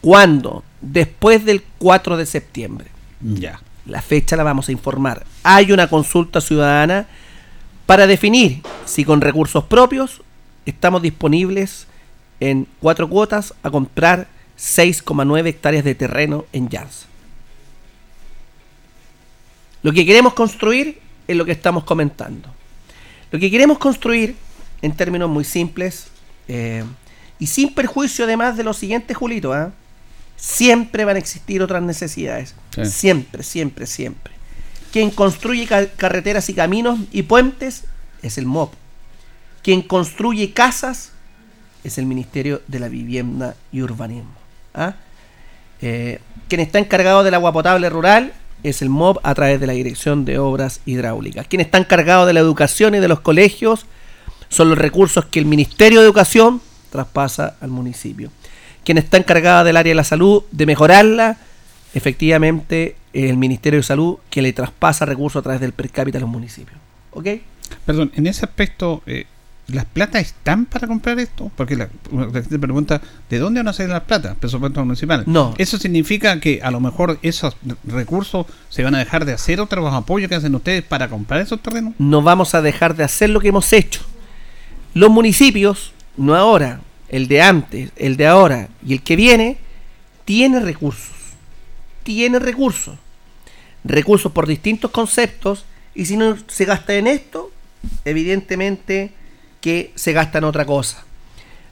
¿Cuándo? 0.01 0.65
Después 0.81 1.45
del 1.45 1.63
4 1.79 2.17
de 2.17 2.27
septiembre. 2.27 2.89
Ya. 3.21 3.61
La 3.91 4.01
fecha 4.01 4.37
la 4.37 4.45
vamos 4.45 4.69
a 4.69 4.73
informar. 4.73 5.27
Hay 5.43 5.73
una 5.73 5.89
consulta 5.89 6.41
ciudadana 6.41 7.09
para 7.87 8.07
definir 8.07 8.63
si 8.85 9.05
con 9.05 9.21
recursos 9.21 9.65
propios 9.65 10.23
estamos 10.65 11.03
disponibles 11.03 11.89
en 12.39 12.69
cuatro 12.79 13.09
cuotas 13.09 13.53
a 13.65 13.71
comprar 13.71 14.29
6,9 14.57 15.49
hectáreas 15.49 15.83
de 15.85 15.97
terreno 15.97 16.45
en 16.53 16.69
Jazz. 16.69 17.07
Lo 19.83 19.93
que 19.93 20.07
queremos 20.07 20.35
construir 20.35 21.01
es 21.27 21.37
lo 21.37 21.45
que 21.45 21.53
estamos 21.53 21.83
comentando. 21.83 22.49
Lo 23.33 23.41
que 23.41 23.51
queremos 23.51 23.79
construir, 23.79 24.37
en 24.83 24.95
términos 24.95 25.29
muy 25.29 25.45
simples, 25.45 26.09
eh, 26.47 26.85
y 27.41 27.47
sin 27.49 27.75
perjuicio 27.75 28.25
además 28.25 28.57
de 28.57 28.63
lo 28.63 28.73
siguiente, 28.73 29.15
Julito, 29.15 29.53
¿ah? 29.53 29.73
Siempre 30.41 31.05
van 31.05 31.17
a 31.17 31.19
existir 31.19 31.63
otras 31.63 31.83
necesidades. 31.83 32.55
Siempre, 32.83 33.43
siempre, 33.43 33.87
siempre. 33.87 34.33
Quien 34.91 35.11
construye 35.11 35.69
carreteras 35.97 36.49
y 36.49 36.55
caminos 36.55 36.99
y 37.13 37.23
puentes 37.23 37.85
es 38.23 38.39
el 38.39 38.47
MOP. 38.47 38.73
Quien 39.63 39.83
construye 39.83 40.53
casas 40.53 41.13
es 41.85 41.99
el 41.99 42.07
Ministerio 42.07 42.63
de 42.67 42.81
la 42.81 42.89
Vivienda 42.89 43.55
y 43.71 43.83
Urbanismo. 43.83 44.35
¿ah? 44.75 44.95
Eh, 45.83 46.21
quien 46.49 46.61
está 46.61 46.79
encargado 46.79 47.23
del 47.23 47.35
agua 47.35 47.53
potable 47.53 47.89
rural 47.91 48.33
es 48.63 48.83
el 48.83 48.89
MOB 48.89 49.21
a 49.23 49.35
través 49.35 49.61
de 49.61 49.67
la 49.67 49.75
Dirección 49.75 50.25
de 50.25 50.39
Obras 50.39 50.81
Hidráulicas. 50.87 51.47
Quien 51.47 51.61
está 51.61 51.79
encargado 51.79 52.27
de 52.27 52.33
la 52.33 52.41
educación 52.41 52.95
y 52.95 52.99
de 52.99 53.09
los 53.09 53.21
colegios 53.21 53.87
son 54.49 54.71
los 54.71 54.79
recursos 54.79 55.27
que 55.27 55.39
el 55.39 55.47
Ministerio 55.47 56.01
de 56.01 56.07
Educación 56.07 56.61
traspasa 56.91 57.57
al 57.61 57.71
municipio. 57.71 58.31
Quien 58.85 58.99
está 58.99 59.17
encargado 59.17 59.65
del 59.65 59.77
área 59.77 59.91
de 59.91 59.97
la 59.97 60.05
salud, 60.05 60.43
de 60.51 60.67
mejorarla, 60.67 61.37
efectivamente 61.95 62.97
el 63.13 63.37
Ministerio 63.37 63.79
de 63.79 63.83
Salud 63.83 64.19
que 64.31 64.43
le 64.43 64.53
traspasa 64.53 65.05
recursos 65.05 65.41
a 65.41 65.43
través 65.43 65.61
del 65.61 65.73
per 65.73 65.91
cápita 65.91 66.19
a 66.19 66.21
los 66.21 66.31
municipios. 66.31 66.79
¿Ok? 67.13 67.27
Perdón, 67.85 68.13
en 68.15 68.27
ese 68.27 68.45
aspecto, 68.45 69.03
eh, 69.07 69.27
¿las 69.69 69.85
plata 69.85 70.21
están 70.21 70.67
para 70.67 70.87
comprar 70.87 71.19
esto? 71.19 71.51
Porque 71.57 71.77
la, 71.77 71.89
gente 72.33 72.59
pregunta, 72.59 73.01
¿de 73.29 73.39
dónde 73.39 73.61
van 73.61 73.69
a 73.69 73.73
salir 73.73 73.91
las 73.91 74.03
plata? 74.03 74.35
Presupuesto 74.35 74.85
municipal. 74.85 75.25
No. 75.27 75.55
¿Eso 75.59 75.79
significa 75.79 76.39
que 76.41 76.61
a 76.63 76.71
lo 76.71 76.81
mejor 76.81 77.19
esos 77.23 77.57
recursos 77.85 78.47
se 78.69 78.83
van 78.83 78.95
a 78.95 78.99
dejar 78.99 79.25
de 79.25 79.33
hacer 79.33 79.61
otros 79.61 79.93
apoyos 79.93 80.29
que 80.29 80.37
hacen 80.37 80.55
ustedes 80.55 80.83
para 80.83 81.09
comprar 81.09 81.41
esos 81.41 81.61
terrenos? 81.61 81.95
No 81.99 82.23
vamos 82.23 82.55
a 82.55 82.63
dejar 82.63 82.97
de 82.97 83.05
hacer 83.05 83.31
lo 83.31 83.41
que 83.41 83.49
hemos 83.49 83.73
hecho. 83.73 84.03
Los 84.95 85.11
municipios, 85.11 85.93
no 86.17 86.35
ahora, 86.35 86.81
el 87.11 87.29
de 87.29 87.43
antes, 87.43 87.91
el 87.97 88.17
de 88.17 88.27
ahora 88.27 88.69
y 88.87 88.95
el 88.95 89.03
que 89.03 89.17
viene, 89.17 89.59
tiene 90.25 90.61
recursos. 90.61 91.17
Tiene 92.05 92.39
recursos. 92.39 92.97
Recursos 93.85 94.33
por 94.33 94.47
distintos 94.47 94.91
conceptos 94.91 95.65
y 95.95 96.07
si 96.07 96.17
no 96.17 96.37
se 96.47 96.65
gasta 96.65 96.95
en 96.95 97.09
esto, 97.09 97.51
evidentemente 98.05 99.13
que 99.61 99.93
se 99.97 100.13
gasta 100.13 100.39
en 100.39 100.45
otra 100.45 100.65
cosa. 100.65 101.05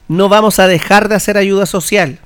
No 0.09 0.29
vamos 0.29 0.59
a 0.59 0.67
dejar 0.67 1.09
de 1.09 1.15
hacer 1.15 1.37
ayuda 1.37 1.67
social. 1.67 2.19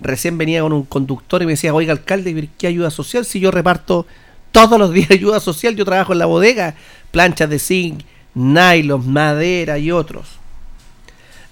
Recién 0.00 0.36
venía 0.36 0.62
con 0.62 0.72
un 0.72 0.84
conductor 0.84 1.42
y 1.42 1.46
me 1.46 1.52
decía, 1.52 1.72
oiga 1.72 1.92
alcalde, 1.92 2.48
¿qué 2.58 2.66
ayuda 2.66 2.90
social? 2.90 3.24
Si 3.24 3.38
yo 3.38 3.52
reparto 3.52 4.06
todos 4.50 4.78
los 4.78 4.92
días 4.92 5.10
ayuda 5.12 5.38
social, 5.38 5.76
yo 5.76 5.84
trabajo 5.84 6.12
en 6.12 6.18
la 6.18 6.26
bodega, 6.26 6.74
planchas 7.12 7.48
de 7.48 7.60
zinc, 7.60 8.02
nylon, 8.34 9.12
madera 9.12 9.78
y 9.78 9.92
otros. 9.92 10.43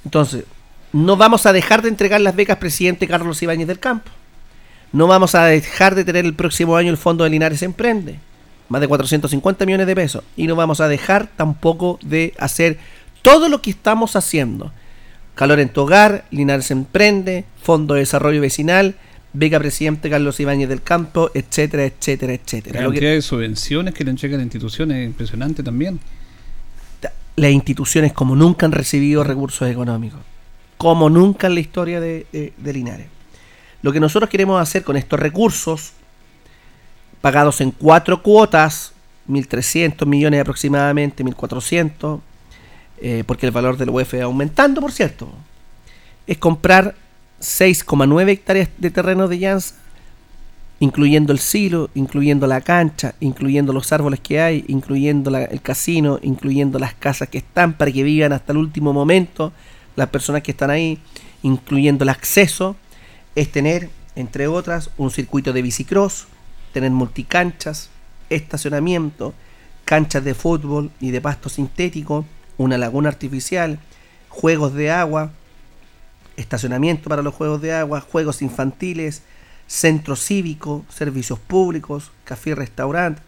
Entonces, 0.04 0.44
no 0.92 1.16
vamos 1.16 1.46
a 1.46 1.52
dejar 1.52 1.82
de 1.82 1.88
entregar 1.88 2.20
las 2.20 2.36
becas 2.36 2.58
presidente 2.58 3.06
Carlos 3.06 3.42
Ibáñez 3.42 3.68
del 3.68 3.78
Campo. 3.78 4.10
No 4.92 5.06
vamos 5.06 5.34
a 5.34 5.46
dejar 5.46 5.94
de 5.94 6.04
tener 6.04 6.24
el 6.24 6.34
próximo 6.34 6.76
año 6.76 6.90
el 6.90 6.98
Fondo 6.98 7.24
de 7.24 7.30
Linares 7.30 7.62
Emprende 7.62 8.18
más 8.72 8.80
de 8.80 8.88
450 8.88 9.66
millones 9.66 9.86
de 9.86 9.94
pesos. 9.94 10.24
Y 10.34 10.46
no 10.46 10.56
vamos 10.56 10.80
a 10.80 10.88
dejar 10.88 11.28
tampoco 11.36 11.98
de 12.02 12.32
hacer 12.38 12.78
todo 13.20 13.48
lo 13.48 13.60
que 13.60 13.70
estamos 13.70 14.16
haciendo. 14.16 14.72
Calor 15.34 15.60
en 15.60 15.68
tu 15.68 15.82
hogar, 15.82 16.24
Linares 16.30 16.70
Emprende, 16.70 17.44
Fondo 17.62 17.94
de 17.94 18.00
Desarrollo 18.00 18.40
Vecinal, 18.40 18.96
Beca 19.34 19.58
Presidente 19.58 20.10
Carlos 20.10 20.40
Ibáñez 20.40 20.68
del 20.68 20.82
Campo, 20.82 21.30
etcétera, 21.34 21.84
etcétera, 21.84 22.32
etcétera. 22.32 22.80
La 22.80 22.86
cantidad 22.86 23.12
de 23.12 23.22
subvenciones 23.22 23.94
que 23.94 24.04
le 24.04 24.10
entregan 24.10 24.38
las 24.38 24.46
instituciones 24.46 24.98
es 24.98 25.06
impresionante 25.06 25.62
también. 25.62 26.00
Las 27.36 27.50
instituciones 27.50 28.12
como 28.12 28.36
nunca 28.36 28.66
han 28.66 28.72
recibido 28.72 29.24
recursos 29.24 29.70
económicos, 29.70 30.20
como 30.76 31.08
nunca 31.08 31.46
en 31.46 31.54
la 31.54 31.60
historia 31.60 32.00
de, 32.00 32.26
de 32.56 32.72
Linares. 32.72 33.06
Lo 33.82 33.92
que 33.92 34.00
nosotros 34.00 34.30
queremos 34.30 34.60
hacer 34.60 34.84
con 34.84 34.96
estos 34.96 35.18
recursos 35.18 35.92
pagados 37.22 37.60
en 37.60 37.70
cuatro 37.70 38.22
cuotas, 38.22 38.92
1.300 39.28 40.04
millones 40.06 40.40
aproximadamente, 40.40 41.24
1.400, 41.24 42.20
eh, 42.98 43.24
porque 43.26 43.46
el 43.46 43.52
valor 43.52 43.78
del 43.78 43.90
UEF 43.90 44.14
va 44.14 44.24
aumentando, 44.24 44.80
por 44.80 44.92
cierto, 44.92 45.32
es 46.26 46.36
comprar 46.38 46.94
6,9 47.40 48.28
hectáreas 48.28 48.68
de 48.76 48.90
terreno 48.90 49.28
de 49.28 49.38
llanza, 49.38 49.76
incluyendo 50.80 51.32
el 51.32 51.38
silo, 51.38 51.90
incluyendo 51.94 52.46
la 52.46 52.60
cancha, 52.60 53.14
incluyendo 53.20 53.72
los 53.72 53.92
árboles 53.92 54.20
que 54.20 54.40
hay, 54.40 54.64
incluyendo 54.68 55.36
el 55.36 55.62
casino, 55.62 56.18
incluyendo 56.22 56.78
las 56.78 56.94
casas 56.94 57.28
que 57.28 57.38
están 57.38 57.74
para 57.74 57.92
que 57.92 58.02
vivan 58.02 58.32
hasta 58.32 58.52
el 58.52 58.58
último 58.58 58.92
momento, 58.92 59.52
las 59.94 60.08
personas 60.08 60.42
que 60.42 60.50
están 60.50 60.70
ahí, 60.70 60.98
incluyendo 61.42 62.02
el 62.02 62.08
acceso, 62.08 62.76
es 63.34 63.50
tener, 63.52 63.90
entre 64.16 64.48
otras, 64.48 64.90
un 64.96 65.10
circuito 65.10 65.52
de 65.52 65.62
bicicross, 65.62 66.26
tener 66.72 66.90
multicanchas, 66.90 67.90
estacionamiento, 68.30 69.34
canchas 69.84 70.24
de 70.24 70.34
fútbol 70.34 70.90
y 71.00 71.10
de 71.10 71.20
pasto 71.20 71.48
sintético, 71.48 72.24
una 72.56 72.78
laguna 72.78 73.08
artificial, 73.08 73.78
juegos 74.28 74.74
de 74.74 74.90
agua, 74.90 75.32
estacionamiento 76.36 77.08
para 77.08 77.22
los 77.22 77.34
juegos 77.34 77.60
de 77.60 77.72
agua, 77.72 78.00
juegos 78.00 78.42
infantiles, 78.42 79.22
centro 79.66 80.16
cívico, 80.16 80.84
servicios 80.88 81.38
públicos, 81.38 82.10
café 82.24 82.50
y 82.50 82.54
restaurante, 82.54 83.22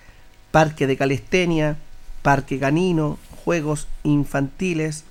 parque 0.50 0.86
de 0.86 0.96
calistenia, 0.96 1.76
parque 2.22 2.58
canino, 2.58 3.18
juegos 3.44 3.88
infantiles, 4.02 5.04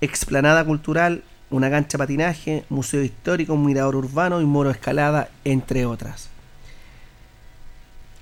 explanada 0.00 0.64
cultural, 0.64 1.22
una 1.50 1.70
cancha 1.70 1.96
de 1.96 1.98
patinaje, 1.98 2.64
museo 2.68 3.02
histórico, 3.02 3.54
un 3.54 3.66
mirador 3.66 3.96
urbano 3.96 4.40
y 4.40 4.44
muro 4.44 4.70
escalada, 4.70 5.28
entre 5.44 5.84
otras. 5.84 6.28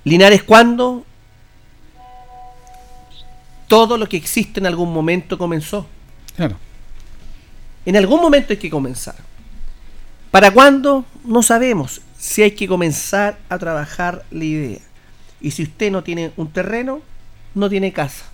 Linares, 0.04 0.42
¿cuándo? 0.42 1.04
Todo 3.66 3.98
lo 3.98 4.08
que 4.08 4.16
existe 4.16 4.60
en 4.60 4.66
algún 4.66 4.92
momento 4.92 5.36
comenzó. 5.36 5.86
Claro. 6.36 6.56
En 7.84 7.96
algún 7.96 8.20
momento 8.20 8.52
hay 8.52 8.58
que 8.58 8.70
comenzar. 8.70 9.16
¿Para 10.30 10.50
cuándo? 10.50 11.04
No 11.28 11.42
sabemos. 11.42 12.00
Si 12.16 12.40
hay 12.40 12.52
que 12.52 12.66
comenzar 12.66 13.38
a 13.50 13.58
trabajar 13.58 14.24
la 14.30 14.44
idea. 14.44 14.78
Y 15.42 15.50
si 15.50 15.64
usted 15.64 15.92
no 15.92 16.02
tiene 16.02 16.32
un 16.38 16.50
terreno, 16.50 17.02
no 17.54 17.68
tiene 17.68 17.92
casa. 17.92 18.24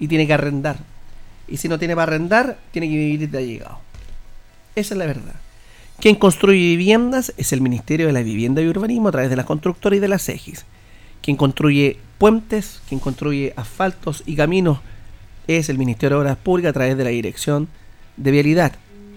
Y 0.00 0.08
tiene 0.08 0.26
que 0.26 0.34
arrendar. 0.34 0.80
Y 1.46 1.58
si 1.58 1.68
no 1.68 1.78
tiene 1.78 1.94
para 1.94 2.14
arrendar, 2.14 2.58
tiene 2.72 2.88
que 2.88 2.96
vivir 2.96 3.30
de 3.30 3.38
allegado. 3.38 3.78
Esa 4.74 4.94
es 4.94 4.98
la 4.98 5.06
verdad. 5.06 5.36
Quien 6.00 6.16
construye 6.16 6.58
viviendas 6.58 7.32
es 7.36 7.52
el 7.52 7.60
Ministerio 7.60 8.08
de 8.08 8.12
la 8.12 8.24
Vivienda 8.24 8.60
y 8.60 8.66
Urbanismo 8.66 9.10
a 9.10 9.12
través 9.12 9.30
de 9.30 9.36
la 9.36 9.46
constructora 9.46 9.94
y 9.94 10.00
de 10.00 10.08
las 10.08 10.28
EGIS. 10.28 10.64
Quien 11.22 11.36
construye 11.36 11.96
puentes, 12.18 12.82
quien 12.88 12.98
construye 12.98 13.52
asfaltos 13.54 14.24
y 14.26 14.34
caminos 14.34 14.80
es 15.46 15.68
el 15.68 15.78
Ministerio 15.78 16.16
de 16.16 16.22
Obras 16.22 16.38
Públicas 16.38 16.70
a 16.70 16.72
través 16.72 16.96
de 16.96 17.04
la 17.04 17.10
Dirección 17.10 17.68
de 18.16 18.32
Vialidad. 18.32 18.72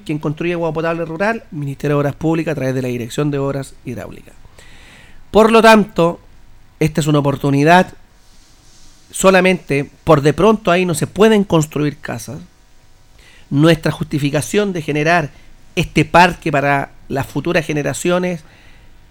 Quien 0.05 0.19
construye 0.19 0.53
agua 0.53 0.73
potable 0.73 1.05
rural, 1.05 1.43
Ministerio 1.51 1.95
de 1.95 1.99
Obras 2.01 2.15
Públicas 2.15 2.51
a 2.51 2.55
través 2.55 2.75
de 2.75 2.81
la 2.81 2.87
Dirección 2.87 3.31
de 3.31 3.39
Obras 3.39 3.73
Hidráulicas. 3.85 4.33
Por 5.31 5.51
lo 5.51 5.61
tanto, 5.61 6.19
esta 6.79 7.01
es 7.01 7.07
una 7.07 7.19
oportunidad. 7.19 7.93
Solamente 9.11 9.89
por 10.03 10.21
de 10.21 10.33
pronto 10.33 10.71
ahí 10.71 10.85
no 10.85 10.93
se 10.93 11.07
pueden 11.07 11.43
construir 11.43 11.97
casas. 11.97 12.39
Nuestra 13.49 13.91
justificación 13.91 14.73
de 14.73 14.81
generar 14.81 15.29
este 15.75 16.05
parque 16.05 16.51
para 16.51 16.91
las 17.07 17.25
futuras 17.25 17.65
generaciones 17.65 18.43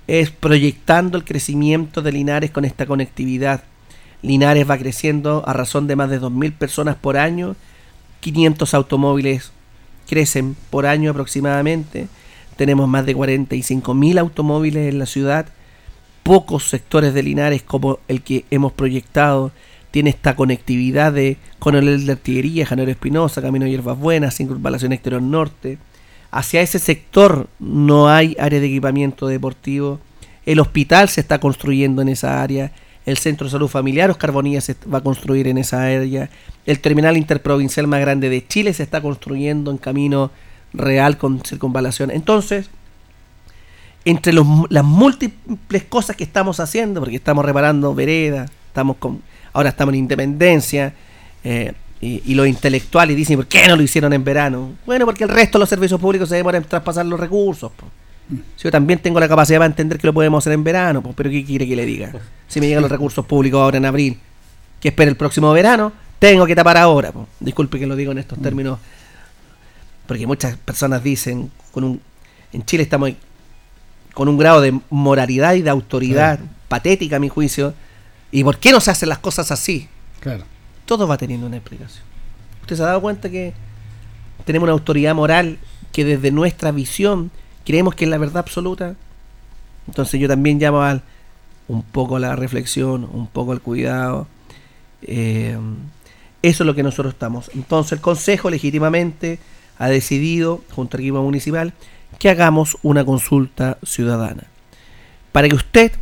es 0.07 0.31
proyectando 0.31 1.17
el 1.17 1.25
crecimiento 1.25 2.03
de 2.03 2.13
Linares 2.13 2.51
con 2.51 2.65
esta 2.65 2.87
conectividad. 2.87 3.63
Linares 4.23 4.69
va 4.69 4.79
creciendo 4.79 5.43
a 5.47 5.53
razón 5.53 5.87
de 5.87 5.97
más 5.97 6.11
de 6.11 6.21
2.000 6.21 6.53
personas 6.53 6.97
por 6.97 7.17
año, 7.17 7.57
500 8.21 8.75
automóviles 8.75 9.53
crecen 10.07 10.57
por 10.71 10.87
año 10.87 11.11
aproximadamente, 11.11 12.09
tenemos 12.57 12.89
más 12.89 13.07
de 13.07 13.17
45.000 13.17 14.19
automóviles 14.19 14.89
en 14.89 14.99
la 14.99 15.07
ciudad, 15.07 15.47
pocos 16.23 16.69
sectores 16.69 17.15
de 17.15 17.23
Linares 17.23 17.63
como 17.63 17.99
el 18.09 18.23
que 18.23 18.45
hemos 18.51 18.73
proyectado 18.73 19.53
tiene 19.91 20.11
esta 20.11 20.35
conectividad 20.35 21.13
de 21.13 21.37
Coronel 21.59 22.07
de 22.07 22.13
Artillería, 22.13 22.67
Janero 22.67 22.91
Espinosa, 22.91 23.43
Camino 23.43 23.67
de 23.67 23.73
Hierbas 23.73 23.99
Buenas, 23.99 24.37
Circunvalación 24.37 24.93
Exterior 24.93 25.23
Norte, 25.23 25.79
hacia 26.31 26.63
ese 26.63 26.79
sector 26.79 27.49
no 27.59 28.09
hay 28.09 28.35
área 28.41 28.59
de 28.59 28.67
equipamiento 28.67 29.27
deportivo. 29.27 30.01
El 30.47 30.61
hospital 30.61 31.09
se 31.09 31.21
está 31.21 31.39
construyendo 31.39 32.01
en 32.03 32.09
esa 32.09 32.43
área. 32.43 32.73
El 33.05 33.19
Centro 33.19 33.47
de 33.47 33.51
Salud 33.51 33.69
Familiar 33.69 34.11
Oscar 34.11 34.33
Bonilla 34.33 34.61
se 34.61 34.77
va 34.93 34.99
a 34.99 35.03
construir 35.03 35.49
en 35.49 35.59
esa 35.59 35.83
área. 35.85 36.31
El 36.67 36.81
terminal 36.81 37.17
interprovincial 37.17 37.87
más 37.87 38.01
grande 38.01 38.29
de 38.29 38.47
Chile 38.47 38.73
se 38.73 38.83
está 38.83 39.01
construyendo 39.01 39.71
en 39.71 39.79
camino 39.79 40.31
real 40.73 41.19
con 41.19 41.45
circunvalación. 41.45 42.11
Entonces, 42.11 42.71
entre 44.05 44.33
los, 44.33 44.47
las 44.69 44.85
múltiples 44.85 45.85
cosas 45.85 46.17
que 46.17 46.25
estamos 46.25 46.61
haciendo, 46.61 47.01
porque 47.01 47.17
estamos 47.17 47.45
reparando 47.45 47.95
veredas, 47.95 48.51
estamos 48.69 48.97
con, 48.97 49.23
ahora 49.53 49.71
estamos 49.71 49.95
en 49.95 50.01
Independencia, 50.01 50.95
eh, 51.45 51.73
y, 52.01 52.35
los 52.35 52.49
intelectuales 52.49 53.17
dicen, 53.17 53.37
¿por 53.37 53.47
qué 53.47 53.69
no 53.69 53.77
lo 53.77 53.83
hicieron 53.83 54.13
en 54.13 54.25
verano? 54.25 54.73
Bueno, 54.85 55.05
porque 55.05 55.23
el 55.23 55.31
resto 55.31 55.57
de 55.57 55.61
los 55.61 55.69
servicios 55.69 56.01
públicos 56.01 56.29
se 56.29 56.35
demoran 56.35 56.61
en 56.63 56.69
traspasar 56.69 57.07
los 57.07 57.19
recursos. 57.19 57.71
Si 58.57 58.65
yo 58.65 58.71
también 58.71 58.99
tengo 58.99 59.21
la 59.21 59.29
capacidad 59.29 59.59
para 59.59 59.67
entender 59.67 59.99
que 59.99 60.07
lo 60.07 60.15
podemos 60.15 60.43
hacer 60.43 60.53
en 60.53 60.65
verano, 60.65 61.03
po, 61.03 61.13
pero 61.13 61.31
¿qué 61.31 61.45
quiere 61.45 61.67
que 61.67 61.77
le 61.77 61.85
diga? 61.85 62.13
Si 62.49 62.61
me 62.61 62.67
llegan 62.67 62.83
los 62.83 62.91
recursos 62.91 63.27
públicos 63.27 63.61
ahora 63.61 63.79
en 63.79 63.85
abril, 63.85 64.19
que 64.81 64.89
espere 64.89 65.11
el 65.11 65.17
próximo 65.17 65.53
verano, 65.53 65.93
tengo 66.19 66.47
que 66.47 66.55
tapar 66.55 66.77
ahora. 66.77 67.13
Po. 67.13 67.29
Disculpe 67.41 67.79
que 67.79 67.87
lo 67.87 67.97
digo 67.97 68.13
en 68.13 68.19
estos 68.19 68.41
términos, 68.41 68.79
porque 70.07 70.27
muchas 70.27 70.57
personas 70.57 71.03
dicen, 71.03 71.51
con 71.73 71.85
un, 71.85 72.01
en 72.53 72.65
Chile 72.65 72.85
estamos 72.85 73.11
con 74.15 74.29
un 74.29 74.39
grado 74.39 74.61
de 74.61 74.79
moralidad 74.91 75.55
y 75.55 75.63
de 75.63 75.71
autoridad 75.71 76.39
patética, 76.69 77.17
a 77.17 77.19
mi 77.19 77.29
juicio. 77.29 77.75
¿Y 78.31 78.45
por 78.45 78.59
qué 78.59 78.73
no 78.73 78.81
se 78.81 78.91
hacen 78.91 79.09
las 79.09 79.19
cosas 79.19 79.51
así? 79.51 79.89
Claro. 80.21 80.45
Todo 80.87 81.07
va 81.07 81.17
teniendo 81.17 81.47
una 81.47 81.57
explicación. 81.57 82.05
¿Usted 82.63 82.77
se 82.77 82.83
ha 82.83 82.87
dado 82.87 83.01
cuenta 83.01 83.31
que 83.31 83.53
tenemos 84.45 84.67
una 84.67 84.73
autoridad 84.73 85.15
moral 85.15 85.59
que 85.93 86.05
desde 86.05 86.31
nuestra 86.31 86.73
visión 86.73 87.31
creemos 87.65 87.95
que 87.95 88.05
es 88.05 88.11
la 88.11 88.19
verdad 88.19 88.39
absoluta? 88.39 88.95
Entonces 89.87 90.21
yo 90.21 90.29
también 90.29 90.59
llamo 90.59 90.83
al 90.83 91.03
un 91.69 91.83
poco 91.83 92.17
a 92.17 92.21
la 92.21 92.37
reflexión, 92.37 93.09
un 93.13 93.27
poco 93.27 93.53
al 93.53 93.61
cuidado. 93.61 94.27
Eh, 95.03 95.57
eso 96.43 96.63
es 96.65 96.67
lo 96.67 96.75
que 96.75 96.83
nosotros 96.83 97.15
estamos. 97.15 97.51
Entonces 97.55 97.93
el 97.93 98.01
Consejo 98.01 98.51
legítimamente 98.51 99.39
ha 99.79 99.89
decidido, 99.89 100.63
junto 100.71 100.97
al 100.97 101.03
equipo 101.03 101.23
municipal, 101.23 101.73
que 102.19 102.29
hagamos 102.29 102.77
una 102.83 103.05
consulta 103.05 103.79
ciudadana. 103.85 104.45
Para 105.33 105.49
que 105.49 105.55
usted, 105.55 105.93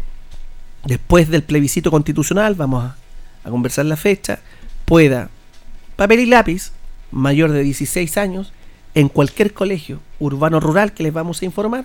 después 0.84 1.28
del 1.28 1.42
plebiscito 1.42 1.90
constitucional, 1.90 2.54
vamos 2.54 2.84
a, 2.84 2.96
a 3.44 3.50
conversar 3.50 3.86
la 3.86 3.96
fecha, 3.96 4.40
pueda, 4.86 5.30
papel 5.96 6.20
y 6.20 6.26
lápiz, 6.26 6.72
mayor 7.12 7.52
de 7.52 7.62
16 7.62 8.16
años, 8.16 8.52
en 8.94 9.08
cualquier 9.08 9.52
colegio 9.52 10.00
urbano 10.20 10.58
o 10.58 10.60
rural 10.60 10.92
que 10.92 11.02
les 11.02 11.12
vamos 11.12 11.42
a 11.42 11.44
informar, 11.44 11.84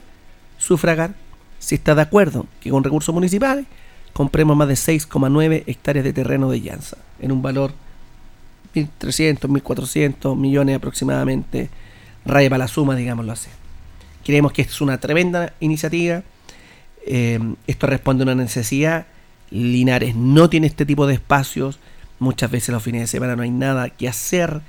sufragar 0.57 1.15
si 1.59 1.75
está 1.75 1.95
de 1.95 2.01
acuerdo 2.01 2.45
que 2.59 2.69
con 2.69 2.83
recursos 2.83 3.13
municipales 3.13 3.65
compremos 4.13 4.55
más 4.55 4.67
de 4.67 4.75
6,9 4.75 5.63
hectáreas 5.65 6.05
de 6.05 6.13
terreno 6.13 6.49
de 6.51 6.61
llanza, 6.61 6.97
en 7.19 7.31
un 7.31 7.41
valor 7.41 7.73
1.300, 8.75 9.39
1.400 9.39 10.37
millones 10.37 10.75
aproximadamente, 10.75 11.69
raya 12.25 12.49
para 12.49 12.59
la 12.59 12.67
suma, 12.67 12.95
digámoslo 12.95 13.31
así. 13.31 13.49
Creemos 14.23 14.51
que 14.51 14.63
es 14.63 14.81
una 14.81 14.99
tremenda 14.99 15.53
iniciativa. 15.59 16.23
Eh, 17.05 17.39
esto 17.67 17.87
responde 17.87 18.23
a 18.23 18.25
una 18.25 18.35
necesidad. 18.35 19.05
Linares 19.51 20.15
no 20.15 20.49
tiene 20.49 20.67
este 20.67 20.85
tipo 20.85 21.07
de 21.07 21.13
espacios. 21.13 21.79
Muchas 22.19 22.49
veces 22.49 22.69
los 22.69 22.81
fines 22.81 23.01
de 23.01 23.07
semana 23.07 23.35
no 23.35 23.43
hay 23.43 23.51
nada 23.51 23.89
que 23.89 24.07
hacer. 24.07 24.61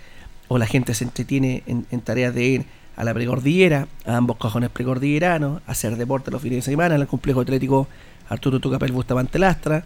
O 0.49 0.59
la 0.59 0.67
gente 0.67 0.95
se 0.95 1.05
entretiene 1.05 1.62
en, 1.67 1.87
en 1.91 2.01
tareas 2.01 2.35
de 2.35 2.45
ir 2.45 2.67
a 2.97 3.05
la 3.05 3.12
precordillera, 3.12 3.86
a 4.07 4.16
ambos 4.16 4.38
cajones 4.38 4.70
precordilleranos, 4.70 5.61
hacer 5.66 5.97
deporte 5.97 6.30
los 6.30 6.40
fines 6.40 6.64
de 6.64 6.70
semana, 6.70 6.94
en 6.94 7.03
el 7.03 7.07
complejo 7.07 7.42
atlético 7.42 7.86
Arturo 8.28 8.59
Tucapel 8.59 8.92
Bustamante 8.92 9.38
Lastra. 9.38 9.84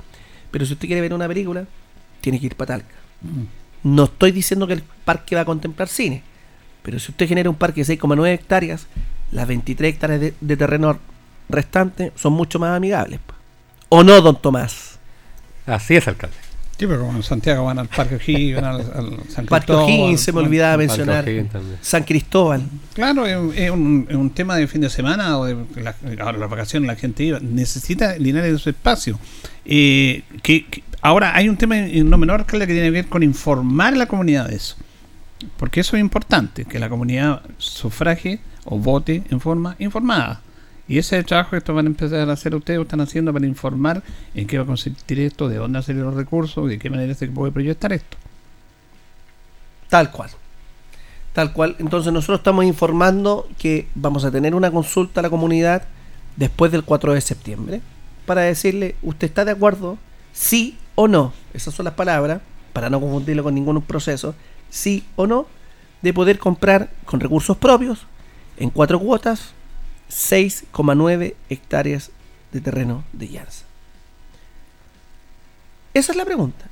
Pero 0.50 0.64
si 0.64 0.72
usted 0.72 0.86
quiere 0.86 1.00
ver 1.00 1.12
una 1.12 1.28
película, 1.28 1.64
tiene 2.20 2.40
que 2.40 2.46
ir 2.46 2.56
para 2.56 2.78
Talca. 2.78 2.94
Mm. 3.22 3.92
No 3.94 4.04
estoy 4.04 4.30
diciendo 4.30 4.66
que 4.66 4.74
el 4.74 4.82
parque 5.04 5.34
va 5.34 5.42
a 5.42 5.44
contemplar 5.44 5.88
cine. 5.88 6.22
Pero 6.82 6.98
si 6.98 7.10
usted 7.10 7.28
genera 7.28 7.50
un 7.50 7.56
parque 7.56 7.84
de 7.84 7.98
6,9 7.98 8.32
hectáreas, 8.32 8.86
las 9.32 9.46
23 9.46 9.92
hectáreas 9.94 10.20
de, 10.20 10.34
de, 10.40 10.56
terreno 10.56 10.98
restantes 11.48 12.12
son 12.16 12.32
mucho 12.32 12.58
más 12.58 12.76
amigables. 12.76 13.20
¿O 13.88 14.02
no, 14.02 14.20
don 14.20 14.40
Tomás? 14.40 14.98
Así 15.66 15.96
es, 15.96 16.06
alcalde. 16.08 16.36
Sí, 16.80 16.86
pero 16.86 17.00
como 17.00 17.18
en 17.18 17.22
Santiago 17.22 17.66
van 17.66 17.78
al 17.78 17.88
Parque 17.88 18.14
O'Higgins, 18.14 18.54
van 18.54 18.64
al, 18.64 18.80
al 18.80 19.18
San 19.28 19.44
Parque 19.44 19.70
O'Higgins, 19.70 20.18
se 20.18 20.32
me 20.32 20.40
olvidaba 20.40 20.78
mencionar. 20.78 21.26
San 21.82 22.04
Cristóbal. 22.04 22.62
Claro, 22.94 23.26
es 23.26 23.36
un, 23.70 24.06
es 24.08 24.16
un, 24.16 24.30
tema 24.30 24.56
de 24.56 24.66
fin 24.66 24.80
de 24.80 24.88
semana 24.88 25.36
o 25.36 25.44
de 25.44 25.56
la, 25.76 25.94
las 26.32 26.48
vacaciones 26.48 26.86
la 26.86 26.96
gente 26.96 27.22
iba. 27.24 27.38
Necesita 27.38 28.16
Linares 28.16 28.52
de 28.52 28.58
su 28.58 28.70
espacio. 28.70 29.18
Eh, 29.66 30.22
que, 30.42 30.64
que, 30.68 30.82
ahora 31.02 31.36
hay 31.36 31.50
un 31.50 31.58
tema 31.58 31.76
no 31.76 32.16
menor 32.16 32.46
que 32.46 32.56
tiene 32.56 32.80
que 32.80 32.90
ver 32.90 33.08
con 33.08 33.22
informar 33.22 33.92
a 33.92 33.98
la 33.98 34.06
comunidad 34.06 34.48
de 34.48 34.56
eso. 34.56 34.76
Porque 35.58 35.80
eso 35.80 35.98
es 35.98 36.00
importante, 36.00 36.64
que 36.64 36.78
la 36.78 36.88
comunidad 36.88 37.42
sufraje 37.58 38.40
o 38.64 38.78
vote 38.78 39.22
en 39.28 39.38
forma 39.38 39.76
informada. 39.80 40.40
Y 40.90 40.98
ese 40.98 41.14
es 41.14 41.20
el 41.20 41.26
trabajo 41.26 41.50
que 41.50 41.58
esto 41.58 41.72
van 41.72 41.86
a 41.86 41.88
empezar 41.88 42.28
a 42.28 42.32
hacer 42.32 42.52
ustedes, 42.52 42.80
están 42.80 43.00
haciendo 43.00 43.32
para 43.32 43.46
informar 43.46 44.02
en 44.34 44.48
qué 44.48 44.58
va 44.58 44.64
a 44.64 44.66
consistir 44.66 45.20
esto, 45.20 45.48
de 45.48 45.54
dónde 45.54 45.78
hacer 45.78 45.94
los 45.94 46.14
recursos, 46.14 46.68
de 46.68 46.80
qué 46.80 46.90
manera 46.90 47.14
se 47.14 47.28
puede 47.28 47.52
proyectar 47.52 47.92
esto. 47.92 48.16
Tal 49.88 50.10
cual. 50.10 50.30
Tal 51.32 51.52
cual. 51.52 51.76
Entonces 51.78 52.12
nosotros 52.12 52.40
estamos 52.40 52.64
informando 52.64 53.48
que 53.56 53.86
vamos 53.94 54.24
a 54.24 54.32
tener 54.32 54.52
una 54.52 54.72
consulta 54.72 55.20
a 55.20 55.22
la 55.22 55.30
comunidad 55.30 55.84
después 56.34 56.72
del 56.72 56.82
4 56.82 57.14
de 57.14 57.20
septiembre 57.20 57.80
para 58.26 58.40
decirle, 58.40 58.96
¿usted 59.00 59.28
está 59.28 59.44
de 59.44 59.52
acuerdo 59.52 59.96
sí 60.32 60.76
o 60.96 61.06
no, 61.06 61.32
esas 61.54 61.72
son 61.72 61.84
las 61.84 61.94
palabras, 61.94 62.40
para 62.72 62.90
no 62.90 63.00
confundirlo 63.00 63.44
con 63.44 63.54
ningún 63.54 63.80
proceso, 63.82 64.34
sí 64.70 65.04
o 65.14 65.28
no, 65.28 65.46
de 66.02 66.12
poder 66.12 66.40
comprar 66.40 66.90
con 67.04 67.20
recursos 67.20 67.56
propios, 67.56 68.06
en 68.56 68.70
cuatro 68.70 68.98
cuotas, 68.98 69.54
6,9 70.10 71.34
hectáreas 71.48 72.10
de 72.52 72.60
terreno 72.60 73.04
de 73.12 73.28
Llanza. 73.28 73.64
Esa 75.94 76.12
es 76.12 76.16
la 76.16 76.24
pregunta. 76.24 76.66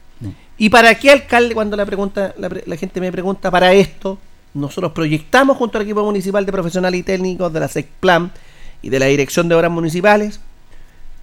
¿Y 0.57 0.70
para 0.70 0.95
qué 0.97 1.12
alcalde, 1.12 1.55
cuando 1.55 1.76
la, 1.76 1.86
pregunta, 1.86 2.34
la, 2.36 2.51
la 2.66 2.76
gente 2.76 3.01
me 3.01 3.12
pregunta 3.12 3.51
para 3.51 3.72
esto, 3.72 4.18
nosotros 4.55 4.93
proyectamos 4.93 5.57
junto 5.57 5.78
al 5.78 5.84
equipo 5.84 6.05
municipal 6.05 6.45
de 6.45 6.51
profesionales 6.51 6.99
y 6.99 7.03
técnicos 7.05 7.53
de 7.53 7.61
la 7.61 7.68
SECPLAN 7.68 8.32
y 8.82 8.89
de 8.89 8.99
la 8.99 9.07
Dirección 9.07 9.49
de 9.49 9.55
Obras 9.55 9.70
Municipales 9.70 10.41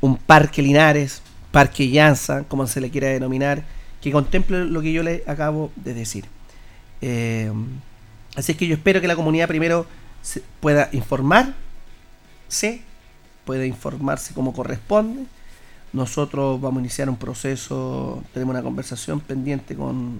un 0.01 0.17
parque 0.17 0.61
Linares, 0.61 1.21
parque 1.51 1.89
Llanza, 1.89 2.43
como 2.47 2.67
se 2.67 2.81
le 2.81 2.89
quiera 2.89 3.07
denominar, 3.07 3.63
que 4.01 4.11
contemple 4.11 4.65
lo 4.65 4.81
que 4.81 4.93
yo 4.93 5.03
le 5.03 5.23
acabo 5.27 5.71
de 5.75 5.93
decir. 5.93 6.25
Eh, 7.01 7.51
así 8.35 8.51
es 8.51 8.57
que 8.57 8.67
yo 8.67 8.75
espero 8.75 9.01
que 9.01 9.07
la 9.07 9.15
comunidad 9.15 9.47
primero 9.47 9.85
se 10.21 10.41
pueda 10.59 10.89
informarse, 12.45 12.81
pueda 13.45 13.65
informarse 13.65 14.33
como 14.33 14.53
corresponde. 14.53 15.25
Nosotros 15.93 16.59
vamos 16.59 16.79
a 16.79 16.81
iniciar 16.81 17.09
un 17.09 17.17
proceso, 17.17 18.23
tenemos 18.33 18.53
una 18.53 18.63
conversación 18.63 19.21
pendiente 19.21 19.75
con, 19.75 20.19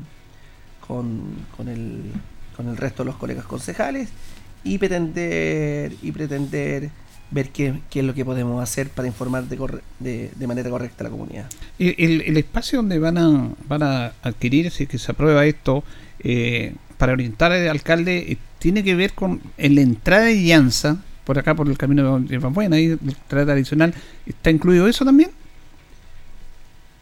con, 0.87 1.35
con 1.57 1.67
el, 1.67 2.11
con 2.55 2.69
el 2.69 2.77
resto 2.77 3.03
de 3.03 3.07
los 3.07 3.17
colegas 3.17 3.45
concejales 3.45 4.09
y 4.63 4.77
pretender 4.77 5.93
y 6.01 6.11
pretender 6.11 6.89
ver 7.31 7.49
qué, 7.49 7.81
qué, 7.89 7.99
es 7.99 8.05
lo 8.05 8.13
que 8.13 8.23
podemos 8.23 8.61
hacer 8.63 8.89
para 8.89 9.07
informar 9.07 9.45
de, 9.45 9.57
de, 9.99 10.31
de 10.33 10.47
manera 10.47 10.69
correcta 10.69 11.03
a 11.03 11.05
la 11.05 11.09
comunidad. 11.09 11.49
El, 11.77 12.21
el, 12.21 12.37
espacio 12.37 12.77
donde 12.79 12.99
van 12.99 13.17
a, 13.17 13.49
van 13.67 13.83
a 13.83 14.13
adquirir, 14.21 14.71
si 14.71 14.83
es 14.83 14.89
que 14.89 14.97
se 14.97 15.11
aprueba 15.11 15.45
esto, 15.45 15.83
eh, 16.19 16.73
para 16.97 17.13
orientar 17.13 17.51
al 17.51 17.67
alcalde, 17.67 18.31
eh, 18.31 18.37
tiene 18.59 18.83
que 18.83 18.95
ver 18.95 19.13
con 19.13 19.41
en 19.57 19.75
la 19.75 19.81
entrada 19.81 20.25
de 20.25 20.41
Llanza, 20.41 20.97
por 21.25 21.37
acá 21.37 21.55
por 21.55 21.67
el 21.67 21.77
camino 21.77 22.19
de 22.19 22.37
Buena, 22.37 22.77
ahí 22.77 22.85
entrada 22.85 23.45
tradicional, 23.45 23.93
¿está 24.25 24.51
incluido 24.51 24.87
eso 24.87 25.03
también? 25.03 25.31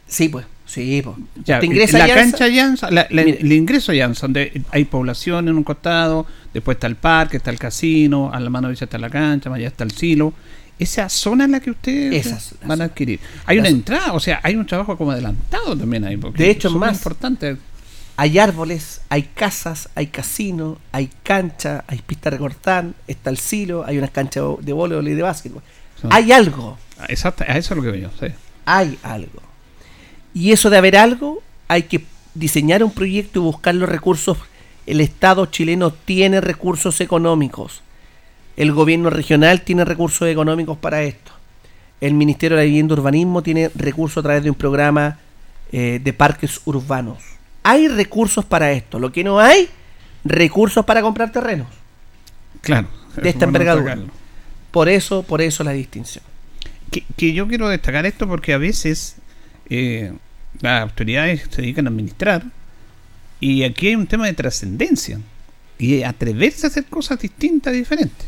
Sí, 0.08 0.28
pues. 0.28 0.46
Sí, 0.66 1.02
pues. 1.04 1.16
Ya, 1.44 1.60
la 1.60 2.14
cancha 2.14 2.48
Llanza, 2.48 2.90
la, 2.90 3.06
la, 3.10 3.22
el 3.22 3.52
ingreso 3.52 3.92
a 3.92 3.94
Llanza, 3.94 4.22
donde 4.22 4.62
hay 4.70 4.84
población 4.86 5.48
en 5.48 5.56
un 5.56 5.62
costado, 5.62 6.26
después 6.54 6.76
está 6.76 6.86
el 6.86 6.96
parque, 6.96 7.36
está 7.36 7.50
el 7.50 7.58
casino, 7.58 8.30
a 8.32 8.40
la 8.40 8.48
mano 8.48 8.68
derecha 8.68 8.86
está 8.86 8.98
la 8.98 9.10
cancha, 9.10 9.50
más 9.50 9.58
allá 9.58 9.68
está 9.68 9.84
el 9.84 9.90
silo. 9.90 10.32
Esa 10.78 11.08
zona 11.08 11.44
en 11.44 11.52
la 11.52 11.60
que 11.60 11.70
ustedes 11.70 12.26
Esas, 12.26 12.54
van 12.64 12.80
a 12.80 12.84
adquirir. 12.84 13.20
Hay 13.46 13.58
una 13.58 13.68
entrada, 13.68 14.12
o 14.12 14.18
sea, 14.18 14.40
hay 14.42 14.56
un 14.56 14.66
trabajo 14.66 14.96
como 14.96 15.12
adelantado 15.12 15.76
también 15.76 16.04
ahí. 16.04 16.18
De 16.34 16.50
hecho, 16.50 16.68
es 16.68 16.74
más 16.74 16.96
importante. 16.96 17.56
Hay 18.16 18.38
árboles, 18.38 19.00
hay 19.08 19.24
casas, 19.24 19.88
hay 19.94 20.06
casino, 20.06 20.78
hay 20.92 21.10
cancha, 21.22 21.84
hay 21.88 21.98
pista 21.98 22.30
de 22.30 22.36
recortar, 22.36 22.86
está 23.08 23.30
el 23.30 23.38
silo, 23.38 23.84
hay 23.84 23.98
unas 23.98 24.10
canchas 24.10 24.44
de 24.60 24.72
voleibol 24.72 25.08
y 25.08 25.14
de 25.14 25.22
básquetbol. 25.22 25.62
Sí. 26.00 26.08
Hay 26.10 26.30
algo. 26.30 26.78
Exacto, 27.08 27.44
a 27.46 27.56
eso 27.58 27.74
es 27.74 27.76
lo 27.76 27.82
que 27.82 27.90
veo, 27.90 28.10
sí. 28.20 28.26
Hay 28.66 28.98
algo. 29.02 29.42
Y 30.32 30.52
eso 30.52 30.70
de 30.70 30.76
haber 30.76 30.96
algo, 30.96 31.42
hay 31.66 31.84
que 31.84 32.04
diseñar 32.34 32.84
un 32.84 32.92
proyecto 32.92 33.40
y 33.40 33.42
buscar 33.42 33.74
los 33.74 33.88
recursos. 33.88 34.38
El 34.86 35.00
Estado 35.00 35.46
chileno 35.46 35.92
tiene 35.92 36.40
recursos 36.40 37.00
económicos. 37.00 37.82
El 38.56 38.72
gobierno 38.72 39.10
regional 39.10 39.62
tiene 39.62 39.84
recursos 39.84 40.28
económicos 40.28 40.78
para 40.78 41.02
esto. 41.02 41.32
El 42.00 42.14
Ministerio 42.14 42.56
de 42.56 42.62
la 42.62 42.66
Vivienda 42.66 42.94
y 42.94 42.98
Urbanismo 42.98 43.42
tiene 43.42 43.70
recursos 43.74 44.18
a 44.18 44.22
través 44.22 44.44
de 44.44 44.50
un 44.50 44.56
programa 44.56 45.18
eh, 45.72 46.00
de 46.02 46.12
parques 46.12 46.60
urbanos. 46.64 47.18
Hay 47.64 47.88
recursos 47.88 48.44
para 48.44 48.70
esto. 48.70 49.00
Lo 49.00 49.10
que 49.10 49.24
no 49.24 49.40
hay, 49.40 49.68
recursos 50.24 50.84
para 50.84 51.02
comprar 51.02 51.32
terrenos. 51.32 51.66
Claro. 52.60 52.88
De 53.16 53.28
esta 53.28 53.46
envergadura. 53.46 53.98
Por 54.70 54.88
eso, 54.88 55.22
por 55.22 55.42
eso 55.42 55.64
la 55.64 55.72
distinción. 55.72 56.22
Que, 56.90 57.04
que 57.16 57.32
yo 57.32 57.48
quiero 57.48 57.68
destacar 57.68 58.06
esto 58.06 58.28
porque 58.28 58.52
a 58.52 58.58
veces 58.58 59.16
eh, 59.70 60.12
las 60.60 60.82
autoridades 60.82 61.48
se 61.50 61.62
dedican 61.62 61.86
a 61.86 61.90
administrar 61.90 62.44
y 63.40 63.64
aquí 63.64 63.88
hay 63.88 63.96
un 63.96 64.06
tema 64.06 64.26
de 64.26 64.34
trascendencia 64.34 65.20
y 65.78 66.02
atreverse 66.02 66.66
a 66.66 66.70
hacer 66.70 66.84
cosas 66.84 67.20
distintas, 67.20 67.72
diferentes. 67.72 68.26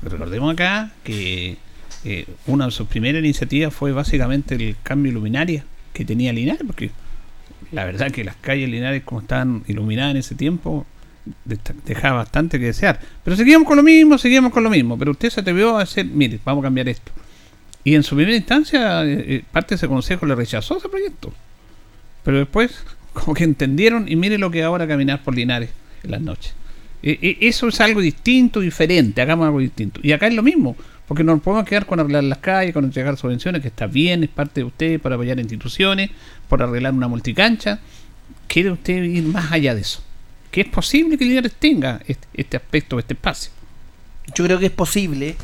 Porque 0.00 0.16
recordemos 0.16 0.52
acá 0.52 0.92
que 1.02 1.58
eh, 2.04 2.26
una 2.46 2.66
de 2.66 2.70
sus 2.70 2.88
primeras 2.88 3.20
iniciativas 3.20 3.72
fue 3.72 3.92
básicamente 3.92 4.54
el 4.54 4.76
cambio 4.82 5.12
luminaria 5.12 5.64
que 5.92 6.04
tenía 6.04 6.32
Linares, 6.32 6.62
porque 6.66 6.90
la 7.74 7.84
verdad 7.84 8.10
que 8.10 8.24
las 8.24 8.36
calles 8.36 8.68
Linares 8.68 9.02
como 9.02 9.20
estaban 9.20 9.62
iluminadas 9.66 10.12
en 10.12 10.16
ese 10.18 10.34
tiempo 10.34 10.86
dejaba 11.84 12.18
bastante 12.18 12.58
que 12.58 12.66
desear. 12.66 13.00
Pero 13.22 13.36
seguíamos 13.36 13.66
con 13.66 13.76
lo 13.76 13.82
mismo, 13.82 14.18
seguíamos 14.18 14.52
con 14.52 14.62
lo 14.62 14.70
mismo, 14.70 14.98
pero 14.98 15.12
usted 15.12 15.30
se 15.30 15.40
atrevió 15.40 15.76
a 15.76 15.82
hacer, 15.82 16.06
mire, 16.06 16.38
vamos 16.44 16.62
a 16.62 16.66
cambiar 16.66 16.88
esto. 16.88 17.12
Y 17.82 17.94
en 17.94 18.02
su 18.02 18.16
primera 18.16 18.36
instancia, 18.36 19.04
eh, 19.04 19.44
parte 19.52 19.70
de 19.70 19.76
ese 19.76 19.88
consejo 19.88 20.26
le 20.26 20.34
rechazó 20.34 20.78
ese 20.78 20.88
proyecto. 20.88 21.32
Pero 22.22 22.38
después, 22.38 22.84
como 23.12 23.34
que 23.34 23.44
entendieron 23.44 24.08
y 24.08 24.16
mire 24.16 24.38
lo 24.38 24.50
que 24.50 24.62
ahora 24.62 24.86
caminar 24.86 25.22
por 25.22 25.34
Linares 25.34 25.70
en 26.02 26.10
las 26.10 26.20
noches. 26.20 26.54
E, 27.02 27.18
e, 27.20 27.48
eso 27.48 27.68
es 27.68 27.80
algo 27.80 28.00
distinto, 28.00 28.60
diferente, 28.60 29.20
hagamos 29.20 29.46
algo 29.46 29.58
distinto. 29.58 30.00
Y 30.02 30.12
acá 30.12 30.26
es 30.26 30.34
lo 30.34 30.42
mismo, 30.42 30.76
porque 31.06 31.24
no 31.24 31.32
nos 31.32 31.42
podemos 31.42 31.68
quedar 31.68 31.86
con 31.86 32.00
arreglar 32.00 32.24
las 32.24 32.38
calles, 32.38 32.72
con 32.72 32.84
entregar 32.84 33.16
subvenciones, 33.16 33.62
que 33.62 33.68
está 33.68 33.86
bien, 33.86 34.24
es 34.24 34.30
parte 34.30 34.60
de 34.60 34.64
usted 34.64 35.00
para 35.00 35.14
apoyar 35.16 35.38
instituciones, 35.38 36.10
por 36.48 36.62
arreglar 36.62 36.92
una 36.94 37.08
multicancha. 37.08 37.80
¿Quiere 38.46 38.70
usted 38.70 39.02
ir 39.02 39.24
más 39.24 39.52
allá 39.52 39.74
de 39.74 39.82
eso? 39.82 40.02
Que 40.50 40.62
es 40.62 40.68
posible 40.68 41.18
que 41.18 41.24
Linares 41.24 41.54
tenga 41.54 42.00
este, 42.06 42.26
este 42.34 42.56
aspecto, 42.56 42.98
este 42.98 43.14
espacio. 43.14 43.50
Yo 44.34 44.44
creo 44.44 44.58
que 44.58 44.66
es 44.66 44.72
posible 44.72 45.36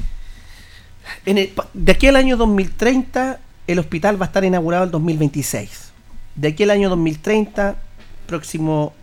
de 1.75 1.93
aquí 1.93 2.07
al 2.07 2.17
año 2.17 2.37
2030, 2.37 3.41
el 3.67 3.79
hospital 3.79 4.21
va 4.21 4.27
a 4.27 4.29
estar 4.29 4.45
inaugurado 4.45 4.85
el 4.85 4.91
2026. 4.91 5.91
De 6.35 6.49
aquí 6.49 6.63
al 6.63 6.71
año 6.71 6.89
2030, 6.89 7.77
próximo 8.27 8.95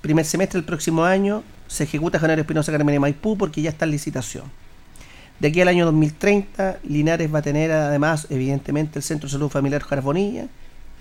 primer 0.00 0.24
semestre 0.24 0.58
del 0.58 0.64
próximo 0.64 1.04
año, 1.04 1.42
se 1.68 1.84
ejecuta 1.84 2.18
General 2.18 2.40
Espinosa 2.40 2.72
Carmen 2.72 2.94
de 2.94 3.00
Maipú 3.00 3.36
porque 3.36 3.62
ya 3.62 3.70
está 3.70 3.84
en 3.84 3.92
licitación. 3.92 4.44
De 5.40 5.48
aquí 5.48 5.62
al 5.62 5.68
año 5.68 5.86
2030, 5.86 6.80
Linares 6.84 7.34
va 7.34 7.38
a 7.38 7.42
tener 7.42 7.72
además, 7.72 8.26
evidentemente, 8.28 8.98
el 8.98 9.02
Centro 9.02 9.26
de 9.26 9.32
Salud 9.32 9.48
Familiar 9.48 9.84
Carbonilla. 9.86 10.46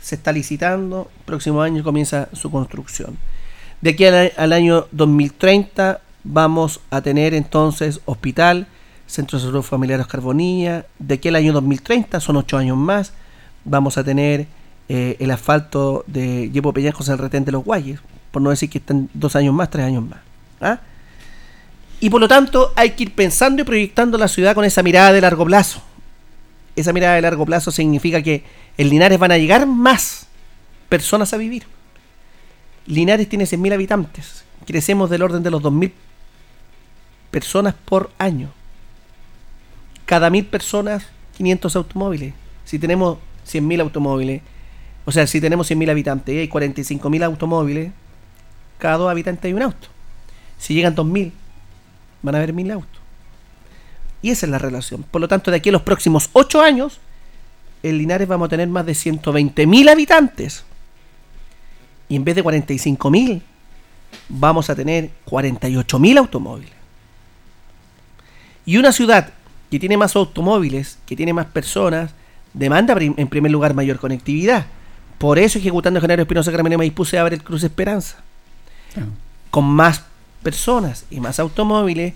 Se 0.01 0.15
está 0.15 0.31
licitando, 0.31 1.11
próximo 1.25 1.61
año 1.61 1.83
comienza 1.83 2.29
su 2.31 2.49
construcción. 2.49 3.17
De 3.81 3.91
aquí 3.91 4.05
al, 4.05 4.53
año 4.53 4.87
2030 4.93 5.99
vamos 6.23 6.79
a 6.89 7.01
tener 7.01 7.33
entonces 7.33 7.99
hospital, 8.05 8.67
Centro 9.07 9.37
de 9.37 9.45
Salud 9.45 9.61
Familiar 9.61 10.07
Carbonilla. 10.07 10.85
De 10.99 11.15
aquí 11.15 11.27
al 11.27 11.35
año 11.35 11.51
2030, 11.51 12.21
son 12.21 12.37
ocho 12.37 12.57
años 12.57 12.77
más, 12.77 13.11
vamos 13.65 13.97
a 13.97 14.05
tener 14.05 14.47
eh, 14.87 15.17
el 15.19 15.31
asfalto 15.31 16.05
de 16.07 16.49
Yepo 16.49 16.71
Peñascos 16.71 17.09
en 17.09 17.13
el 17.13 17.19
retén 17.19 17.43
de 17.43 17.51
los 17.51 17.65
Guayes, 17.65 17.99
por 18.31 18.41
no 18.41 18.51
decir 18.51 18.69
que 18.69 18.77
están 18.77 19.09
dos 19.13 19.35
años 19.35 19.53
más, 19.53 19.69
tres 19.69 19.85
años 19.85 20.03
más. 20.03 20.19
¿ah? 20.61 20.79
Y 21.99 22.09
por 22.09 22.21
lo 22.21 22.27
tanto 22.27 22.71
hay 22.75 22.91
que 22.91 23.03
ir 23.03 23.13
pensando 23.13 23.61
y 23.61 23.65
proyectando 23.65 24.17
la 24.17 24.27
ciudad 24.27 24.55
con 24.55 24.65
esa 24.65 24.83
mirada 24.83 25.11
de 25.11 25.21
largo 25.21 25.45
plazo. 25.45 25.81
Esa 26.75 26.93
mirada 26.93 27.15
de 27.15 27.21
largo 27.21 27.45
plazo 27.45 27.71
significa 27.71 28.21
que 28.21 28.43
en 28.77 28.89
Linares 28.89 29.19
van 29.19 29.31
a 29.31 29.37
llegar 29.37 29.65
más 29.67 30.27
personas 30.87 31.33
a 31.33 31.37
vivir. 31.37 31.63
Linares 32.85 33.27
tiene 33.27 33.43
100.000 33.43 33.73
habitantes. 33.73 34.45
Crecemos 34.65 35.09
del 35.09 35.23
orden 35.23 35.43
de 35.43 35.51
los 35.51 35.61
2.000 35.61 35.91
personas 37.31 37.75
por 37.85 38.11
año 38.17 38.51
cada 40.09 40.31
mil 40.31 40.43
personas 40.43 41.05
500 41.37 41.75
automóviles. 41.75 42.33
Si 42.65 42.79
tenemos 42.79 43.19
100.000 43.47 43.81
automóviles, 43.81 44.41
o 45.05 45.11
sea, 45.11 45.27
si 45.27 45.39
tenemos 45.39 45.69
100.000 45.69 45.91
habitantes 45.91 46.33
y 46.33 46.39
hay 46.39 46.49
45.000 46.49 47.25
automóviles, 47.25 47.91
cada 48.79 48.97
dos 48.97 49.11
habitantes 49.11 49.45
hay 49.45 49.53
un 49.53 49.61
auto. 49.61 49.87
Si 50.57 50.73
llegan 50.73 50.95
2.000, 50.95 51.31
van 52.21 52.35
a 52.35 52.37
haber 52.39 52.53
1.000 52.53 52.73
autos. 52.73 53.01
Y 54.21 54.31
esa 54.31 54.45
es 54.45 54.51
la 54.51 54.57
relación. 54.57 55.03
Por 55.03 55.21
lo 55.21 55.27
tanto, 55.27 55.51
de 55.51 55.57
aquí 55.57 55.69
a 55.69 55.71
los 55.71 55.81
próximos 55.81 56.29
8 56.33 56.61
años, 56.61 56.99
en 57.83 57.97
Linares 57.97 58.27
vamos 58.27 58.47
a 58.47 58.49
tener 58.49 58.67
más 58.67 58.85
de 58.85 58.93
120.000 58.93 59.89
habitantes. 59.89 60.63
Y 62.09 62.15
en 62.15 62.23
vez 62.23 62.35
de 62.35 62.43
45.000, 62.43 63.41
vamos 64.27 64.69
a 64.69 64.75
tener 64.75 65.11
48.000 65.25 66.17
automóviles. 66.17 66.73
Y 68.65 68.77
una 68.77 68.91
ciudad 68.91 69.31
que 69.71 69.79
tiene 69.79 69.97
más 69.97 70.15
automóviles, 70.15 70.97
que 71.05 71.15
tiene 71.15 71.33
más 71.33 71.45
personas, 71.45 72.11
demanda 72.53 72.95
en 72.99 73.27
primer 73.27 73.51
lugar 73.51 73.73
mayor 73.73 73.99
conectividad. 73.99 74.65
Por 75.17 75.37
eso, 75.37 75.59
ejecutando 75.59 76.01
General 76.01 76.21
Espinosa 76.21 76.51
Carmen 76.51 76.77
Maipú 76.77 77.05
se 77.05 77.19
abre 77.19 77.35
el 77.35 77.43
Cruz 77.43 77.63
Esperanza. 77.63 78.17
Ah. 78.95 79.05
Con 79.51 79.65
más 79.65 80.03
personas 80.43 81.05
y 81.09 81.19
más 81.19 81.39
automóviles, 81.39 82.13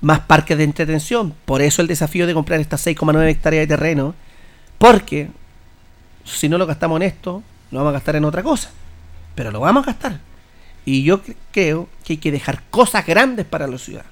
más 0.00 0.20
parques 0.20 0.56
de 0.58 0.64
entretención. 0.64 1.34
Por 1.44 1.62
eso 1.62 1.82
el 1.82 1.88
desafío 1.88 2.26
de 2.26 2.34
comprar 2.34 2.60
estas 2.60 2.84
6,9 2.86 3.28
hectáreas 3.28 3.62
de 3.62 3.76
terreno, 3.76 4.14
porque 4.78 5.28
Si 6.24 6.48
no 6.48 6.56
lo 6.56 6.66
gastamos 6.66 6.96
en 7.00 7.02
esto, 7.08 7.42
lo 7.72 7.78
vamos 7.78 7.90
a 7.90 7.94
gastar 7.94 8.14
en 8.16 8.24
otra 8.24 8.42
cosa. 8.44 8.70
Pero 9.34 9.50
lo 9.50 9.58
vamos 9.60 9.82
a 9.82 9.86
gastar. 9.86 10.20
Y 10.84 11.02
yo 11.02 11.22
cre- 11.22 11.34
creo 11.50 11.88
que 12.04 12.12
hay 12.14 12.16
que 12.18 12.30
dejar 12.30 12.62
cosas 12.70 13.04
grandes 13.06 13.44
para 13.44 13.66
la 13.66 13.76
ciudad. 13.78 14.04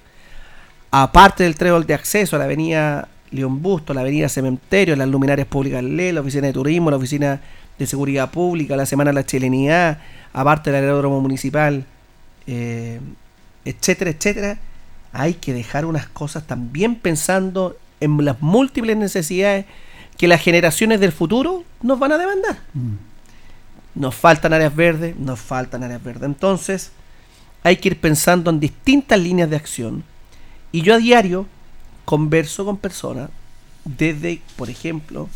Aparte 0.90 1.44
del 1.44 1.54
trébol 1.54 1.86
de 1.86 1.94
acceso 1.94 2.34
a 2.34 2.38
la 2.40 2.46
avenida 2.46 3.08
León 3.30 3.62
Busto, 3.62 3.94
la 3.94 4.00
avenida 4.00 4.28
Cementerio, 4.28 4.96
las 4.96 5.08
luminarias 5.08 5.46
públicas 5.46 5.84
LE, 5.84 6.12
la 6.12 6.20
oficina 6.20 6.48
de 6.48 6.52
turismo, 6.52 6.90
la 6.90 6.96
oficina 6.96 7.40
de 7.78 7.86
seguridad 7.86 8.30
pública, 8.30 8.76
la 8.76 8.86
semana 8.86 9.10
de 9.10 9.14
la 9.14 9.24
chilenidad, 9.24 9.98
aparte 10.32 10.72
del 10.72 10.82
aeródromo 10.84 11.20
municipal, 11.20 11.84
eh, 12.48 13.00
etcétera, 13.64 14.10
etcétera, 14.10 14.58
hay 15.12 15.34
que 15.34 15.52
dejar 15.52 15.84
unas 15.84 16.06
cosas 16.06 16.46
también 16.46 16.94
pensando 16.96 17.76
en 18.00 18.24
las 18.24 18.40
múltiples 18.40 18.96
necesidades 18.96 19.66
que 20.16 20.28
las 20.28 20.40
generaciones 20.40 21.00
del 21.00 21.12
futuro 21.12 21.64
nos 21.82 21.98
van 21.98 22.12
a 22.12 22.18
demandar. 22.18 22.58
Nos 23.94 24.14
faltan 24.14 24.52
áreas 24.52 24.74
verdes, 24.74 25.16
nos 25.16 25.40
faltan 25.40 25.82
áreas 25.82 26.02
verdes. 26.02 26.24
Entonces, 26.24 26.92
hay 27.62 27.76
que 27.76 27.88
ir 27.88 28.00
pensando 28.00 28.50
en 28.50 28.60
distintas 28.60 29.18
líneas 29.18 29.50
de 29.50 29.56
acción. 29.56 30.04
Y 30.72 30.82
yo 30.82 30.94
a 30.94 30.98
diario 30.98 31.46
converso 32.04 32.64
con 32.64 32.76
personas, 32.76 33.30
desde, 33.84 34.40
por 34.56 34.70
ejemplo, 34.70 35.28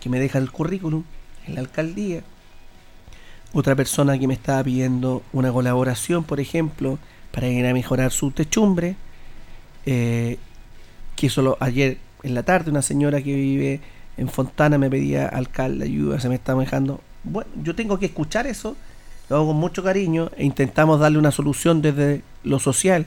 que 0.00 0.08
me 0.08 0.18
dejan 0.18 0.42
el 0.42 0.50
currículum 0.50 1.04
en 1.46 1.54
la 1.54 1.60
alcaldía, 1.60 2.22
otra 3.52 3.76
persona 3.76 4.18
que 4.18 4.26
me 4.26 4.34
estaba 4.34 4.64
pidiendo 4.64 5.22
una 5.32 5.52
colaboración, 5.52 6.24
por 6.24 6.40
ejemplo, 6.40 6.98
para 7.32 7.48
ir 7.48 7.66
a 7.66 7.72
mejorar 7.72 8.12
su 8.12 8.30
techumbre, 8.30 8.96
eh, 9.86 10.38
que 11.16 11.28
solo 11.28 11.56
ayer 11.60 11.98
en 12.22 12.34
la 12.34 12.42
tarde 12.42 12.70
una 12.70 12.82
señora 12.82 13.20
que 13.20 13.34
vive 13.34 13.80
en 14.16 14.28
Fontana 14.28 14.78
me 14.78 14.90
pedía 14.90 15.26
alcalde 15.26 15.86
ayuda, 15.86 16.20
se 16.20 16.28
me 16.28 16.36
está 16.36 16.54
manejando. 16.54 17.00
Bueno, 17.24 17.50
yo 17.62 17.74
tengo 17.74 17.98
que 17.98 18.06
escuchar 18.06 18.46
eso, 18.46 18.76
lo 19.28 19.36
hago 19.36 19.48
con 19.48 19.56
mucho 19.56 19.82
cariño 19.82 20.30
e 20.36 20.44
intentamos 20.44 21.00
darle 21.00 21.18
una 21.18 21.30
solución 21.30 21.82
desde 21.82 22.22
lo 22.44 22.58
social, 22.58 23.06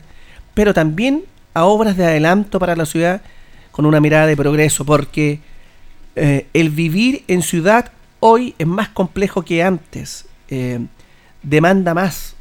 pero 0.53 0.73
también 0.73 1.23
a 1.53 1.65
obras 1.65 1.95
de 1.97 2.05
adelanto 2.05 2.59
para 2.59 2.75
la 2.75 2.85
ciudad 2.85 3.21
con 3.71 3.85
una 3.85 3.99
mirada 3.99 4.25
de 4.25 4.35
progreso, 4.35 4.85
porque 4.85 5.39
eh, 6.15 6.47
el 6.53 6.69
vivir 6.69 7.23
en 7.27 7.41
ciudad 7.41 7.91
hoy 8.19 8.55
es 8.57 8.67
más 8.67 8.89
complejo 8.89 9.43
que 9.43 9.63
antes, 9.63 10.25
eh, 10.47 10.79
demanda 11.43 11.93
más, 11.93 12.34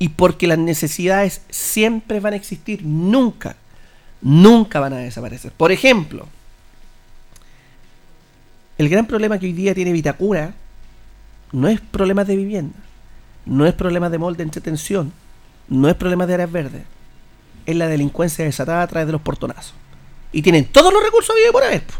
y 0.00 0.08
porque 0.08 0.48
las 0.48 0.58
necesidades 0.58 1.42
siempre 1.50 2.18
van 2.18 2.32
a 2.32 2.36
existir, 2.36 2.82
nunca, 2.84 3.54
nunca 4.20 4.80
van 4.80 4.94
a 4.94 4.96
desaparecer. 4.96 5.52
Por 5.52 5.70
ejemplo, 5.70 6.26
el 8.78 8.88
gran 8.88 9.06
problema 9.06 9.38
que 9.38 9.46
hoy 9.46 9.52
día 9.52 9.74
tiene 9.74 9.92
Vitacura 9.92 10.54
no 11.52 11.68
es 11.68 11.80
problemas 11.80 12.26
de 12.26 12.36
vivienda, 12.36 12.76
no 13.44 13.66
es 13.66 13.74
problema 13.74 14.08
de 14.08 14.18
molde 14.18 14.42
entretención, 14.42 15.12
no 15.68 15.88
es 15.88 15.94
problema 15.96 16.26
de 16.26 16.34
áreas 16.34 16.50
verdes, 16.52 16.82
es 17.66 17.76
la 17.76 17.86
delincuencia 17.88 18.44
desatada 18.44 18.82
a 18.82 18.86
través 18.86 19.06
de 19.06 19.12
los 19.12 19.20
portonazos. 19.20 19.74
Y 20.32 20.42
tienen 20.42 20.64
todos 20.64 20.92
los 20.92 21.02
recursos 21.02 21.34
vive 21.36 21.52
por 21.52 21.64
haber. 21.64 21.82
po. 21.82 21.94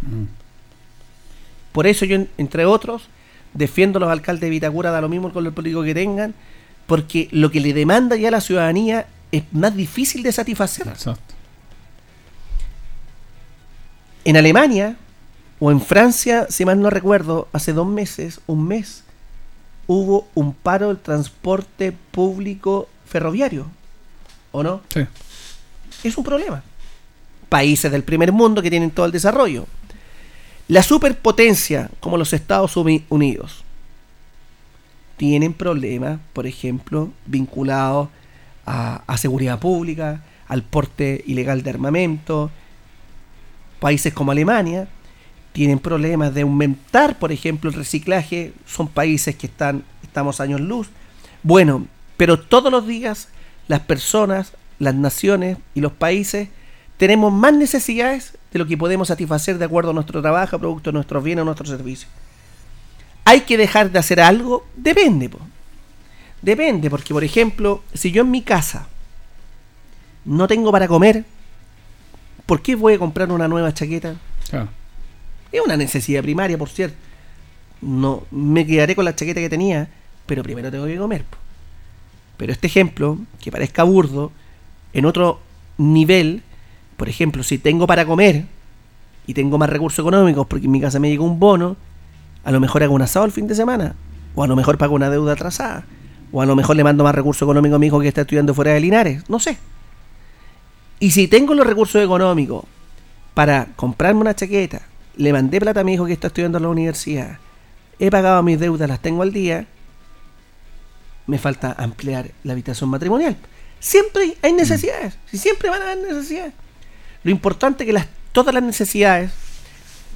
Por 1.72 1.86
eso 1.86 2.05
yo, 2.05 2.16
en- 2.16 2.28
entre 2.38 2.64
otros, 2.64 3.09
defiendo 3.53 3.98
a 3.98 4.01
los 4.01 4.11
alcaldes 4.11 4.40
de 4.42 4.51
Vitacura, 4.51 4.90
da 4.90 5.01
lo 5.01 5.09
mismo 5.09 5.32
con 5.32 5.44
el 5.44 5.53
político 5.53 5.82
que 5.82 5.94
tengan, 5.94 6.34
porque 6.91 7.28
lo 7.30 7.53
que 7.53 7.61
le 7.61 7.72
demanda 7.72 8.16
ya 8.16 8.32
la 8.32 8.41
ciudadanía 8.41 9.07
es 9.30 9.45
más 9.53 9.76
difícil 9.76 10.24
de 10.24 10.32
satisfacer. 10.32 10.88
En 14.24 14.36
Alemania 14.36 14.97
o 15.61 15.70
en 15.70 15.80
Francia, 15.80 16.49
si 16.51 16.64
mal 16.64 16.80
no 16.80 16.91
recuerdo, 16.91 17.47
hace 17.53 17.72
dos 17.72 17.86
meses, 17.86 18.41
un 18.49 18.66
mes, 18.66 19.05
hubo 19.86 20.26
un 20.34 20.53
paro 20.53 20.88
del 20.88 20.99
transporte 20.99 21.93
público 22.11 22.88
ferroviario. 23.07 23.66
¿O 24.51 24.64
no? 24.64 24.80
Sí. 24.93 25.07
Es 26.03 26.18
un 26.18 26.24
problema. 26.24 26.64
Países 27.49 27.93
del 27.93 28.03
primer 28.03 28.32
mundo 28.32 28.62
que 28.62 28.70
tienen 28.70 28.91
todo 28.91 29.07
el 29.07 29.12
desarrollo. 29.12 29.66
La 30.66 30.82
superpotencia, 30.82 31.88
como 32.01 32.16
los 32.16 32.32
Estados 32.32 32.76
Uni- 32.76 33.05
Unidos, 33.11 33.64
tienen 35.21 35.53
problemas, 35.53 36.18
por 36.33 36.47
ejemplo, 36.47 37.11
vinculados 37.27 38.09
a, 38.64 39.18
seguridad 39.18 39.59
pública, 39.59 40.25
al 40.49 40.62
porte 40.62 41.23
ilegal 41.27 41.62
de 41.62 41.68
armamento. 41.68 42.51
Países 43.81 44.14
como 44.14 44.33
Alemania 44.33 44.89
tienen 45.53 45.79
problemas 45.79 46.33
de 46.33 46.41
aumentar, 46.41 47.18
por 47.18 47.33
ejemplo, 47.33 47.68
el 47.68 47.77
reciclaje. 47.77 48.55
Son 48.64 48.89
países 48.89 49.37
que 49.37 49.47
están, 49.47 49.85
estamos 50.03 50.41
años 50.41 50.59
luz. 50.59 50.89
Bueno, 51.43 51.87
pero 52.16 52.41
todos 52.41 52.73
los 52.73 52.87
días 52.87 53.29
las 53.68 53.81
personas, 53.81 54.55
las 54.79 54.95
naciones 54.95 55.59
y 55.75 55.83
los 55.83 55.93
países 55.93 56.49
tenemos 56.97 57.31
más 57.31 57.53
necesidades 57.53 58.39
de 58.55 58.59
lo 58.59 58.66
que 58.66 58.79
podemos 58.79 59.09
satisfacer 59.09 59.59
de 59.59 59.66
acuerdo 59.66 59.91
a 59.91 59.93
nuestro 59.93 60.23
trabajo, 60.23 60.59
producto 60.59 60.89
de 60.89 60.95
nuestros 60.95 61.23
bienes 61.23 61.43
o 61.43 61.45
nuestros 61.45 61.68
servicios. 61.68 62.11
¿Hay 63.31 63.43
que 63.43 63.57
dejar 63.57 63.93
de 63.93 63.99
hacer 64.01 64.20
algo? 64.20 64.66
Depende. 64.74 65.28
po. 65.28 65.39
Depende, 66.43 66.91
porque 66.91 67.14
por 67.14 67.22
ejemplo, 67.22 67.85
si 67.95 68.11
yo 68.11 68.22
en 68.22 68.31
mi 68.33 68.43
casa 68.43 68.89
no 70.24 70.49
tengo 70.49 70.72
para 70.72 70.89
comer, 70.89 71.24
¿por 72.45 72.61
qué 72.61 72.74
voy 72.74 72.95
a 72.95 72.99
comprar 72.99 73.31
una 73.31 73.47
nueva 73.47 73.72
chaqueta? 73.72 74.16
Claro. 74.49 74.68
Es 75.53 75.61
una 75.64 75.76
necesidad 75.76 76.22
primaria, 76.22 76.59
por 76.59 76.70
cierto. 76.70 76.97
No 77.81 78.24
me 78.33 78.66
quedaré 78.66 78.97
con 78.97 79.05
la 79.05 79.14
chaqueta 79.14 79.39
que 79.39 79.49
tenía, 79.49 79.89
pero 80.26 80.43
primero 80.43 80.68
tengo 80.68 80.87
que 80.87 80.97
comer. 80.97 81.22
po. 81.22 81.39
Pero 82.37 82.53
este 82.53 82.66
ejemplo, 82.66 83.16
que 83.41 83.53
parezca 83.53 83.85
burdo, 83.85 84.33
en 84.93 85.05
otro 85.05 85.39
nivel, 85.78 86.43
por 86.97 87.09
ejemplo, 87.09 87.45
si 87.45 87.59
tengo 87.59 87.87
para 87.87 88.05
comer 88.05 88.47
y 89.28 89.35
tengo 89.35 89.57
más 89.57 89.70
recursos 89.70 90.03
económicos 90.03 90.49
porque 90.49 90.66
en 90.66 90.72
mi 90.72 90.81
casa 90.81 90.99
me 90.99 91.11
llegó 91.11 91.24
un 91.26 91.39
bono, 91.39 91.76
a 92.45 92.51
lo 92.53 92.61
mejor 92.61 92.82
hago 92.82 92.95
un 92.95 93.03
asado 93.03 93.24
el 93.26 93.32
fin 93.32 93.47
de 93.47 93.55
semana, 93.55 93.95
o 94.34 94.43
a 94.43 94.47
lo 94.47 94.57
mejor 94.57 94.78
pago 94.78 94.95
una 94.95 95.11
deuda 95.11 95.32
atrasada, 95.32 95.84
o 96.32 96.41
a 96.43 96.47
lo 96.47 96.55
mejor 96.57 96.76
le 96.76 96.84
mando 96.84 97.05
más 97.05 97.14
recursos 97.14 97.43
económicos 97.47 97.76
a 97.76 97.78
mi 97.78 97.86
hijo 97.88 98.01
que 98.01 98.09
está 98.09 98.22
estudiando 98.22 98.55
fuera 98.55 98.72
de 98.72 98.80
Linares, 98.80 99.28
no 99.28 99.38
sé. 99.41 99.59
Y 100.99 101.11
si 101.12 101.28
tengo 101.28 101.55
los 101.55 101.66
recursos 101.66 102.03
económicos 102.03 102.64
para 103.34 103.66
comprarme 103.76 104.20
una 104.20 104.34
chaqueta, 104.34 104.82
le 105.16 105.32
mandé 105.32 105.61
plata 105.61 105.80
a 105.80 105.84
mi 105.84 105.95
hijo 105.95 106.07
que 106.07 106.12
está 106.12 106.28
estudiando 106.28 106.59
en 106.59 106.64
la 106.64 106.70
universidad, 106.70 107.38
he 107.99 108.11
pagado 108.11 108.43
mis 108.43 108.59
deudas, 108.61 108.88
las 108.88 109.01
tengo 109.01 109.22
al 109.22 109.32
día, 109.32 109.66
me 111.26 111.38
falta 111.38 111.74
ampliar 111.78 112.30
la 112.45 112.53
habitación 112.53 112.91
matrimonial. 112.91 113.36
Siempre 113.78 114.36
hay- 114.43 114.53
necesidades, 114.53 115.16
si 115.30 115.38
siempre 115.38 115.70
van 115.70 115.80
a 115.82 115.93
haber 115.93 116.07
necesidades. 116.09 116.53
Lo 117.22 117.30
importante 117.30 117.84
es 117.84 117.86
que 117.86 117.93
las, 117.93 118.07
todas 118.32 118.53
las 118.55 118.62
necesidades, 118.62 119.30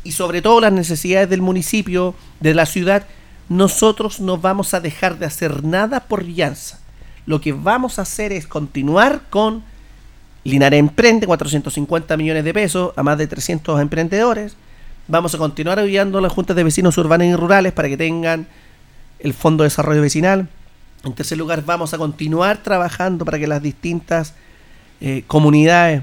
y 0.05 0.13
sobre 0.13 0.43
todo 0.43 0.61
las 0.61 0.73
necesidades 0.73 1.29
del 1.29 1.43
municipio, 1.43 2.15
de 2.41 2.55
la 2.55 2.67
ciudad, 2.67 3.07
nosotros 3.49 4.21
no 4.21 4.39
vamos 4.39 4.75
a 4.75 4.81
dejar 4.81 5.19
de 5.19 5.27
hacer 5.27 5.65
nada 5.65 6.01
por 6.01 6.25
llanza. 6.25 6.79
Lo 7.27 7.41
que 7.41 7.53
vamos 7.53 7.99
a 7.99 8.03
hacer 8.03 8.33
es 8.33 8.47
continuar 8.47 9.23
con 9.31 9.65
Linares 10.45 10.79
Emprende, 10.79 11.27
450 11.27 12.17
millones 12.17 12.45
de 12.45 12.55
pesos 12.55 12.93
a 12.97 13.03
más 13.03 13.17
de 13.17 13.27
300 13.27 13.81
emprendedores. 13.81 14.57
Vamos 15.09 15.35
a 15.35 15.39
continuar 15.39 15.79
ayudando 15.79 16.19
a 16.19 16.21
las 16.21 16.33
juntas 16.33 16.55
de 16.55 16.65
vecinos 16.65 16.97
urbanos 16.99 17.27
y 17.27 17.35
rurales 17.35 17.73
para 17.73 17.89
que 17.89 17.97
tengan 17.97 18.47
el 19.19 19.33
Fondo 19.33 19.65
de 19.65 19.69
Desarrollo 19.69 20.03
Vecinal. 20.03 20.49
En 21.03 21.15
tercer 21.15 21.39
lugar, 21.39 21.65
vamos 21.65 21.93
a 21.93 21.99
continuar 21.99 22.59
trabajando 22.59 23.25
para 23.25 23.39
que 23.39 23.47
las 23.47 23.63
distintas 23.63 24.35
eh, 25.01 25.25
comunidades 25.27 26.03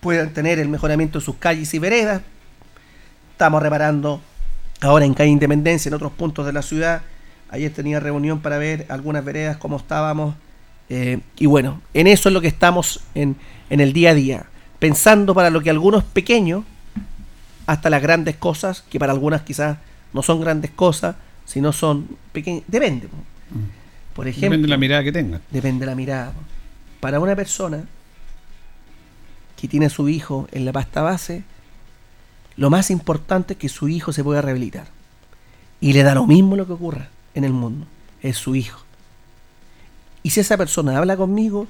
puedan 0.00 0.32
tener 0.34 0.58
el 0.58 0.68
mejoramiento 0.68 1.18
de 1.18 1.24
sus 1.24 1.36
calles 1.36 1.72
y 1.72 1.78
veredas. 1.78 2.22
Estamos 3.34 3.60
reparando 3.60 4.20
ahora 4.80 5.04
en 5.04 5.12
calle 5.12 5.28
Independencia, 5.30 5.88
en 5.88 5.94
otros 5.94 6.12
puntos 6.12 6.46
de 6.46 6.52
la 6.52 6.62
ciudad. 6.62 7.02
Ayer 7.50 7.72
tenía 7.72 7.98
reunión 7.98 8.38
para 8.38 8.58
ver 8.58 8.86
algunas 8.88 9.24
veredas, 9.24 9.56
cómo 9.56 9.76
estábamos. 9.76 10.36
eh, 10.88 11.18
y 11.36 11.46
bueno, 11.46 11.80
en 11.94 12.06
eso 12.06 12.28
es 12.28 12.32
lo 12.32 12.40
que 12.40 12.46
estamos 12.46 13.00
en, 13.16 13.34
en 13.70 13.80
el 13.80 13.92
día 13.92 14.10
a 14.10 14.14
día. 14.14 14.46
Pensando 14.78 15.34
para 15.34 15.50
lo 15.50 15.60
que 15.62 15.70
algunos 15.70 16.04
pequeños, 16.04 16.62
hasta 17.66 17.90
las 17.90 18.00
grandes 18.02 18.36
cosas, 18.36 18.84
que 18.88 19.00
para 19.00 19.10
algunas 19.12 19.42
quizás 19.42 19.78
no 20.12 20.22
son 20.22 20.40
grandes 20.40 20.70
cosas, 20.70 21.16
sino 21.44 21.72
son 21.72 22.06
pequeñas. 22.32 22.62
Depende. 22.68 23.08
po. 23.08 23.16
Por 24.14 24.28
ejemplo, 24.28 24.50
Depende 24.50 24.66
de 24.66 24.70
la 24.70 24.76
mirada 24.76 25.02
que 25.02 25.10
tengan. 25.10 25.40
Depende 25.50 25.80
de 25.80 25.90
la 25.90 25.96
mirada. 25.96 26.32
Para 27.00 27.18
una 27.18 27.34
persona 27.34 27.82
que 29.60 29.66
tiene 29.66 29.86
a 29.86 29.90
su 29.90 30.08
hijo 30.08 30.46
en 30.52 30.64
la 30.64 30.70
pasta 30.70 31.02
base, 31.02 31.42
lo 32.56 32.70
más 32.70 32.90
importante 32.90 33.54
es 33.54 33.58
que 33.58 33.68
su 33.68 33.88
hijo 33.88 34.12
se 34.12 34.24
pueda 34.24 34.42
rehabilitar. 34.42 34.86
Y 35.80 35.92
le 35.92 36.02
da 36.02 36.14
lo 36.14 36.26
mismo 36.26 36.56
lo 36.56 36.66
que 36.66 36.72
ocurra 36.72 37.08
en 37.34 37.44
el 37.44 37.52
mundo. 37.52 37.86
Es 38.22 38.36
su 38.36 38.54
hijo. 38.54 38.80
Y 40.22 40.30
si 40.30 40.40
esa 40.40 40.56
persona 40.56 40.96
habla 40.96 41.16
conmigo, 41.16 41.66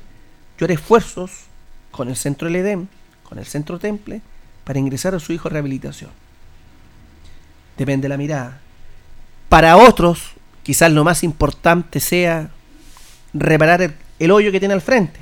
yo 0.58 0.64
haré 0.64 0.74
esfuerzos 0.74 1.30
con 1.90 2.08
el 2.08 2.16
centro 2.16 2.48
El 2.48 2.56
Edén, 2.56 2.88
con 3.24 3.38
el 3.38 3.46
centro 3.46 3.78
Temple, 3.78 4.20
para 4.64 4.78
ingresar 4.78 5.14
a 5.14 5.20
su 5.20 5.32
hijo 5.32 5.48
a 5.48 5.52
rehabilitación. 5.52 6.10
Depende 7.76 8.04
de 8.04 8.08
la 8.10 8.16
mirada. 8.16 8.60
Para 9.48 9.76
otros, 9.76 10.32
quizás 10.62 10.92
lo 10.92 11.02
más 11.02 11.24
importante 11.24 11.98
sea 11.98 12.50
reparar 13.32 13.82
el, 13.82 13.94
el 14.18 14.30
hoyo 14.30 14.52
que 14.52 14.60
tiene 14.60 14.74
al 14.74 14.80
frente 14.80 15.20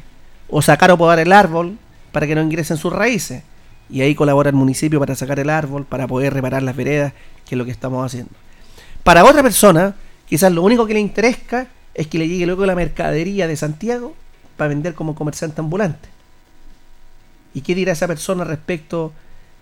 o 0.48 0.60
sacar 0.60 0.90
o 0.90 0.98
podar 0.98 1.18
el 1.18 1.32
árbol 1.32 1.78
para 2.12 2.26
que 2.26 2.34
no 2.34 2.42
ingresen 2.42 2.76
sus 2.76 2.92
raíces. 2.92 3.42
Y 3.90 4.00
ahí 4.00 4.14
colabora 4.14 4.50
el 4.50 4.56
municipio 4.56 4.98
para 4.98 5.14
sacar 5.14 5.38
el 5.38 5.50
árbol, 5.50 5.84
para 5.84 6.06
poder 6.06 6.32
reparar 6.32 6.62
las 6.62 6.76
veredas, 6.76 7.12
que 7.44 7.54
es 7.54 7.58
lo 7.58 7.64
que 7.64 7.70
estamos 7.70 8.04
haciendo. 8.04 8.30
Para 9.02 9.24
otra 9.24 9.42
persona, 9.42 9.94
quizás 10.26 10.52
lo 10.52 10.62
único 10.62 10.86
que 10.86 10.94
le 10.94 11.00
interesa 11.00 11.66
es 11.94 12.06
que 12.06 12.18
le 12.18 12.28
llegue 12.28 12.46
luego 12.46 12.64
la 12.64 12.74
mercadería 12.74 13.46
de 13.46 13.56
Santiago 13.56 14.14
para 14.56 14.68
vender 14.68 14.94
como 14.94 15.14
comerciante 15.14 15.60
ambulante. 15.60 16.08
¿Y 17.54 17.60
qué 17.60 17.74
dirá 17.74 17.92
esa 17.92 18.06
persona 18.06 18.44
respecto 18.44 19.12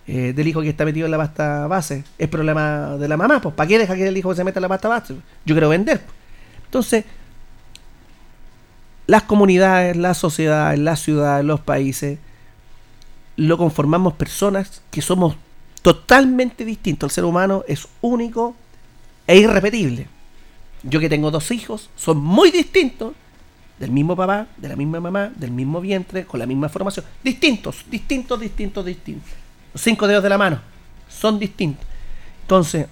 eh, 0.07 0.33
del 0.33 0.47
hijo 0.47 0.61
que 0.61 0.69
está 0.69 0.85
metido 0.85 1.05
en 1.05 1.11
la 1.11 1.17
pasta 1.17 1.67
base? 1.67 2.03
Es 2.17 2.29
problema 2.29 2.95
de 2.97 3.07
la 3.07 3.17
mamá, 3.17 3.41
pues 3.41 3.53
¿para 3.55 3.67
qué 3.67 3.79
deja 3.79 3.95
que 3.95 4.07
el 4.07 4.17
hijo 4.17 4.33
se 4.33 4.43
meta 4.43 4.59
en 4.59 4.63
la 4.63 4.69
pasta 4.69 4.87
base? 4.87 5.15
Yo 5.45 5.55
quiero 5.55 5.69
vender. 5.69 5.99
pues. 5.99 6.15
Entonces, 6.65 7.05
las 9.07 9.23
comunidades, 9.23 9.97
las 9.97 10.17
sociedades, 10.17 10.79
las 10.79 11.01
ciudades, 11.01 11.43
los 11.43 11.59
países, 11.59 12.17
lo 13.35 13.57
conformamos 13.57 14.13
personas 14.13 14.81
que 14.91 15.01
somos 15.01 15.35
totalmente 15.81 16.65
distintos. 16.65 17.11
El 17.11 17.13
ser 17.13 17.25
humano 17.25 17.63
es 17.67 17.87
único 18.01 18.55
e 19.27 19.37
irrepetible. 19.37 20.07
Yo 20.83 20.99
que 20.99 21.09
tengo 21.09 21.31
dos 21.31 21.51
hijos, 21.51 21.89
son 21.95 22.17
muy 22.17 22.51
distintos, 22.51 23.13
del 23.81 23.91
mismo 23.91 24.15
papá, 24.15 24.47
de 24.57 24.69
la 24.69 24.75
misma 24.75 24.99
mamá, 24.99 25.31
del 25.35 25.49
mismo 25.49 25.81
vientre, 25.81 26.25
con 26.25 26.39
la 26.39 26.45
misma 26.45 26.69
formación. 26.69 27.03
Distintos, 27.23 27.83
distintos, 27.89 28.39
distintos, 28.39 28.85
distintos. 28.85 29.31
Los 29.73 29.81
cinco 29.81 30.07
dedos 30.07 30.21
de 30.21 30.29
la 30.29 30.37
mano 30.37 30.59
son 31.09 31.39
distintos. 31.39 31.83
Entonces, 32.43 32.85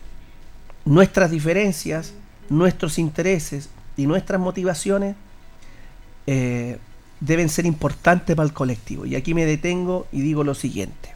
nuestras 0.85 1.29
diferencias, 1.29 2.13
nuestros 2.49 2.97
intereses 2.97 3.69
y 3.97 4.07
nuestras 4.07 4.41
motivaciones 4.41 5.15
eh, 6.25 6.79
deben 7.19 7.49
ser 7.49 7.65
importantes 7.65 8.35
para 8.35 8.47
el 8.47 8.53
colectivo. 8.53 9.05
Y 9.05 9.15
aquí 9.15 9.33
me 9.33 9.45
detengo 9.45 10.07
y 10.11 10.21
digo 10.21 10.43
lo 10.43 10.55
siguiente. 10.55 11.13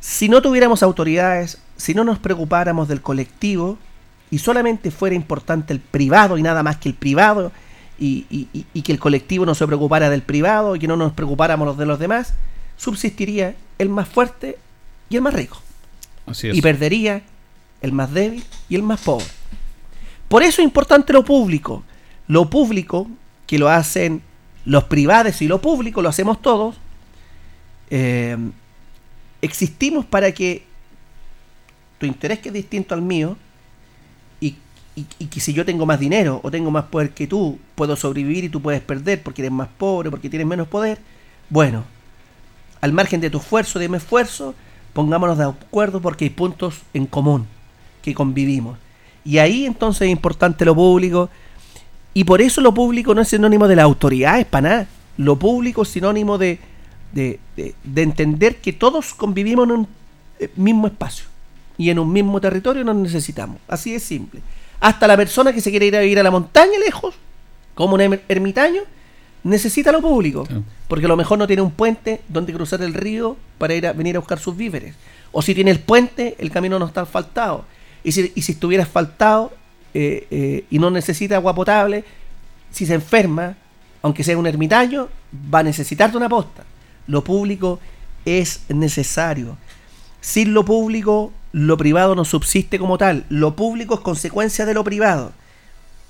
Si 0.00 0.28
no 0.28 0.42
tuviéramos 0.42 0.82
autoridades, 0.82 1.58
si 1.76 1.94
no 1.94 2.04
nos 2.04 2.18
preocupáramos 2.18 2.88
del 2.88 3.02
colectivo 3.02 3.78
y 4.30 4.38
solamente 4.38 4.90
fuera 4.90 5.14
importante 5.14 5.72
el 5.72 5.80
privado 5.80 6.38
y 6.38 6.42
nada 6.42 6.62
más 6.62 6.76
que 6.78 6.88
el 6.88 6.94
privado 6.94 7.52
y, 7.98 8.26
y- 8.30 8.82
que 8.82 8.92
el 8.92 8.98
colectivo 8.98 9.46
no 9.46 9.54
se 9.54 9.66
preocupara 9.66 10.10
del 10.10 10.22
privado 10.22 10.74
y 10.74 10.80
que 10.80 10.88
no 10.88 10.96
nos 10.96 11.12
preocupáramos 11.12 11.66
los 11.66 11.78
de 11.78 11.86
los 11.86 11.98
demás, 12.00 12.34
subsistiría 12.76 13.54
el 13.78 13.88
más 13.90 14.08
fuerte 14.08 14.58
y 15.08 15.16
el 15.16 15.22
más 15.22 15.34
rico. 15.34 15.58
Así 16.26 16.48
es. 16.48 16.56
Y 16.56 16.62
perdería 16.62 17.22
el 17.80 17.92
más 17.92 18.12
débil 18.12 18.44
y 18.68 18.74
el 18.74 18.82
más 18.82 19.00
pobre. 19.02 19.26
Por 20.28 20.42
eso 20.42 20.62
es 20.62 20.64
importante 20.66 21.12
lo 21.12 21.24
público. 21.24 21.84
Lo 22.26 22.48
público, 22.50 23.08
que 23.52 23.58
lo 23.58 23.68
hacen 23.68 24.22
los 24.64 24.84
privados 24.84 25.42
y 25.42 25.46
lo 25.46 25.60
público, 25.60 26.00
lo 26.00 26.08
hacemos 26.08 26.40
todos, 26.40 26.76
eh, 27.90 28.34
existimos 29.42 30.06
para 30.06 30.32
que 30.32 30.62
tu 31.98 32.06
interés 32.06 32.38
que 32.38 32.48
es 32.48 32.54
distinto 32.54 32.94
al 32.94 33.02
mío 33.02 33.36
y, 34.40 34.56
y- 35.18 35.26
que 35.26 35.38
si 35.38 35.52
yo 35.52 35.66
tengo 35.66 35.84
más 35.84 36.00
dinero 36.00 36.40
o 36.42 36.50
tengo 36.50 36.70
más 36.70 36.84
poder 36.84 37.10
que 37.10 37.26
tú, 37.26 37.58
puedo 37.74 37.94
sobrevivir 37.94 38.44
y 38.44 38.48
tú 38.48 38.62
puedes 38.62 38.80
perder 38.80 39.22
porque 39.22 39.42
eres 39.42 39.52
más 39.52 39.68
pobre, 39.76 40.08
porque 40.10 40.30
tienes 40.30 40.48
menos 40.48 40.66
poder, 40.66 40.98
bueno, 41.50 41.84
al 42.80 42.94
margen 42.94 43.20
de 43.20 43.28
tu 43.28 43.36
esfuerzo, 43.36 43.78
de 43.78 43.90
mi 43.90 43.98
esfuerzo, 43.98 44.54
pongámonos 44.94 45.36
de 45.36 45.44
acuerdo 45.44 46.00
porque 46.00 46.24
hay 46.24 46.30
puntos 46.30 46.76
en 46.94 47.04
común 47.04 47.46
que 48.00 48.14
convivimos. 48.14 48.78
Y 49.26 49.36
ahí 49.36 49.66
entonces 49.66 50.06
es 50.06 50.10
importante 50.10 50.64
lo 50.64 50.74
público. 50.74 51.28
Y 52.14 52.24
por 52.24 52.40
eso 52.42 52.60
lo 52.60 52.74
público 52.74 53.14
no 53.14 53.22
es 53.22 53.28
sinónimo 53.28 53.66
de 53.68 53.76
la 53.76 53.84
autoridad, 53.84 54.38
es 54.38 54.46
para 54.46 54.68
nada. 54.68 54.86
Lo 55.16 55.36
público 55.38 55.82
es 55.82 55.88
sinónimo 55.88 56.38
de, 56.38 56.58
de, 57.12 57.38
de- 57.56 57.74
de 57.82 58.02
entender 58.02 58.56
que 58.56 58.72
todos 58.72 59.14
convivimos 59.14 59.64
en 59.66 59.70
un 59.72 59.88
eh, 60.38 60.50
mismo 60.56 60.86
espacio. 60.86 61.26
Y 61.78 61.88
en 61.90 61.98
un 61.98 62.12
mismo 62.12 62.40
territorio 62.40 62.84
nos 62.84 62.96
necesitamos. 62.96 63.56
Así 63.66 63.94
es 63.94 64.02
simple. 64.02 64.40
Hasta 64.80 65.06
la 65.06 65.16
persona 65.16 65.52
que 65.52 65.60
se 65.60 65.70
quiere 65.70 65.86
ir 65.86 65.96
a 65.96 66.00
vivir 66.00 66.18
a 66.20 66.22
la 66.22 66.30
montaña 66.30 66.78
lejos, 66.84 67.14
como 67.74 67.94
un 67.94 68.00
er- 68.00 68.20
ermitaño, 68.28 68.82
necesita 69.42 69.90
lo 69.90 70.00
público. 70.02 70.46
Porque 70.88 71.06
a 71.06 71.08
lo 71.08 71.16
mejor 71.16 71.38
no 71.38 71.46
tiene 71.46 71.62
un 71.62 71.70
puente 71.70 72.20
donde 72.28 72.52
cruzar 72.52 72.82
el 72.82 72.92
río 72.94 73.36
para 73.58 73.74
ir 73.74 73.86
a 73.86 73.92
venir 73.94 74.16
a 74.16 74.18
buscar 74.20 74.38
sus 74.38 74.54
víveres. 74.56 74.94
O 75.32 75.40
si 75.40 75.54
tiene 75.54 75.70
el 75.70 75.80
puente, 75.80 76.36
el 76.38 76.50
camino 76.50 76.78
no 76.78 76.86
está 76.86 77.00
asfaltado. 77.02 77.64
Y 78.04 78.12
si, 78.12 78.32
y 78.34 78.42
si 78.42 78.52
estuviera 78.52 78.84
asfaltado 78.84 79.52
eh, 79.94 80.26
eh, 80.30 80.64
y 80.70 80.78
no 80.78 80.90
necesita 80.90 81.36
agua 81.36 81.54
potable, 81.54 82.04
si 82.70 82.86
se 82.86 82.94
enferma, 82.94 83.56
aunque 84.02 84.24
sea 84.24 84.38
un 84.38 84.46
ermitaño, 84.46 85.08
va 85.52 85.60
a 85.60 85.62
necesitar 85.62 86.10
de 86.10 86.16
una 86.16 86.28
posta. 86.28 86.64
Lo 87.06 87.22
público 87.22 87.78
es 88.24 88.62
necesario. 88.68 89.56
Sin 90.20 90.54
lo 90.54 90.64
público, 90.64 91.32
lo 91.52 91.76
privado 91.76 92.14
no 92.14 92.24
subsiste 92.24 92.78
como 92.78 92.96
tal. 92.98 93.24
Lo 93.28 93.56
público 93.56 93.94
es 93.94 94.00
consecuencia 94.00 94.64
de 94.64 94.74
lo 94.74 94.84
privado. 94.84 95.32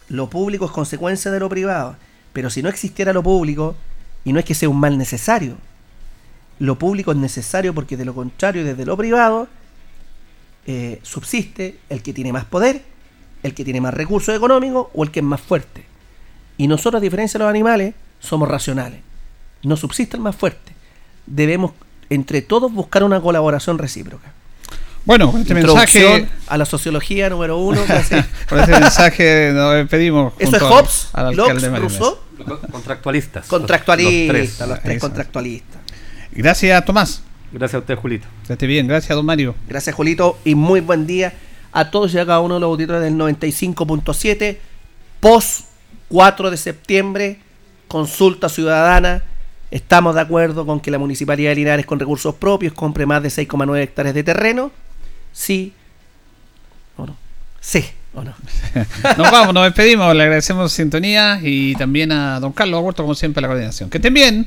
Lo 0.08 0.28
público 0.28 0.66
es 0.66 0.70
consecuencia 0.70 1.30
de 1.30 1.40
lo 1.40 1.48
privado. 1.48 1.96
Pero 2.32 2.50
si 2.50 2.62
no 2.62 2.68
existiera 2.68 3.12
lo 3.12 3.22
público, 3.22 3.74
y 4.24 4.32
no 4.32 4.38
es 4.38 4.44
que 4.44 4.54
sea 4.54 4.68
un 4.68 4.78
mal 4.78 4.96
necesario, 4.96 5.56
lo 6.58 6.78
público 6.78 7.10
es 7.12 7.18
necesario 7.18 7.74
porque 7.74 7.96
de 7.96 8.04
lo 8.04 8.14
contrario, 8.14 8.64
desde 8.64 8.84
lo 8.84 8.96
privado, 8.96 9.48
eh, 10.66 11.00
subsiste 11.02 11.78
el 11.88 12.02
que 12.02 12.12
tiene 12.12 12.32
más 12.32 12.44
poder, 12.44 12.82
el 13.42 13.54
que 13.54 13.64
tiene 13.64 13.80
más 13.80 13.94
recursos 13.94 14.34
económicos 14.34 14.88
o 14.94 15.02
el 15.04 15.10
que 15.10 15.20
es 15.20 15.24
más 15.26 15.40
fuerte. 15.40 15.84
Y 16.56 16.68
nosotros, 16.68 17.00
a 17.00 17.02
diferencia 17.02 17.38
de 17.38 17.44
los 17.44 17.50
animales, 17.50 17.94
somos 18.20 18.48
racionales. 18.48 19.00
No 19.62 19.76
subsiste 19.76 20.16
el 20.16 20.22
más 20.22 20.36
fuerte. 20.36 20.72
Debemos, 21.26 21.72
entre 22.10 22.42
todos, 22.42 22.72
buscar 22.72 23.02
una 23.04 23.20
colaboración 23.20 23.78
recíproca. 23.78 24.32
Bueno, 25.04 25.32
con 25.32 25.40
este 25.40 25.54
Introducción 25.54 26.12
mensaje. 26.12 26.38
a 26.46 26.58
la 26.58 26.64
sociología 26.64 27.28
número 27.28 27.58
uno. 27.58 27.80
gracias. 27.88 28.26
Con 28.48 28.60
este 28.60 28.78
mensaje 28.78 29.50
nos 29.52 29.74
despedimos. 29.74 30.32
¿Eso 30.38 30.56
es 30.56 30.62
Hobbes, 30.62 31.08
al 31.12 31.34
Locke, 31.34 31.58
Rousseau? 31.78 32.18
Contractualistas. 32.70 33.46
Contractualistas, 33.46 34.60
los 34.60 34.68
Los 34.68 34.78
tres, 34.78 34.82
tres. 34.84 35.00
contractualistas. 35.00 35.80
Gracias, 36.30 36.84
Tomás. 36.84 37.22
Gracias 37.52 37.74
a 37.74 37.78
usted, 37.80 37.96
Julito. 37.96 38.26
Que 38.46 38.52
esté 38.52 38.66
bien. 38.66 38.86
Gracias, 38.86 39.14
don 39.14 39.26
Mario. 39.26 39.54
Gracias, 39.68 39.94
Julito, 39.94 40.38
y 40.44 40.54
muy 40.54 40.80
buen 40.80 41.06
día 41.06 41.32
a 41.72 41.90
todos 41.90 42.14
y 42.14 42.18
a 42.18 42.26
cada 42.26 42.40
uno 42.40 42.54
de 42.54 42.60
los 42.60 42.68
auditores 42.68 43.02
del 43.02 43.14
95.7. 43.14 44.58
Post 45.20 45.66
4 46.08 46.50
de 46.50 46.56
septiembre, 46.56 47.38
consulta 47.88 48.48
ciudadana. 48.48 49.22
Estamos 49.70 50.14
de 50.14 50.20
acuerdo 50.20 50.66
con 50.66 50.80
que 50.80 50.90
la 50.90 50.98
Municipalidad 50.98 51.50
de 51.50 51.56
Linares, 51.56 51.86
con 51.86 51.98
recursos 51.98 52.34
propios, 52.34 52.74
compre 52.74 53.06
más 53.06 53.22
de 53.22 53.30
6,9 53.30 53.80
hectáreas 53.80 54.14
de 54.14 54.22
terreno. 54.22 54.70
Sí. 55.32 55.72
¿O 56.96 57.06
no? 57.06 57.16
Sí. 57.60 57.84
¿O 58.14 58.22
no? 58.22 58.34
Nos 59.16 59.30
vamos, 59.30 59.54
nos 59.54 59.64
despedimos. 59.64 60.14
Le 60.14 60.24
agradecemos 60.24 60.70
sintonía 60.70 61.40
y 61.42 61.74
también 61.76 62.12
a 62.12 62.38
don 62.40 62.52
Carlos 62.52 62.78
Aborto, 62.78 63.02
como 63.02 63.14
siempre, 63.14 63.40
la 63.40 63.48
coordinación. 63.48 63.88
Que 63.88 63.96
estén 63.96 64.12
bien. 64.12 64.46